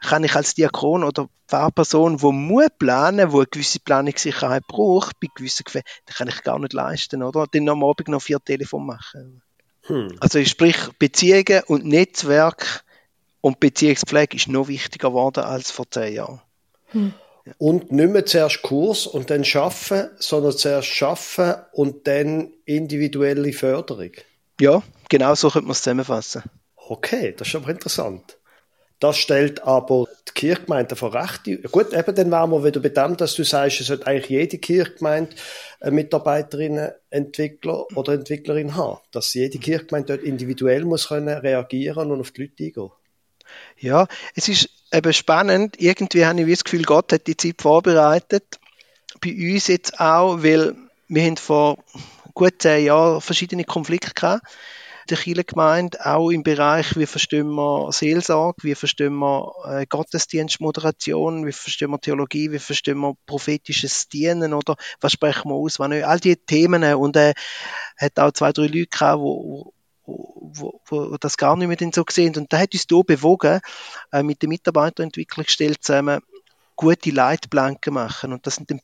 kann 0.00 0.24
ich 0.24 0.34
als 0.34 0.54
Diakon 0.54 1.04
oder 1.04 1.28
Pfarrperson, 1.48 2.18
die 2.18 2.26
muss 2.26 2.68
planen, 2.78 3.32
wo 3.32 3.38
eine 3.38 3.46
gewisse 3.46 3.80
Planungssicherheit 3.80 4.66
braucht, 4.66 5.18
bei 5.20 5.28
gewissen 5.34 5.64
Gefäßen, 5.64 5.86
das 6.06 6.16
kann 6.16 6.28
ich 6.28 6.42
gar 6.42 6.58
nicht 6.58 6.72
leisten, 6.72 7.22
oder? 7.22 7.46
Dann 7.50 7.68
am 7.68 7.84
Abend 7.84 8.08
noch 8.08 8.22
vier 8.22 8.38
Telefon 8.42 8.86
machen. 8.86 9.42
Hm. 9.82 10.16
Also 10.20 10.42
sprich, 10.44 10.76
Beziehungen 10.98 11.62
und 11.66 11.84
Netzwerk 11.84 12.84
und 13.40 13.60
Beziehungspflege 13.60 14.36
ist 14.36 14.48
noch 14.48 14.68
wichtiger 14.68 15.08
geworden 15.08 15.44
als 15.44 15.70
vor 15.70 15.90
zehn 15.90 16.14
Jahren. 16.14 16.40
Hm. 16.88 17.12
Und 17.58 17.90
nicht 17.90 18.10
mehr 18.10 18.26
zuerst 18.26 18.62
Kurs 18.62 19.06
und 19.06 19.30
dann 19.30 19.44
schaffen, 19.44 20.10
sondern 20.18 20.52
zuerst 20.52 20.88
schaffen 20.88 21.54
und 21.72 22.06
dann 22.06 22.52
individuelle 22.64 23.52
Förderung. 23.52 24.12
Ja, 24.60 24.82
genau 25.08 25.34
so 25.34 25.50
könnte 25.50 25.66
man 25.66 25.72
es 25.72 25.82
zusammenfassen. 25.82 26.42
Okay, 26.76 27.34
das 27.36 27.48
ist 27.48 27.54
aber 27.54 27.70
interessant. 27.70 28.36
Das 29.00 29.16
stellt 29.16 29.62
aber 29.62 30.06
die 30.28 30.32
Kirchgemeinde 30.34 30.94
vor 30.94 31.14
Recht. 31.14 31.44
Gut, 31.72 31.94
eben 31.94 32.14
dann 32.14 32.30
wären 32.30 32.50
wir 32.50 32.64
wieder 32.64 32.80
bei 32.80 32.90
dem, 32.90 33.16
dass 33.16 33.34
du 33.34 33.44
sagst, 33.44 33.80
es 33.80 33.86
sollte 33.86 34.06
eigentlich 34.06 34.28
jede 34.28 34.58
Kirchgemeinde 34.58 35.34
eine 35.80 35.92
Mitarbeiterin, 35.92 36.90
Entwickler 37.08 37.86
oder 37.96 38.12
Entwicklerin 38.12 38.76
haben. 38.76 39.00
Dass 39.10 39.32
jede 39.32 39.58
Kirchgemeinde 39.58 40.16
dort 40.16 40.22
individuell 40.22 40.84
muss 40.84 41.08
können 41.08 41.38
reagieren 41.38 42.10
und 42.10 42.20
auf 42.20 42.30
die 42.30 42.42
Leute 42.42 42.64
eingehen. 42.64 42.90
Ja, 43.78 44.06
es 44.34 44.48
ist 44.48 44.68
eben 44.92 45.12
spannend. 45.14 45.80
Irgendwie 45.80 46.26
habe 46.26 46.42
ich 46.42 46.50
das 46.50 46.64
Gefühl, 46.64 46.82
Gott 46.82 47.10
hat 47.12 47.26
die 47.26 47.38
Zeit 47.38 47.62
vorbereitet. 47.62 48.60
Bei 49.22 49.32
uns 49.32 49.66
jetzt 49.68 49.98
auch, 49.98 50.42
weil 50.42 50.76
wir 51.08 51.24
haben 51.24 51.38
vor 51.38 51.78
gut 52.34 52.60
zehn 52.60 52.84
Jahren 52.84 53.22
verschiedene 53.22 53.64
Konflikte 53.64 54.12
gehabt 54.12 54.46
der 55.10 55.18
Kirchengemeinde, 55.18 56.04
auch 56.04 56.30
im 56.30 56.42
Bereich, 56.42 56.96
wie 56.96 57.06
verstehen 57.06 57.50
wir 57.50 57.92
Seelsorge, 57.92 58.62
wie 58.62 58.74
verstehen 58.74 59.14
wir 59.14 59.52
äh, 59.64 59.86
Gottesdienstmoderation, 59.86 61.46
wie 61.46 61.52
verstehen 61.52 61.90
wir 61.90 62.00
Theologie, 62.00 62.52
wie 62.52 62.58
verstehen 62.58 62.98
wir 62.98 63.14
prophetisches 63.26 64.08
Dienen 64.08 64.54
oder? 64.54 64.76
Was 65.00 65.12
sprechen 65.12 65.50
wir 65.50 65.54
aus, 65.54 65.78
was 65.78 65.88
nicht, 65.88 66.04
all 66.04 66.20
diese 66.20 66.36
Themen 66.36 66.84
und 66.94 67.16
er 67.16 67.30
äh, 67.30 67.34
hat 67.98 68.18
auch 68.18 68.32
zwei, 68.32 68.52
drei 68.52 68.66
Leute 68.66 68.86
gehabt, 68.86 69.20
wo, 69.20 69.72
wo, 70.06 70.80
wo 70.88 71.16
das 71.18 71.36
gar 71.36 71.56
nicht 71.56 71.68
mehr 71.68 71.90
so 71.92 72.04
gesehen 72.04 72.36
und 72.36 72.52
da 72.52 72.58
hat 72.58 72.72
uns 72.72 72.86
hier 72.88 73.04
bewogen, 73.04 73.60
äh, 74.12 74.22
mit 74.22 74.42
der 74.42 74.48
Mitarbeiterentwicklungsstelle 74.48 75.78
zusammen 75.80 76.20
gute 76.80 77.10
Leitplanken 77.10 77.92
machen. 77.92 78.32
Und 78.32 78.46
das 78.46 78.54
sind 78.54 78.70
dann 78.70 78.80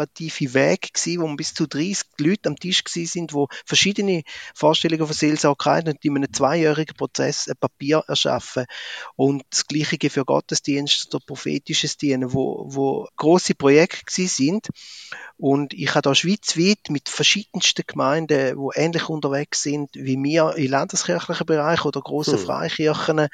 partizipative 0.00 0.54
Wege 0.54 0.88
gewesen, 0.92 1.20
wo 1.22 1.36
bis 1.36 1.54
zu 1.54 1.66
30 1.66 2.06
Leute 2.18 2.48
am 2.48 2.56
Tisch 2.56 2.84
gewesen 2.84 3.10
sind, 3.10 3.34
wo 3.34 3.48
verschiedene 3.66 4.22
Vorstellungen 4.54 5.06
von 5.06 5.14
Seelsorge 5.14 5.64
hatten 5.64 5.88
und 5.90 6.04
in 6.04 6.16
einem 6.16 6.32
zweijährigen 6.32 6.96
Prozess 6.96 7.48
ein 7.48 7.56
Papier 7.56 8.04
erschaffen. 8.06 8.66
Und 9.16 9.42
das 9.50 9.66
Gleiche 9.66 10.10
für 10.10 10.24
Gottesdienst 10.24 11.14
oder 11.14 11.24
prophetisches 11.24 11.96
Dienen, 11.96 12.32
wo, 12.32 12.66
wo 12.68 13.08
große 13.16 13.54
Projekte 13.54 14.04
gewesen 14.04 14.28
sind. 14.28 14.68
Und 15.36 15.72
ich 15.72 15.90
habe 15.90 16.02
da 16.02 16.14
schweizweit 16.14 16.90
mit 16.90 17.08
verschiedensten 17.08 17.84
Gemeinden, 17.86 18.56
wo 18.58 18.72
ähnlich 18.74 19.08
unterwegs 19.08 19.62
sind 19.62 19.90
wie 19.94 20.16
wir 20.22 20.54
im 20.56 20.70
landeskirchlichen 20.70 21.46
Bereich 21.46 21.84
oder 21.84 22.00
große 22.00 22.32
hm. 22.32 22.38
Freikirchen, 22.38 23.28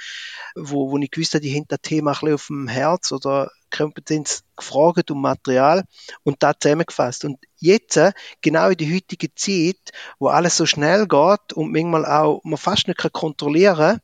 wo, 0.55 0.91
wo 0.91 0.99
ich 0.99 1.11
gewusst 1.11 1.35
habe, 1.35 1.43
die 1.43 1.55
haben 1.55 1.67
das 1.69 1.81
Thema 1.83 2.13
ein 2.13 2.15
bisschen 2.15 2.35
auf 2.35 2.47
dem 2.47 2.69
Herz 2.69 3.13
oder 3.13 3.51
Kompetenz 3.71 4.45
gefragt 4.57 5.11
um 5.11 5.21
Material 5.21 5.85
und 6.23 6.43
da 6.43 6.55
zusammengefasst. 6.61 7.25
Und 7.25 7.39
jetzt, 7.57 7.99
genau 8.43 8.69
in 8.69 8.77
der 8.77 8.95
heutigen 8.95 9.31
Zeit, 9.35 9.93
wo 10.19 10.29
alles 10.29 10.57
so 10.57 10.67
schnell 10.67 11.07
geht 11.07 11.53
und 11.55 11.73
manchmal 11.73 12.07
auch 12.07 12.41
man 12.45 12.59
fast 12.59 12.89
nicht 12.89 12.99
kontrollieren 13.13 13.77
kann, 13.77 14.01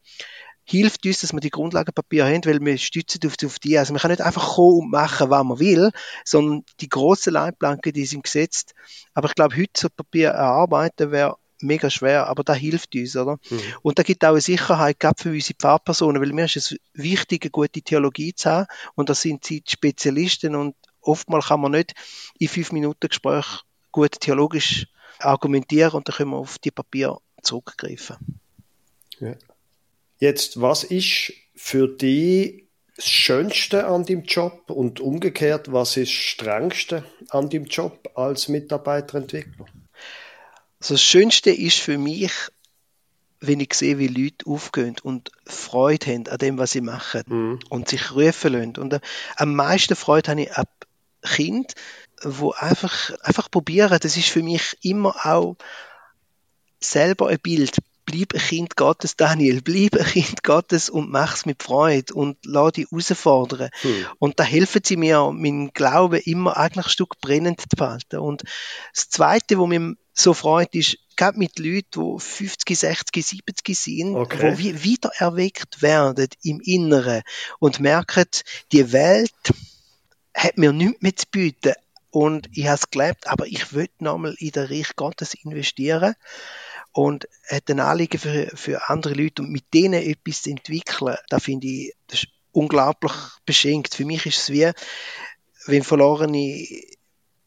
hilft 0.65 1.05
uns, 1.07 1.21
dass 1.21 1.33
wir 1.33 1.41
die 1.41 1.51
Grundlagenpapier 1.51 2.25
haben, 2.25 2.45
weil 2.45 2.61
wir 2.61 2.79
stützen 2.79 3.21
auf, 3.27 3.35
auf 3.45 3.59
die. 3.59 3.79
Also 3.79 3.93
man 3.93 4.01
kann 4.01 4.11
nicht 4.11 4.23
einfach 4.23 4.55
kommen 4.55 4.85
und 4.85 4.91
machen, 4.91 5.31
was 5.31 5.45
man 5.45 5.59
will, 5.59 5.91
sondern 6.25 6.65
die 6.81 6.89
grossen 6.89 7.33
Leitplanken, 7.35 7.93
die 7.93 8.07
sind 8.07 8.25
gesetzt. 8.25 8.75
Aber 9.15 9.29
ich 9.29 9.35
glaube, 9.35 9.57
heute 9.57 9.73
so 9.77 9.89
Papier 9.89 10.31
erarbeiten 10.31 11.11
wäre 11.11 11.37
mega 11.63 11.91
schwer, 11.91 12.27
aber 12.27 12.43
da 12.43 12.55
hilft 12.55 12.95
uns, 12.95 13.17
oder? 13.17 13.39
Mhm. 13.49 13.61
Und 13.83 13.99
da 13.99 14.03
gibt 14.03 14.25
auch 14.25 14.31
eine 14.31 14.41
Sicherheit, 14.41 14.99
gerade 14.99 15.23
für 15.23 15.31
unsere 15.31 15.55
Pfarrpersonen, 15.55 16.21
weil 16.21 16.33
mir 16.33 16.47
ist 16.47 16.57
es 16.57 16.77
wichtig, 16.93 17.45
eine 17.45 17.51
gute 17.51 17.83
Theologie 17.83 18.35
zu 18.35 18.51
haben 18.51 18.67
und 18.95 19.09
da 19.09 19.15
sind 19.15 19.45
sie 19.45 19.63
Spezialisten 19.67 20.57
und 20.57 20.75
oftmals 21.03 21.47
kann 21.47 21.61
man 21.61 21.73
nicht 21.73 21.95
in 22.39 22.49
fünf 22.49 22.73
Minuten 22.73 23.09
Gespräch 23.09 23.47
gut 23.91 24.21
theologisch 24.21 24.87
argumentieren 25.19 25.93
und 25.93 26.09
dann 26.09 26.17
können 26.17 26.31
wir 26.31 26.39
auf 26.39 26.59
die 26.59 26.71
Papier 26.71 27.19
zurückgreifen. 27.43 28.17
Ja. 29.21 29.35
Jetzt, 30.19 30.61
was 30.61 30.85
ist 30.85 31.33
für 31.55 31.89
dich 31.89 32.65
das 32.97 33.07
Schönste 33.07 33.87
an 33.87 34.05
dem 34.05 34.23
Job 34.23 34.71
und 34.71 35.01
umgekehrt, 35.01 35.73
was 35.73 35.97
ist 35.97 36.11
das 36.11 36.19
Strengste 36.19 37.05
an 37.31 37.49
dem 37.49 37.65
Job 37.65 38.11
als 38.15 38.49
Mitarbeiterentwickler? 38.49 39.67
Also 40.81 40.95
das 40.95 41.03
Schönste 41.03 41.51
ist 41.51 41.79
für 41.79 41.99
mich, 41.99 42.33
wenn 43.41 43.61
ich 43.61 43.75
sehe, 43.75 43.99
wie 43.99 44.09
Leute 44.09 44.47
aufgehen 44.47 44.97
und 45.03 45.33
Freude 45.47 46.07
haben 46.07 46.29
an 46.29 46.39
dem, 46.39 46.59
was 46.59 46.73
sie 46.73 46.81
machen 46.81 47.23
mhm. 47.27 47.59
und 47.69 47.89
sich 47.89 48.13
rufen 48.13 48.53
lassen. 48.53 48.77
Und 48.79 48.93
äh, 48.93 49.01
am 49.37 49.55
meisten 49.55 49.97
Freude 49.97 50.31
habe 50.31 50.43
ich 50.43 50.53
ab 50.53 50.69
Kind, 51.23 51.75
wo 52.23 52.53
einfach, 52.53 53.11
einfach 53.23 53.51
probieren. 53.51 53.99
Das 54.01 54.17
ist 54.17 54.29
für 54.29 54.43
mich 54.43 54.77
immer 54.83 55.27
auch 55.27 55.57
selber 56.81 57.29
ein 57.29 57.39
Bild 57.39 57.79
bleib 58.05 58.35
ein 58.35 58.41
Kind 58.41 58.77
Gottes, 58.77 59.17
Daniel, 59.17 59.63
bleib 59.63 59.97
ein 59.97 60.05
Kind 60.05 60.43
Gottes 60.43 60.91
und 60.91 61.11
mach's 61.11 61.47
mit 61.47 61.63
Freude 61.63 62.13
und 62.15 62.37
lass 62.45 62.73
dich 62.73 62.87
herausfordern. 62.91 63.71
Hm. 63.81 64.07
Und 64.19 64.41
da 64.41 64.45
helfen 64.45 64.83
sie 64.85 64.97
mir, 64.97 65.31
meinen 65.33 65.73
Glauben 65.73 66.21
immer 66.21 66.57
eigentlich 66.57 66.87
ein 66.87 66.91
Stück 66.91 67.21
brennend 67.21 67.61
zu 67.61 67.77
behalten. 67.77 68.19
Und 68.19 68.43
das 68.95 69.09
Zweite, 69.09 69.59
wo 69.59 69.67
mir 69.67 69.95
so 70.13 70.35
freut, 70.35 70.75
ist, 70.75 70.99
gerade 71.17 71.39
mit 71.39 71.59
Leuten, 71.59 72.17
die 72.17 72.21
50, 72.21 72.79
60, 72.79 73.27
70 73.27 73.79
sind, 73.79 74.17
okay. 74.17 74.55
die 74.57 74.85
wieder 74.85 75.11
erweckt 75.17 75.83
werden 75.83 76.29
im 76.43 76.61
Inneren 76.61 77.23
und 77.61 77.81
merken, 77.81 78.27
die 78.73 78.93
Welt 78.93 79.33
hat 80.35 80.59
mir 80.59 80.73
nichts 80.73 81.03
mehr 81.03 81.17
zu 81.17 81.27
bieten. 81.31 81.75
Und 82.11 82.49
ich 82.53 82.67
habe 82.67 82.77
es 82.77 82.91
gelebt, 82.91 83.27
aber 83.27 83.47
ich 83.47 83.73
will 83.73 83.89
nochmal 83.99 84.35
in 84.39 84.51
den 84.51 84.67
Reich 84.67 84.97
Gottes 84.97 85.35
investieren. 85.35 86.15
und 86.93 87.27
hat 87.49 87.71
ein 87.71 87.81
Anliegen 87.81 88.19
für, 88.19 88.51
für 88.55 88.89
andere 88.91 89.15
Leute 89.15 89.43
und 89.43 89.51
mit 89.51 89.65
denen 89.73 90.03
etwas 90.03 90.43
zu 90.43 90.51
entwickeln, 90.51 91.17
da 91.31 91.39
finde 91.39 91.67
ich, 91.67 91.95
das 92.07 92.25
ist 92.25 92.29
unglaublich 92.53 93.13
beschenkt. 93.47 93.95
Für 93.95 94.05
mich 94.05 94.27
ist 94.27 94.39
es 94.39 94.51
wie, 94.51 94.71
wenn 95.67 95.83
verlorene 95.83 96.69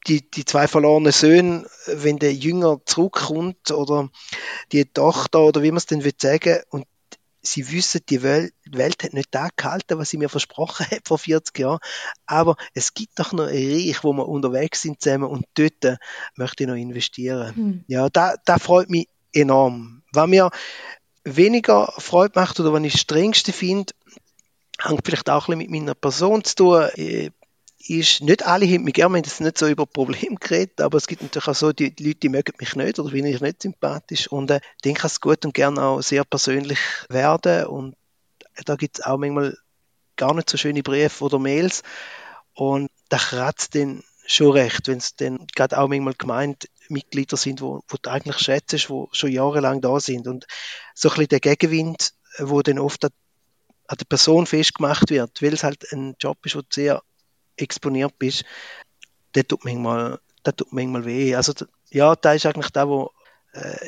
die, 0.08 0.30
die 0.30 0.46
zwei 0.46 0.68
verlorenen 0.68 1.12
Söhne, 1.12 1.68
wenn 1.88 2.20
der 2.20 2.34
Jünger 2.34 2.80
zurückkommt 2.86 3.72
oder 3.72 4.10
die 4.72 4.86
Tochter 4.86 5.42
oder 5.42 5.64
wie 5.64 5.72
man 5.72 5.78
es 5.78 5.88
denn 5.88 6.04
will 6.04 6.14
sagen 6.20 6.62
und 6.70 6.86
sie 7.42 7.72
wissen, 7.72 8.02
die 8.10 8.22
Welt, 8.22 8.54
die 8.66 8.78
Welt 8.78 9.04
hat 9.04 9.14
nicht 9.14 9.30
da 9.32 9.50
gehalten, 9.56 9.98
was 9.98 10.10
sie 10.10 10.18
mir 10.18 10.30
versprochen 10.30 10.86
hat 10.92 11.08
vor 11.08 11.18
40 11.18 11.58
Jahren, 11.60 11.80
aber 12.26 12.56
es 12.74 12.94
gibt 12.94 13.20
doch 13.20 13.34
noch 13.34 13.48
ein 13.48 13.54
Reich, 13.54 14.04
wo 14.04 14.14
wir 14.14 14.28
unterwegs 14.28 14.82
sind 14.82 15.02
zusammen 15.02 15.30
und 15.30 15.46
dort 15.56 16.00
möchte 16.36 16.64
ich 16.64 16.70
noch 16.70 16.76
investieren. 16.76 17.56
Hm. 17.56 17.84
Ja, 17.88 18.10
da, 18.10 18.36
da 18.46 18.58
freut 18.58 18.90
mich 18.90 19.08
enorm. 19.34 20.04
Was 20.14 20.28
mir 20.28 20.50
weniger 21.24 21.94
Freude 21.98 22.40
macht 22.40 22.60
oder 22.60 22.72
was 22.74 22.84
ich 22.84 22.94
das 22.94 23.02
strengste 23.02 23.54
finde, 23.54 23.94
hängt 24.80 25.02
vielleicht 25.06 25.30
auch 25.30 25.48
ein 25.48 25.58
bisschen 25.58 25.72
mit 25.72 25.82
meiner 25.82 25.96
Person 25.96 26.44
zu 26.44 26.56
tun. 26.56 26.88
Ich 26.96 27.32
ist, 27.88 28.22
nicht 28.22 28.46
alle 28.46 28.66
haben 28.66 28.84
mich 28.84 28.94
gerne, 28.94 29.14
wir 29.14 29.18
haben 29.18 29.24
das 29.24 29.40
nicht 29.40 29.58
so 29.58 29.68
über 29.68 29.86
Probleme 29.86 30.38
geredet, 30.40 30.82
aber 30.82 30.98
es 30.98 31.08
gibt 31.08 31.22
natürlich 31.22 31.48
auch 31.48 31.56
so, 31.56 31.72
die, 31.72 31.96
die 31.96 32.04
Leute, 32.04 32.20
die 32.20 32.30
mögen 32.30 32.54
mich 32.60 32.76
nicht 32.76 33.00
oder 33.00 33.12
finde 33.12 33.30
ich 33.30 33.42
nicht 33.42 33.62
sympathisch 33.62 34.28
und 34.28 34.50
äh, 34.52 34.60
denen 34.84 34.96
kann 34.96 35.08
es 35.08 35.22
gut 35.22 35.46
und 35.46 35.54
gerne 35.54 35.84
auch 35.84 36.02
sehr 36.02 36.24
persönlich 36.24 36.80
werden 37.10 37.68
und 37.68 37.96
da 38.66 38.76
gibt 38.76 39.00
es 39.00 39.06
auch 39.06 39.18
manchmal 39.18 39.58
gar 40.16 40.34
nicht 40.34 40.50
so 40.50 40.58
schöne 40.58 40.84
Briefe 40.84 41.24
oder 41.24 41.40
Mails 41.40 41.84
und 42.54 42.90
da 43.10 43.18
kratzt 43.18 43.76
dann 43.76 44.04
schon 44.26 44.52
recht, 44.52 44.88
wenn 44.88 44.98
es 44.98 45.16
dann 45.16 45.46
gerade 45.56 45.78
auch 45.78 45.88
manchmal 45.88 46.14
gemeint 46.14 46.70
Mitglieder 46.90 47.38
sind, 47.38 47.62
wo, 47.62 47.84
wo 47.88 47.98
du 48.02 48.10
eigentlich 48.10 48.38
schätzt, 48.38 48.90
wo 48.90 49.10
schon 49.12 49.32
jahrelang 49.32 49.82
da 49.82 50.00
sind 50.00 50.28
und 50.28 50.46
so 50.94 51.10
ein 51.10 51.16
bisschen 51.16 51.30
der 51.30 51.40
Gegenwind, 51.40 52.14
wo 52.40 52.62
dann 52.62 52.80
oft 52.80 53.06
an, 53.06 53.12
an 53.88 53.98
der 53.98 54.06
Person 54.06 54.46
festgemacht 54.46 55.10
wird, 55.10 55.42
weil 55.42 55.54
es 55.54 55.64
halt 55.64 55.92
ein 55.92 56.16
Job 56.20 56.44
ist, 56.46 56.56
wo 56.56 56.62
du 56.62 56.68
sehr 56.72 57.02
exponiert 57.58 58.18
bist, 58.18 58.46
der 59.36 59.48
tut 59.48 59.64
manchmal, 59.66 60.20
der 60.46 60.56
tut 60.56 60.74
manchmal 60.74 61.06
weh. 61.06 61.36
Also, 61.36 61.54
ja, 61.90 62.16
da 62.16 62.34
ist 62.34 62.46
eigentlich 62.46 62.72
der, 62.72 62.88
wo, 62.88 63.06
äh, 63.06 63.25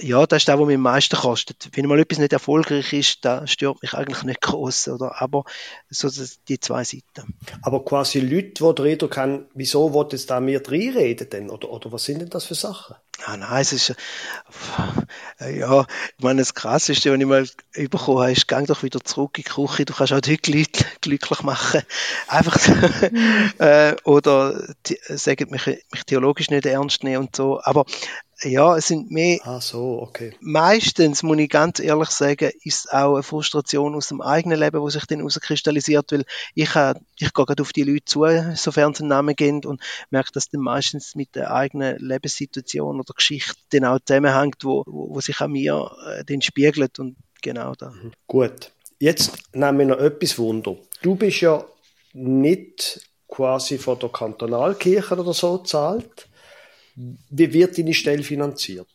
ja, 0.01 0.25
das 0.25 0.41
ist 0.43 0.47
der, 0.47 0.59
was 0.59 0.65
mich 0.65 0.75
am 0.75 0.81
meisten 0.81 1.17
kostet. 1.17 1.69
Wenn 1.73 1.87
mal 1.87 1.99
etwas 1.99 2.19
nicht 2.19 2.31
erfolgreich 2.31 2.93
ist, 2.93 3.25
da 3.25 3.45
stört 3.47 3.81
mich 3.81 3.93
eigentlich 3.93 4.23
nicht 4.23 4.41
groß, 4.41 4.89
oder? 4.89 5.21
Aber 5.21 5.43
so 5.89 6.09
die 6.47 6.59
zwei 6.59 6.83
Seiten. 6.83 7.37
Aber 7.61 7.83
quasi 7.83 8.19
Leute, 8.19 8.63
die 8.63 8.75
der 8.75 8.85
Eindruck 8.85 9.17
haben, 9.17 9.45
wieso 9.53 9.93
wollt 9.93 10.13
jetzt 10.13 10.29
da 10.29 10.39
mir 10.39 10.61
reinreden 10.65 11.29
denn? 11.29 11.49
Oder, 11.49 11.69
oder 11.69 11.91
was 11.91 12.05
sind 12.05 12.19
denn 12.19 12.29
das 12.29 12.45
für 12.45 12.55
Sachen? 12.55 12.95
Ah, 13.25 13.35
nein, 13.35 13.61
es 13.61 13.73
ist, 13.73 13.95
äh, 15.39 15.57
ja, 15.59 15.87
ich 16.17 16.23
meine, 16.23 16.39
das 16.39 16.53
Krasseste, 16.53 17.11
was 17.11 17.19
ich 17.19 17.25
mal 17.25 17.47
bekommen 17.89 18.19
habe, 18.19 18.31
ist, 18.31 18.47
gang 18.47 18.67
doch 18.67 18.83
wieder 18.83 19.03
zurück 19.03 19.39
in 19.39 19.43
die 19.43 19.49
Küche, 19.49 19.85
du 19.85 19.93
kannst 19.93 20.13
auch 20.13 20.21
die 20.21 20.39
Leute 20.45 20.85
glücklich 21.01 21.41
machen. 21.41 21.81
Einfach, 22.27 22.57
mhm. 22.67 23.53
äh, 23.57 23.95
oder, 24.03 24.75
die, 24.85 24.99
sagen 25.07 25.49
mich, 25.49 25.65
mich 25.65 26.03
theologisch 26.05 26.51
nicht 26.51 26.67
ernst 26.67 27.03
nehmen 27.03 27.25
und 27.25 27.35
so. 27.35 27.59
Aber, 27.63 27.85
ja, 28.43 28.77
es 28.77 28.87
sind 28.87 29.09
mehr. 29.09 29.39
Ah, 29.43 29.59
so, 29.59 29.99
okay. 30.01 30.33
Meistens, 30.41 31.23
muss 31.23 31.39
ich 31.39 31.49
ganz 31.49 31.79
ehrlich 31.79 32.09
sagen, 32.09 32.51
ist 32.63 32.85
es 32.85 32.91
auch 32.91 33.15
eine 33.15 33.23
Frustration 33.23 33.95
aus 33.95 34.09
dem 34.09 34.21
eigenen 34.21 34.59
Leben, 34.59 34.79
wo 34.79 34.89
sich 34.89 35.05
dann 35.05 35.19
herauskristallisiert, 35.19 36.11
weil 36.11 36.25
ich, 36.53 36.75
äh, 36.75 36.93
ich 37.17 37.33
gehe 37.33 37.45
gerade 37.45 37.61
auf 37.61 37.73
die 37.73 37.83
Leute 37.83 38.05
zu, 38.05 38.25
sofern 38.55 38.93
sie 38.93 39.01
einen 39.01 39.09
Namen 39.09 39.35
geben 39.35 39.65
und 39.65 39.81
merke, 40.11 40.31
dass 40.33 40.49
dann 40.49 40.61
meistens 40.61 41.15
mit 41.15 41.35
der 41.35 41.51
eigenen 41.51 41.97
Lebenssituation 41.97 42.99
oder 42.99 43.13
Geschichte 43.15 43.55
dann 43.71 43.85
auch 43.85 43.99
zusammenhängt, 44.05 44.63
wo, 44.63 44.83
wo, 44.85 45.15
wo 45.15 45.19
sich 45.19 45.41
an 45.41 45.51
mir 45.51 45.91
äh, 46.07 46.23
dann 46.23 46.41
spiegelt 46.41 46.99
und 46.99 47.15
genau 47.41 47.73
da. 47.73 47.89
Mhm. 47.89 48.11
Gut. 48.27 48.71
Jetzt 48.99 49.37
nehmen 49.53 49.79
wir 49.79 49.85
noch 49.87 49.99
etwas 49.99 50.37
Wunder. 50.37 50.75
Du 51.01 51.15
bist 51.15 51.41
ja 51.41 51.63
nicht 52.13 53.01
quasi 53.27 53.77
von 53.77 53.99
der 53.99 54.09
Kantonalkirche 54.09 55.15
oder 55.15 55.33
so 55.33 55.59
zahlt 55.59 56.27
wie 56.97 57.53
wird 57.53 57.77
deine 57.77 57.93
Stelle 57.93 58.23
finanziert? 58.23 58.89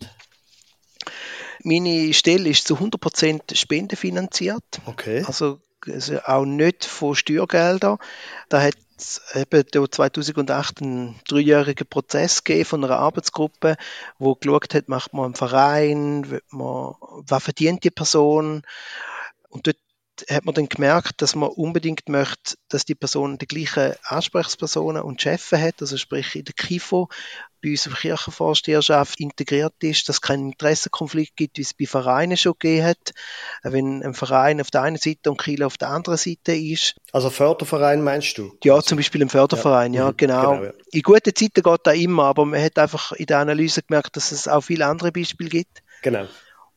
Meine 1.63 2.13
Stelle 2.13 2.49
ist 2.49 2.67
zu 2.67 2.77
100% 2.77 3.55
spendenfinanziert. 3.55 4.65
Okay. 4.87 5.23
Also, 5.25 5.61
also 5.87 6.19
auch 6.25 6.45
nicht 6.45 6.85
von 6.85 7.15
Steuergeldern. 7.15 7.99
Da 8.49 8.63
hat 8.63 8.75
es 8.99 9.21
eben 9.35 9.65
2008 9.71 10.83
einen 10.83 11.21
dreijährigen 11.29 11.87
Prozess 11.87 12.43
gegeben 12.43 12.65
von 12.65 12.85
einer 12.85 12.99
Arbeitsgruppe, 12.99 13.77
wo 14.19 14.35
geschaut 14.35 14.75
hat, 14.75 14.89
macht 14.89 15.13
man 15.15 15.27
einen 15.27 15.35
Verein, 15.35 16.41
man, 16.51 16.95
was 17.01 17.45
verdient 17.45 17.85
die 17.85 17.91
Person? 17.91 18.63
Und 19.49 19.69
dort 19.69 19.79
hat 20.29 20.45
man 20.45 20.55
dann 20.55 20.69
gemerkt, 20.69 21.23
dass 21.23 21.35
man 21.35 21.51
unbedingt 21.51 22.09
möchte, 22.09 22.55
dass 22.69 22.85
die 22.85 22.95
Person 22.95 23.39
die 23.39 23.47
gleichen 23.47 23.95
Ansprechpersonen 24.05 25.03
und 25.03 25.21
Chefs 25.21 25.53
hat, 25.53 25.81
also 25.81 25.97
sprich 25.97 26.37
in 26.37 26.45
der 26.45 26.55
KIFO 26.55 27.09
bei 27.63 27.71
unserer 27.71 27.95
Kirchenvorsteherschaft 27.95 29.21
integriert 29.21 29.75
ist, 29.83 30.09
dass 30.09 30.17
es 30.17 30.21
keinen 30.21 30.51
Interessenkonflikt 30.51 31.37
gibt, 31.37 31.59
wie 31.59 31.63
es 31.63 31.75
bei 31.75 31.87
Vereinen 31.87 32.37
schon 32.37 32.55
gegeben 32.59 32.87
hat. 32.87 33.13
Wenn 33.63 34.03
ein 34.03 34.15
Verein 34.15 34.61
auf 34.61 34.71
der 34.71 34.83
einen 34.83 34.97
Seite 34.97 35.31
und 35.31 35.41
Kiel 35.41 35.63
auf 35.63 35.79
der 35.79 35.89
anderen 35.89 36.19
Seite 36.19 36.55
ist. 36.55 36.97
Also 37.13 37.31
Förderverein 37.31 38.03
meinst 38.03 38.37
du? 38.37 38.53
Ja, 38.65 38.83
zum 38.83 38.97
Beispiel 38.97 39.23
ein 39.23 39.29
Förderverein, 39.29 39.95
ja, 39.95 40.07
ja 40.07 40.11
mhm. 40.11 40.17
genau. 40.17 40.51
genau 40.51 40.65
ja. 40.65 40.73
In 40.91 41.03
guten 41.03 41.35
Zeiten 41.35 41.63
geht 41.63 41.81
das 41.85 41.97
immer, 41.97 42.25
aber 42.25 42.45
man 42.45 42.61
hat 42.61 42.79
einfach 42.79 43.13
in 43.13 43.27
der 43.27 43.39
Analyse 43.39 43.83
gemerkt, 43.83 44.17
dass 44.17 44.33
es 44.33 44.49
auch 44.49 44.63
viele 44.63 44.87
andere 44.87 45.13
Beispiele 45.13 45.51
gibt. 45.51 45.83
Genau. 46.03 46.27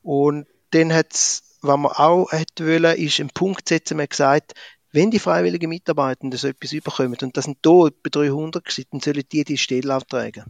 Und 0.04 0.46
dann 0.70 0.94
hat 0.94 1.14
es 1.14 1.45
was 1.68 1.78
man 1.78 1.92
auch 1.92 2.32
hätte 2.32 2.66
wollen, 2.66 2.98
ist 2.98 3.20
einen 3.20 3.30
Punkt 3.30 3.70
setzen, 3.70 3.98
man 3.98 4.08
gesagt, 4.08 4.54
wenn 4.92 5.12
die 5.12 5.20
freiwilligen 5.20 5.70
Mitarbeitenden 5.70 6.40
so 6.40 6.48
etwas 6.48 6.72
überkommen, 6.72 7.18
und 7.22 7.36
das 7.36 7.46
sind 7.46 7.58
hier 7.64 7.88
etwa 7.88 8.10
300 8.10 8.64
gewesen, 8.64 8.86
dann 8.92 9.02
sollen 9.02 9.24
die 9.32 9.44
die 9.44 9.58
Stelle 9.58 9.96
auftragen. 9.96 10.46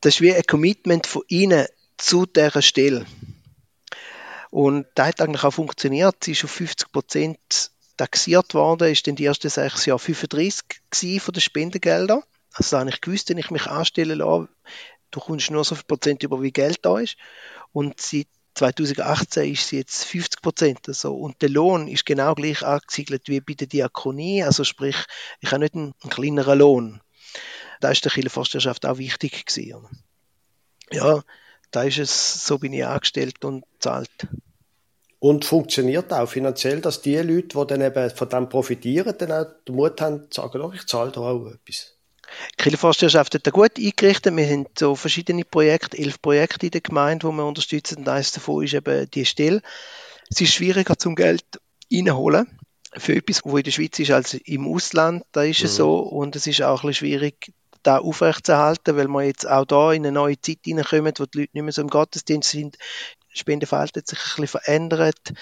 Das 0.00 0.14
ist 0.14 0.20
wie 0.20 0.34
ein 0.34 0.42
Commitment 0.42 1.06
von 1.06 1.22
ihnen 1.28 1.66
zu 1.96 2.26
dieser 2.26 2.62
Stelle. 2.62 3.06
Und 4.50 4.86
das 4.94 5.06
hat 5.08 5.20
eigentlich 5.22 5.44
auch 5.44 5.52
funktioniert. 5.52 6.16
Sie 6.22 6.32
ist 6.32 6.44
auf 6.44 6.50
50 6.50 6.92
Prozent 6.92 7.70
taxiert 7.96 8.52
worden, 8.52 8.92
ist 8.92 9.06
dann 9.06 9.16
die 9.16 9.24
ersten 9.24 9.48
sechs 9.48 9.86
Jahre 9.86 9.98
35 9.98 11.22
von 11.22 11.32
den 11.32 11.40
Spendengeldern. 11.40 12.22
Also 12.52 12.78
habe 12.78 12.90
ich 12.90 13.00
gewusst, 13.00 13.30
wenn 13.30 13.38
ich 13.38 13.50
mich 13.50 13.66
anstellen 13.66 14.18
lasse, 14.18 14.48
du 15.10 15.20
kommst 15.20 15.50
nur 15.50 15.64
so 15.64 15.74
viel 15.74 15.84
Prozent 15.84 16.22
über, 16.22 16.42
wie 16.42 16.52
Geld 16.52 16.80
da 16.82 16.98
ist. 16.98 17.16
Und 17.72 18.00
seit 18.00 18.26
2018 18.54 19.52
ist 19.52 19.68
sie 19.68 19.78
jetzt 19.78 20.04
50 20.04 20.42
Prozent. 20.42 20.80
Also, 20.88 21.14
und 21.14 21.40
der 21.42 21.48
Lohn 21.48 21.88
ist 21.88 22.04
genau 22.04 22.34
gleich 22.34 22.62
angesiedelt 22.62 23.28
wie 23.28 23.40
bei 23.40 23.54
der 23.54 23.66
Diakonie. 23.66 24.42
Also 24.42 24.64
sprich, 24.64 24.96
ich 25.40 25.50
habe 25.52 25.60
nicht 25.60 25.74
einen, 25.74 25.94
einen 26.02 26.10
kleineren 26.10 26.58
Lohn. 26.58 27.00
Da 27.80 27.90
ist 27.90 28.04
der 28.04 28.12
Kirchenvorsteherschaft 28.12 28.86
auch 28.86 28.98
wichtig 28.98 29.46
gewesen. 29.46 29.88
Ja, 30.90 31.22
da 31.70 31.82
ist 31.84 31.98
es, 31.98 32.46
so 32.46 32.58
bin 32.58 32.72
ich 32.72 32.84
angestellt 32.84 33.44
und 33.44 33.64
zahlt. 33.78 34.28
Und 35.18 35.44
funktioniert 35.44 36.12
auch 36.12 36.28
finanziell, 36.28 36.80
dass 36.80 37.00
die 37.00 37.16
Leute, 37.16 37.58
die 37.58 37.66
dann 37.66 37.80
eben 37.80 38.10
von 38.10 38.28
dem 38.28 38.48
profitieren, 38.48 39.14
dann 39.16 39.32
auch 39.32 39.46
den 39.66 39.76
Mut 39.76 40.00
haben, 40.00 40.26
sagen, 40.30 40.58
doch, 40.58 40.74
ich 40.74 40.86
zahle 40.86 41.12
da 41.12 41.20
auch 41.20 41.46
etwas. 41.46 41.91
Hat 43.34 43.46
da 43.46 43.50
gut 43.50 43.78
eingerichtet. 43.78 44.36
Wir 44.36 44.46
haben 44.46 44.66
so 44.78 44.94
verschiedene 44.94 45.44
Projekte, 45.44 45.98
elf 45.98 46.20
Projekte 46.20 46.66
in 46.66 46.72
der 46.72 46.80
Gemeinde, 46.80 47.26
die 47.26 47.32
wir 47.32 47.46
unterstützen. 47.46 47.98
Und 47.98 48.08
eines 48.08 48.32
davon 48.32 48.64
ist 48.64 48.74
eben 48.74 49.10
die 49.10 49.24
Stelle. 49.24 49.62
Es 50.30 50.40
ist 50.40 50.54
schwieriger 50.54 50.96
zum 50.98 51.14
Geld 51.14 51.44
reinholen 51.92 52.58
für 52.96 53.14
etwas, 53.14 53.42
wo 53.44 53.56
in 53.56 53.64
der 53.64 53.70
Schweiz 53.70 53.98
ist, 53.98 54.10
als 54.10 54.34
im 54.34 54.66
Ausland. 54.66 55.24
Da 55.32 55.42
ist 55.42 55.64
es 55.64 55.72
mhm. 55.72 55.76
so. 55.76 55.98
Und 55.98 56.36
es 56.36 56.46
ist 56.46 56.62
auch 56.62 56.82
ein 56.82 56.88
bisschen 56.88 57.06
schwierig, 57.06 57.52
da 57.82 57.98
aufrechtzuerhalten, 57.98 58.96
weil 58.96 59.08
wir 59.08 59.22
jetzt 59.22 59.48
auch 59.48 59.64
da 59.64 59.92
in 59.92 60.06
eine 60.06 60.12
neue 60.12 60.40
Zeit 60.40 60.58
hineinkommen, 60.64 61.12
wo 61.18 61.26
die 61.26 61.40
Leute 61.40 61.50
nicht 61.54 61.62
mehr 61.62 61.72
so 61.72 61.82
im 61.82 61.88
Gottesdienst 61.88 62.50
sind. 62.50 62.78
Spendenverhalten 63.28 64.00
hat 64.00 64.08
sich 64.08 64.18
ein 64.18 64.24
bisschen 64.24 64.46
verändert 64.46 65.32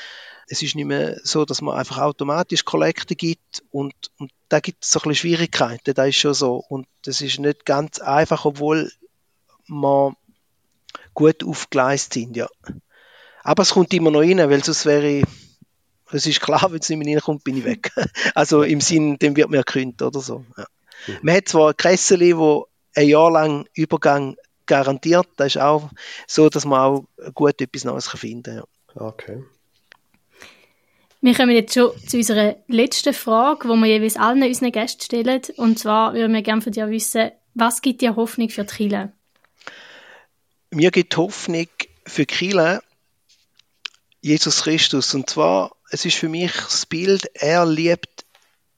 es 0.50 0.62
ist 0.62 0.74
nicht 0.74 0.86
mehr 0.86 1.20
so, 1.22 1.44
dass 1.44 1.62
man 1.62 1.76
einfach 1.76 1.98
automatisch 1.98 2.64
Kollekte 2.64 3.14
gibt 3.14 3.62
und, 3.70 3.94
und 4.18 4.32
da 4.48 4.58
gibt 4.58 4.84
es 4.84 4.90
so 4.90 4.98
ein 4.98 5.08
bisschen 5.08 5.14
Schwierigkeiten, 5.14 5.94
da 5.94 6.04
ist 6.04 6.16
schon 6.16 6.34
so 6.34 6.56
und 6.56 6.88
das 7.02 7.20
ist 7.20 7.38
nicht 7.38 7.64
ganz 7.64 8.00
einfach, 8.00 8.44
obwohl 8.44 8.90
man 9.68 10.16
gut 11.14 11.44
aufgeleistet 11.44 12.14
sind, 12.14 12.36
ja. 12.36 12.48
Aber 13.44 13.62
es 13.62 13.70
kommt 13.70 13.94
immer 13.94 14.10
noch 14.10 14.22
rein, 14.22 14.38
weil 14.38 14.64
sonst 14.64 14.86
wäre 14.86 15.08
ich, 15.08 15.24
es 16.10 16.26
ist 16.26 16.40
klar, 16.40 16.66
wenn 16.72 16.80
es 16.80 16.88
nicht 16.88 16.98
mehr 16.98 17.14
reinkommt, 17.14 17.44
bin 17.44 17.56
ich 17.56 17.64
weg. 17.64 17.92
Also 18.34 18.64
im 18.64 18.80
Sinn, 18.80 19.20
dem 19.20 19.36
wird 19.36 19.50
mir 19.50 19.62
gekündigt 19.62 20.02
oder 20.02 20.18
so. 20.18 20.44
Ja. 20.58 20.66
Mhm. 21.06 21.18
Man 21.22 21.36
hat 21.36 21.48
zwar 21.48 21.74
Kresseli, 21.74 22.36
wo 22.36 22.66
ein 22.96 23.06
Jahr 23.06 23.30
lang 23.30 23.68
Übergang 23.74 24.36
garantiert, 24.66 25.28
das 25.36 25.54
ist 25.54 25.62
auch 25.62 25.90
so, 26.26 26.48
dass 26.48 26.64
man 26.64 26.80
auch 26.80 27.04
gut 27.34 27.60
etwas 27.60 27.84
Neues 27.84 28.08
finden 28.08 28.42
kann. 28.42 28.64
Ja. 28.96 29.00
Okay. 29.00 29.44
Wir 31.22 31.34
kommen 31.34 31.50
jetzt 31.50 31.74
schon 31.74 31.90
zu 32.06 32.16
unserer 32.16 32.56
letzten 32.66 33.12
Frage, 33.12 33.68
die 33.68 33.74
wir 33.74 33.86
jeweils 33.86 34.16
allen 34.16 34.42
unseren 34.42 34.72
Gästen 34.72 35.02
stellen. 35.02 35.42
Und 35.56 35.78
zwar 35.78 36.14
würden 36.14 36.32
wir 36.32 36.42
gerne 36.42 36.62
von 36.62 36.72
dir 36.72 36.88
wissen, 36.88 37.30
was 37.54 37.82
gibt 37.82 38.00
dir 38.00 38.16
Hoffnung 38.16 38.48
für 38.48 38.64
die 38.64 38.74
Kirche? 38.74 39.12
Mir 40.70 40.90
gibt 40.90 41.16
Hoffnung, 41.16 41.66
für 42.06 42.24
Kille 42.24 42.82
Jesus 44.22 44.62
Christus. 44.62 45.14
Und 45.14 45.28
zwar, 45.28 45.76
es 45.90 46.04
ist 46.04 46.16
für 46.16 46.28
mich 46.28 46.52
das 46.52 46.86
Bild, 46.86 47.30
er 47.34 47.66
liebt 47.66 48.24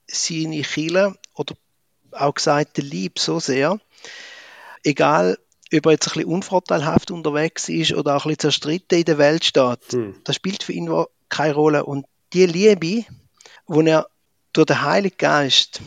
seine 0.07 0.61
Kille 0.63 1.15
oder 1.35 1.55
auch 2.11 2.33
gesagt, 2.33 2.77
der 2.77 2.83
Lieb 2.83 3.19
so 3.19 3.39
sehr. 3.39 3.79
Egal, 4.83 5.37
ob 5.73 5.85
er 5.85 5.91
jetzt 5.93 6.07
ein 6.07 6.13
bisschen 6.13 6.29
unvorteilhaft 6.29 7.09
unterwegs 7.09 7.69
ist 7.69 7.93
oder 7.93 8.15
auch 8.15 8.25
ein 8.25 8.29
bisschen 8.29 8.51
zerstritten 8.51 8.99
in 8.99 9.05
der 9.05 9.17
Welt 9.17 9.45
steht. 9.45 9.91
Hm. 9.91 10.15
Das 10.23 10.35
spielt 10.35 10.63
für 10.63 10.73
ihn 10.73 10.91
keine 11.29 11.53
Rolle. 11.53 11.85
Und 11.85 12.05
die 12.33 12.45
Liebe, 12.45 13.05
wo 13.67 13.81
er 13.81 14.07
durch 14.53 14.67
den 14.67 14.81
Heiligen 14.81 15.17
Geist 15.17 15.81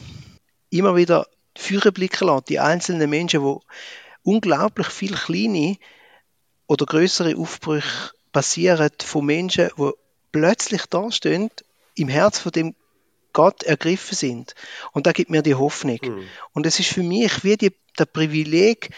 immer 0.71 0.97
wieder 0.97 1.27
führen 1.57 1.93
blicken 1.93 2.29
lässt, 2.29 2.49
die 2.49 2.61
einzelnen 2.61 3.11
Menschen, 3.11 3.43
wo 3.43 3.63
unglaublich 4.23 4.89
viele 4.89 5.17
kleine 5.17 5.77
oder 6.67 6.87
größere 6.87 7.37
Aufbrüche 7.37 8.13
passieren 8.33 8.91
von 9.03 9.25
Menschen, 9.25 9.71
die 9.79 9.91
plötzlich 10.33 10.87
da 10.87 11.11
stehen, 11.11 11.51
im 11.95 12.09
Herz 12.09 12.39
von 12.39 12.53
dem 12.53 12.75
Gott 13.33 13.63
ergriffen 13.63 14.17
sind. 14.17 14.55
Und 14.93 15.07
da 15.07 15.13
gibt 15.13 15.31
mir 15.31 15.43
die 15.43 15.55
Hoffnung. 15.55 15.99
Mhm. 16.03 16.29
Und 16.53 16.67
es 16.67 16.81
ist 16.81 16.93
für 16.93 17.03
mich 17.03 17.45
wie 17.45 17.57
die, 17.57 17.73
der 17.99 18.07
Privileg, 18.07 18.91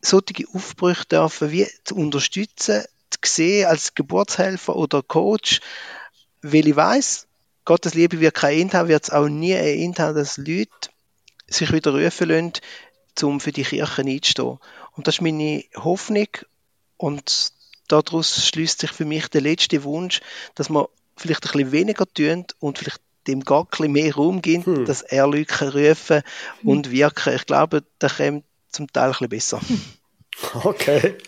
solche 0.00 0.46
Aufbrüche 0.52 1.06
dürfen 1.06 1.52
wie 1.52 1.66
zu 1.84 1.96
unterstützen, 1.96 2.84
zu 3.10 3.18
sehen 3.24 3.66
als 3.66 3.94
Geburtshelfer 3.94 4.76
oder 4.76 5.02
Coach, 5.02 5.60
weil 6.42 6.68
ich 6.68 6.76
weiß, 6.76 7.26
Gottes 7.64 7.94
Liebe 7.94 8.20
wird 8.20 8.34
kein 8.34 8.60
Ende 8.60 8.78
haben, 8.78 8.88
wird 8.88 9.04
es 9.04 9.10
auch 9.10 9.28
nie 9.28 9.54
ein 9.54 9.78
Ende 9.78 10.02
haben, 10.02 10.16
dass 10.16 10.36
Leute 10.36 10.90
sich 11.46 11.72
wieder 11.72 11.92
rufen 11.92 12.28
lassen, 12.28 12.52
um 13.22 13.40
für 13.40 13.52
die 13.52 13.62
Kirche 13.62 14.02
einzustehen. 14.02 14.58
Und 14.92 15.06
das 15.06 15.16
ist 15.16 15.20
meine 15.20 15.64
Hoffnung 15.76 16.28
und 16.96 17.52
daraus 17.88 18.46
schließt 18.46 18.80
sich 18.80 18.90
für 18.90 19.04
mich 19.04 19.28
der 19.28 19.42
letzte 19.42 19.84
Wunsch, 19.84 20.20
dass 20.54 20.68
man 20.68 20.86
vielleicht 21.16 21.44
ein 21.46 21.52
bisschen 21.52 21.72
weniger 21.72 22.06
tun 22.06 22.46
und 22.58 22.78
vielleicht 22.78 23.00
dem 23.26 23.44
gar 23.44 23.62
ein 23.62 23.66
bisschen 23.68 23.92
mehr 23.92 24.14
Raum 24.14 24.42
gibt, 24.42 24.66
hm. 24.66 24.84
dass 24.84 25.02
er 25.02 25.26
Leute 25.26 25.72
rufen 25.72 26.22
und 26.64 26.90
wirken. 26.90 27.34
Ich 27.34 27.46
glaube, 27.46 27.84
das 27.98 28.16
kommt 28.16 28.44
zum 28.70 28.92
Teil 28.92 29.12
ein 29.20 29.28
bisschen 29.28 29.28
besser. 29.28 29.60
Okay. 30.64 31.18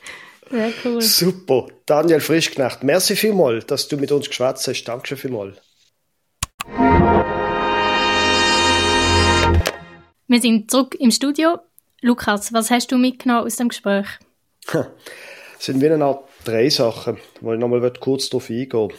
Sehr 0.51 0.73
cool. 0.85 1.01
Super. 1.01 1.67
Daniel 1.87 2.21
Frischknecht, 2.21 2.83
merci 2.83 3.17
vielmals, 3.17 3.67
dass 3.67 3.89
du 3.89 3.97
mit 3.97 4.13
uns 4.13 4.29
geschwätzt 4.29 4.67
hast. 4.69 4.85
Dankeschön 4.85 5.19
vielmals. 5.19 5.57
Wir 10.27 10.41
sind 10.41 10.71
zurück 10.71 10.95
im 10.99 11.11
Studio. 11.11 11.59
Lukas, 12.01 12.53
was 12.53 12.71
hast 12.71 12.91
du 12.93 12.99
mitgenommen 12.99 13.47
aus 13.47 13.57
dem 13.57 13.69
Gespräch? 13.69 14.07
Es 14.67 14.87
sind 15.67 15.81
wie 15.81 15.89
eine 15.89 16.05
Art 16.05 16.29
drei 16.45 16.69
Sachen, 16.69 17.19
wo 17.41 17.53
ich 17.53 17.59
nochmal 17.59 17.93
kurz 18.01 18.29
darauf 18.29 18.51
eingehen 18.51 18.93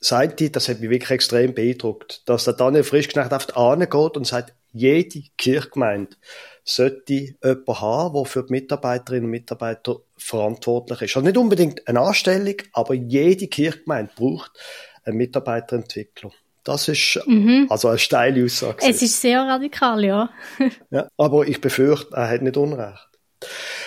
Seit 0.00 0.40
die, 0.40 0.50
das 0.50 0.68
hat 0.68 0.80
mich 0.80 0.88
wirklich 0.90 1.10
extrem 1.10 1.54
beeindruckt, 1.54 2.22
dass 2.28 2.44
der 2.44 2.54
Daniel 2.54 2.84
Frischknecht 2.84 3.32
oft 3.32 3.56
angeht 3.56 4.16
und 4.16 4.26
sagt, 4.26 4.54
jede 4.72 5.22
Kirchgemeinde 5.36 6.16
sollte 6.64 7.12
jemanden 7.12 7.80
haben, 7.80 8.14
der 8.14 8.24
für 8.24 8.42
die 8.44 8.52
Mitarbeiterinnen 8.52 9.24
und 9.24 9.30
Mitarbeiter 9.30 9.96
verantwortlich 10.16 11.02
ist. 11.02 11.16
Also 11.16 11.26
nicht 11.26 11.36
unbedingt 11.36 11.86
eine 11.86 12.00
Anstellung, 12.00 12.54
aber 12.72 12.94
jede 12.94 13.48
Kirchgemeinde 13.48 14.12
braucht 14.16 14.52
einen 15.04 15.18
Mitarbeiterentwickler. 15.18 16.30
Das 16.64 16.88
ist 16.88 17.20
mhm. 17.26 17.66
also 17.68 17.88
eine 17.88 17.98
steile 17.98 18.44
Aussage. 18.44 18.78
Es 18.86 19.02
ist 19.02 19.20
sehr 19.20 19.40
radikal, 19.42 20.04
ja. 20.04 20.30
ja. 20.90 21.08
Aber 21.16 21.46
ich 21.46 21.60
befürchte, 21.60 22.14
er 22.14 22.28
hat 22.28 22.42
nicht 22.42 22.56
Unrecht. 22.56 23.09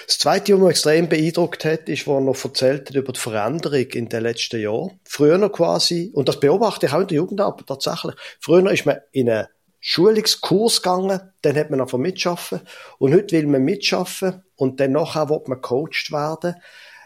Das 0.07 0.19
Zweite, 0.19 0.53
was 0.53 0.59
mich 0.59 0.69
extrem 0.71 1.09
beeindruckt 1.09 1.63
hat, 1.65 1.87
ist, 1.87 2.07
wo 2.07 2.17
er 2.17 2.21
noch 2.21 2.43
erzählt 2.43 2.89
hat 2.89 2.95
über 2.95 3.13
die 3.13 3.19
Veränderung 3.19 3.85
in 3.91 4.09
den 4.09 4.23
letzten 4.23 4.59
Jahren. 4.59 4.99
Früher 5.05 5.51
quasi, 5.51 6.11
und 6.13 6.27
das 6.27 6.39
beobachte 6.39 6.87
ich 6.87 6.93
auch 6.93 7.01
in 7.01 7.07
der 7.07 7.17
Jugendarbeit 7.17 7.67
tatsächlich, 7.67 8.15
früher 8.39 8.69
ist 8.71 8.85
man 8.85 8.97
in 9.11 9.29
einen 9.29 9.47
Schulungskurs 9.79 10.81
gegangen, 10.81 11.19
dann 11.41 11.55
hat 11.55 11.69
man 11.69 11.81
einfach 11.81 11.97
mitschaffen 11.97 12.61
und 12.99 13.13
heute 13.13 13.35
will 13.35 13.47
man 13.47 13.63
mitschaffen 13.63 14.43
und 14.55 14.79
dann 14.79 14.93
nachher 14.93 15.29
will 15.29 15.41
man 15.47 15.61
coacht 15.61 16.11
werden. 16.11 16.55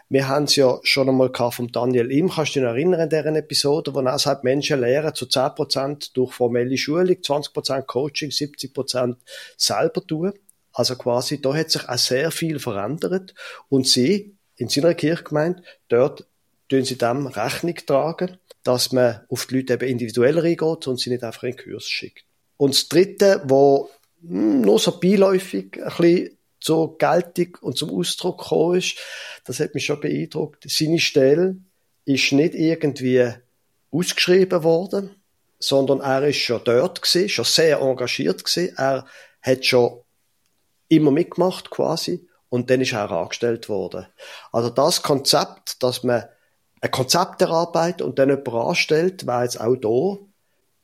Wir 0.08 0.26
haben 0.26 0.44
es 0.44 0.56
ja 0.56 0.78
schon 0.84 1.08
einmal 1.08 1.30
von 1.34 1.68
Daniel 1.68 2.10
Im, 2.10 2.30
kannst 2.30 2.56
du 2.56 2.60
dich 2.60 2.68
erinnern 2.68 3.00
an 3.00 3.10
deren 3.10 3.36
Episode, 3.36 3.94
wo 3.94 4.00
er 4.00 4.18
sagt, 4.18 4.42
Menschen 4.42 4.80
lernen 4.80 5.14
zu 5.14 5.26
10% 5.26 6.14
durch 6.14 6.32
formelle 6.32 6.78
Schulung, 6.78 7.16
20% 7.16 7.82
Coaching, 7.82 8.30
70% 8.30 9.16
selber 9.58 10.06
tun. 10.06 10.32
Also 10.78 10.94
quasi, 10.94 11.40
da 11.40 11.56
hat 11.56 11.72
sich 11.72 11.88
auch 11.88 11.98
sehr 11.98 12.30
viel 12.30 12.60
verändert 12.60 13.34
und 13.68 13.88
sie 13.88 14.36
in 14.54 14.68
seiner 14.68 14.94
Kirchgemeinde, 14.94 15.64
dort 15.88 16.28
tun 16.68 16.84
sie 16.84 16.96
dem 16.96 17.26
Rechnung 17.26 17.74
tragen, 17.84 18.38
dass 18.62 18.92
man 18.92 19.22
auf 19.28 19.46
die 19.46 19.56
Leute 19.56 19.72
eben 19.72 19.88
individuell 19.88 20.38
reingeht 20.38 20.86
und 20.86 21.00
sie 21.00 21.10
nicht 21.10 21.24
einfach 21.24 21.42
in 21.42 21.56
den 21.56 21.64
Kurs 21.64 21.88
schickt. 21.88 22.24
Und 22.58 22.74
das 22.74 22.88
Dritte, 22.88 23.42
wo 23.46 23.90
hm, 24.22 24.60
nur 24.60 24.78
so 24.78 25.00
beiläufig 25.00 25.82
ein 25.82 25.88
bisschen 25.96 26.38
zur 26.60 26.96
Geltung 26.96 27.58
und 27.60 27.76
zum 27.76 27.90
Ausdruck 27.90 28.38
gekommen 28.38 28.78
ist, 28.78 28.98
das 29.46 29.58
hat 29.58 29.74
mich 29.74 29.84
schon 29.84 29.98
beeindruckt. 29.98 30.64
Seine 30.70 31.00
Stelle 31.00 31.56
ist 32.04 32.30
nicht 32.30 32.54
irgendwie 32.54 33.32
ausgeschrieben 33.90 34.62
worden, 34.62 35.10
sondern 35.58 35.98
er 36.02 36.28
ist 36.28 36.36
schon 36.36 36.60
dort 36.62 37.02
gewesen, 37.02 37.28
schon 37.28 37.44
sehr 37.44 37.80
engagiert 37.80 38.44
gewesen. 38.44 38.76
Er 38.76 39.06
hat 39.42 39.64
schon 39.64 40.02
immer 40.88 41.10
mitgemacht 41.10 41.70
quasi 41.70 42.26
und 42.48 42.70
dann 42.70 42.80
ist 42.80 42.92
er 42.92 43.10
angestellt 43.10 43.68
worden. 43.68 44.06
Also 44.52 44.70
das 44.70 45.02
Konzept, 45.02 45.82
dass 45.82 46.02
man 46.02 46.24
ein 46.80 46.90
Konzept 46.90 47.42
erarbeitet 47.42 48.02
und 48.02 48.18
dann 48.18 48.30
jemand 48.30 48.48
anstellt, 48.48 49.26
war 49.26 49.42
jetzt 49.44 49.60
auch 49.60 49.76
da 49.76 50.24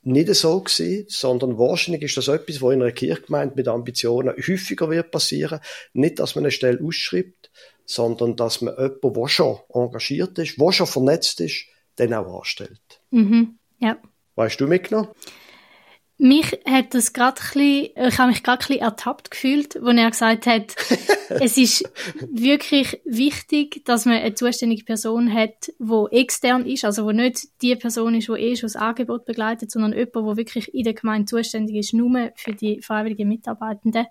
nicht 0.03 0.35
so 0.35 0.61
gewesen, 0.61 1.07
sondern 1.09 1.59
wahrscheinlich 1.59 2.03
ist 2.03 2.17
das 2.17 2.29
etwas, 2.29 2.61
was 2.61 2.75
in 2.75 2.83
einer 2.83 2.93
Kirchgemeinde 2.93 3.55
mit 3.57 3.69
Ambitionen 3.69 4.37
häufiger 4.37 4.91
wird 4.91 5.11
passieren. 5.11 5.61
Nicht, 5.95 6.19
dass 6.19 6.35
man 6.35 6.45
eine 6.45 6.51
Stelle 6.51 6.81
ausschreibt, 6.85 7.51
sondern 7.87 8.37
dass 8.37 8.61
man 8.61 8.75
jemanden, 8.77 9.15
der 9.15 9.29
schon 9.29 9.59
engagiert 9.73 10.39
ist, 10.39 10.61
der 10.61 10.73
schon 10.73 10.87
vernetzt 10.87 11.41
ist, 11.41 11.67
dann 11.97 12.13
auch 12.13 12.39
anstellt. 12.39 13.01
Mhm. 13.11 13.59
Ja. 13.79 13.97
Weißt 14.35 14.61
du 14.61 14.67
mitgenommen? 14.67 15.09
Mich 16.17 16.61
hat 16.65 16.95
das 16.95 17.13
gerade 17.13 17.41
ich 17.61 18.19
habe 18.19 18.31
mich 18.31 18.45
gerade 18.45 18.79
ertappt 18.79 19.33
gefühlt, 19.33 19.77
wo 19.83 19.89
er 19.89 20.11
gesagt 20.11 20.47
hat, 20.47 20.77
es 21.29 21.57
ist 21.59 21.91
wirklich 22.31 23.01
wichtig, 23.05 23.85
dass 23.85 24.07
man 24.07 24.19
eine 24.19 24.35
zuständige 24.35 24.85
Person 24.85 25.35
hat, 25.35 25.73
wo 25.81 26.07
extern 26.07 26.67
ist, 26.67 26.85
also 26.85 27.05
wo 27.05 27.11
nicht 27.11 27.49
die 27.63 27.75
Person 27.75 28.15
ist, 28.15 28.29
wo 28.29 28.37
eh 28.37 28.55
schon 28.55 28.69
das 28.69 28.77
Angebot 28.77 29.25
begleitet, 29.25 29.73
sondern 29.73 29.93
jemand, 29.93 30.15
wo 30.15 30.37
wirklich 30.37 30.73
in 30.73 30.85
der 30.85 30.95
Gemeinde 30.95 31.27
zuständig 31.27 31.77
ist, 31.77 31.95
nur 31.95 32.31
für 32.37 32.53
die 32.53 32.81
freiwilligen 32.81 33.29
Mitarbeitenden. 33.29 34.07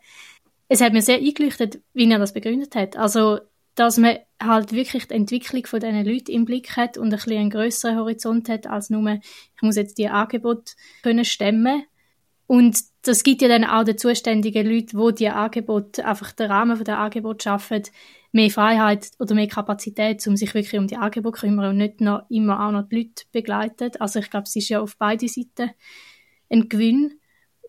Es 0.68 0.82
hat 0.82 0.92
mir 0.92 1.02
sehr 1.02 1.20
eingeleuchtet, 1.20 1.80
wie 1.94 2.12
er 2.12 2.20
das 2.20 2.34
begründet 2.34 2.76
hat. 2.76 2.98
Also, 2.98 3.40
dass 3.76 3.98
man 3.98 4.18
halt 4.42 4.74
wirklich 4.74 5.08
die 5.08 5.14
Entwicklung 5.14 5.66
von 5.66 5.80
diesen 5.80 6.06
Leuten 6.06 6.32
im 6.32 6.44
Blick 6.44 6.76
hat 6.76 6.98
und 6.98 7.08
ein 7.08 7.12
bisschen 7.12 7.38
einen 7.38 7.50
grösseren 7.50 7.98
Horizont 7.98 8.50
hat, 8.50 8.68
als 8.68 8.90
nur, 8.90 9.20
ich 9.56 9.62
muss 9.62 9.78
jetzt 9.78 9.98
die 9.98 10.10
Angebot 10.10 10.76
können 11.02 11.24
stemmen 11.24 11.84
und 12.48 12.78
das 13.04 13.24
gibt 13.24 13.42
ja 13.42 13.48
dann 13.48 13.66
auch 13.66 13.84
den 13.84 13.98
zuständigen 13.98 14.66
Leuten, 14.66 14.98
wo 14.98 15.12
die 15.12 15.30
Angebote, 15.30 16.06
einfach 16.06 16.32
den 16.32 16.52
Rahmen 16.52 16.78
von 16.78 16.86
der 16.86 17.00
Angebot 17.00 17.44
schaffen, 17.44 17.84
mehr 18.32 18.50
Freiheit 18.50 19.12
oder 19.20 19.36
mehr 19.36 19.48
Kapazität, 19.48 20.26
um 20.28 20.36
sich 20.36 20.54
wirklich 20.54 20.80
um 20.80 20.88
die 20.88 20.98
Angebote 20.98 21.40
zu 21.40 21.46
kümmern 21.46 21.72
und 21.72 21.78
nicht 21.78 22.02
noch 22.02 22.24
immer 22.30 22.66
auch 22.66 22.72
noch 22.72 22.88
die 22.88 22.98
Leute 22.98 23.26
begleiten. 23.32 23.92
Also 24.00 24.20
ich 24.20 24.30
glaube, 24.30 24.46
es 24.46 24.56
ist 24.56 24.70
ja 24.70 24.82
auf 24.82 24.98
beide 24.98 25.28
Seiten 25.28 25.72
ein 26.50 26.70
Gewinn. 26.70 27.20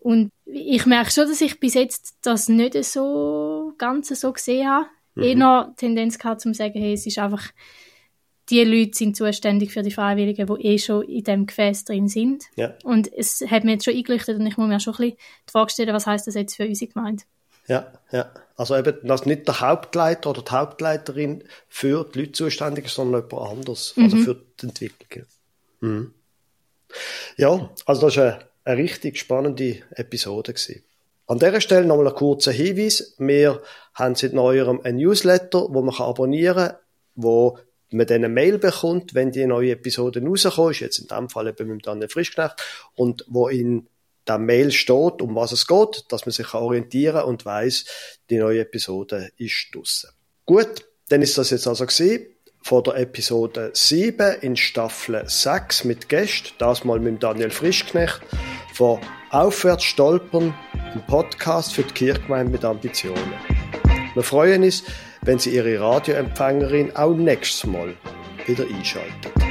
Und 0.01 0.31
ich 0.45 0.85
merke 0.85 1.11
schon, 1.11 1.27
dass 1.27 1.41
ich 1.41 1.59
bis 1.59 1.73
jetzt 1.73 2.17
das 2.21 2.47
nicht 2.47 2.83
so 2.83 3.73
ganz 3.77 4.07
so 4.09 4.31
gesehen 4.31 4.69
habe. 4.69 4.87
Mhm. 5.15 5.23
Eher 5.23 5.73
Tendenz 5.77 6.19
gehabt, 6.19 6.41
zu 6.41 6.53
sagen, 6.53 6.79
hey, 6.79 6.93
es 6.93 7.05
ist 7.05 7.17
einfach 7.17 7.51
die 8.49 8.63
Leute 8.63 8.95
sind 8.95 9.17
zuständig 9.17 9.71
für 9.71 9.81
die 9.81 9.91
Freiwilligen, 9.91 10.47
die 10.47 10.65
eh 10.65 10.77
schon 10.77 11.03
in 11.03 11.23
dem 11.23 11.45
Gefäß 11.45 11.85
drin 11.85 12.07
sind. 12.07 12.45
Ja. 12.55 12.75
Und 12.83 13.11
es 13.11 13.43
hat 13.49 13.63
mir 13.63 13.73
jetzt 13.73 13.85
schon 13.85 13.95
eingeleuchtet 13.95 14.39
und 14.39 14.45
ich 14.45 14.57
muss 14.57 14.67
mir 14.67 14.79
schon 14.79 14.93
ein 14.93 14.97
bisschen 14.97 15.17
die 15.47 15.51
Frage 15.51 15.71
stellen, 15.71 15.93
was 15.93 16.05
heißt 16.05 16.27
das 16.27 16.35
jetzt 16.35 16.55
für 16.55 16.67
unsere 16.67 16.91
Gemeinde? 16.91 17.23
Ja, 17.67 17.91
ja. 18.11 18.31
Also 18.57 18.77
eben, 18.77 18.95
dass 19.03 19.25
nicht 19.25 19.47
der 19.47 19.59
Hauptleiter 19.59 20.29
oder 20.29 20.41
die 20.41 20.51
Hauptleiterin 20.51 21.43
für 21.67 22.05
die 22.05 22.19
Leute 22.19 22.31
zuständig 22.31 22.85
ist, 22.85 22.95
sondern 22.95 23.27
jemand 23.27 23.51
anderes. 23.51 23.93
Also 23.97 24.15
mhm. 24.15 24.23
für 24.23 24.41
die 24.61 24.65
Entwicklung. 24.67 25.25
Mhm. 25.81 26.13
Ja, 27.37 27.69
also 27.85 28.01
das 28.01 28.17
war 28.17 28.23
eine, 28.23 28.39
eine 28.63 28.77
richtig 28.77 29.17
spannende 29.17 29.81
Episode 29.91 30.53
gewesen. 30.53 30.83
An 31.27 31.39
dieser 31.39 31.59
Stelle 31.59 31.85
nochmal 31.85 32.07
ein 32.07 32.13
kurzer 32.13 32.51
Hinweis. 32.51 33.15
Wir 33.17 33.61
haben 33.95 34.15
seit 34.15 34.33
neuerem 34.33 34.79
ein 34.83 34.97
Newsletter, 34.97 35.67
wo 35.69 35.81
man 35.81 35.95
abonnieren 35.95 36.67
kann, 36.67 36.77
wo 37.15 37.57
man 37.95 38.07
dann 38.07 38.17
eine 38.17 38.29
Mail 38.29 38.57
bekommt, 38.57 39.13
wenn 39.13 39.31
die 39.31 39.45
neue 39.45 39.71
Episode 39.71 40.21
rauskommt, 40.23 40.79
jetzt 40.79 40.99
in 40.99 41.07
dem 41.07 41.29
Fall 41.29 41.47
eben 41.47 41.67
mit 41.67 41.87
Daniel 41.87 42.09
Frischknecht, 42.09 42.61
und 42.95 43.25
wo 43.27 43.47
in 43.47 43.87
der 44.27 44.37
Mail 44.37 44.71
steht, 44.71 45.21
um 45.21 45.35
was 45.35 45.51
es 45.51 45.67
geht, 45.67 46.05
dass 46.09 46.25
man 46.25 46.33
sich 46.33 46.53
orientieren 46.53 47.17
kann 47.17 47.25
und 47.25 47.45
weiß, 47.45 47.85
die 48.29 48.37
neue 48.37 48.61
Episode 48.61 49.29
ist 49.37 49.67
draussen. 49.73 50.09
Gut, 50.45 50.85
dann 51.09 51.21
ist 51.21 51.37
das 51.37 51.51
jetzt 51.51 51.67
also 51.67 51.85
gesehen. 51.85 52.25
von 52.65 52.83
der 52.83 52.95
Episode 52.95 53.69
7 53.75 54.41
in 54.41 54.55
Staffel 54.55 55.23
6 55.23 55.83
mit 55.83 56.09
Gästen, 56.09 56.49
das 56.57 56.83
mal 56.83 56.99
mit 56.99 57.21
Daniel 57.21 57.51
Frischknecht, 57.51 58.21
von 58.73 58.99
Aufwärts 59.29 59.83
stolpern, 59.83 60.55
ein 60.73 61.05
Podcast 61.05 61.73
für 61.73 61.83
die 61.83 61.93
Kirchgemeinde 61.93 62.51
mit 62.51 62.65
Ambitionen. 62.65 63.33
Wir 64.15 64.23
freuen 64.23 64.63
uns, 64.63 64.83
wenn 65.25 65.39
Sie 65.39 65.55
Ihre 65.55 65.79
Radioempfängerin 65.79 66.95
auch 66.95 67.15
nächstes 67.15 67.65
Mal 67.65 67.95
wieder 68.45 68.63
einschalten. 68.63 69.44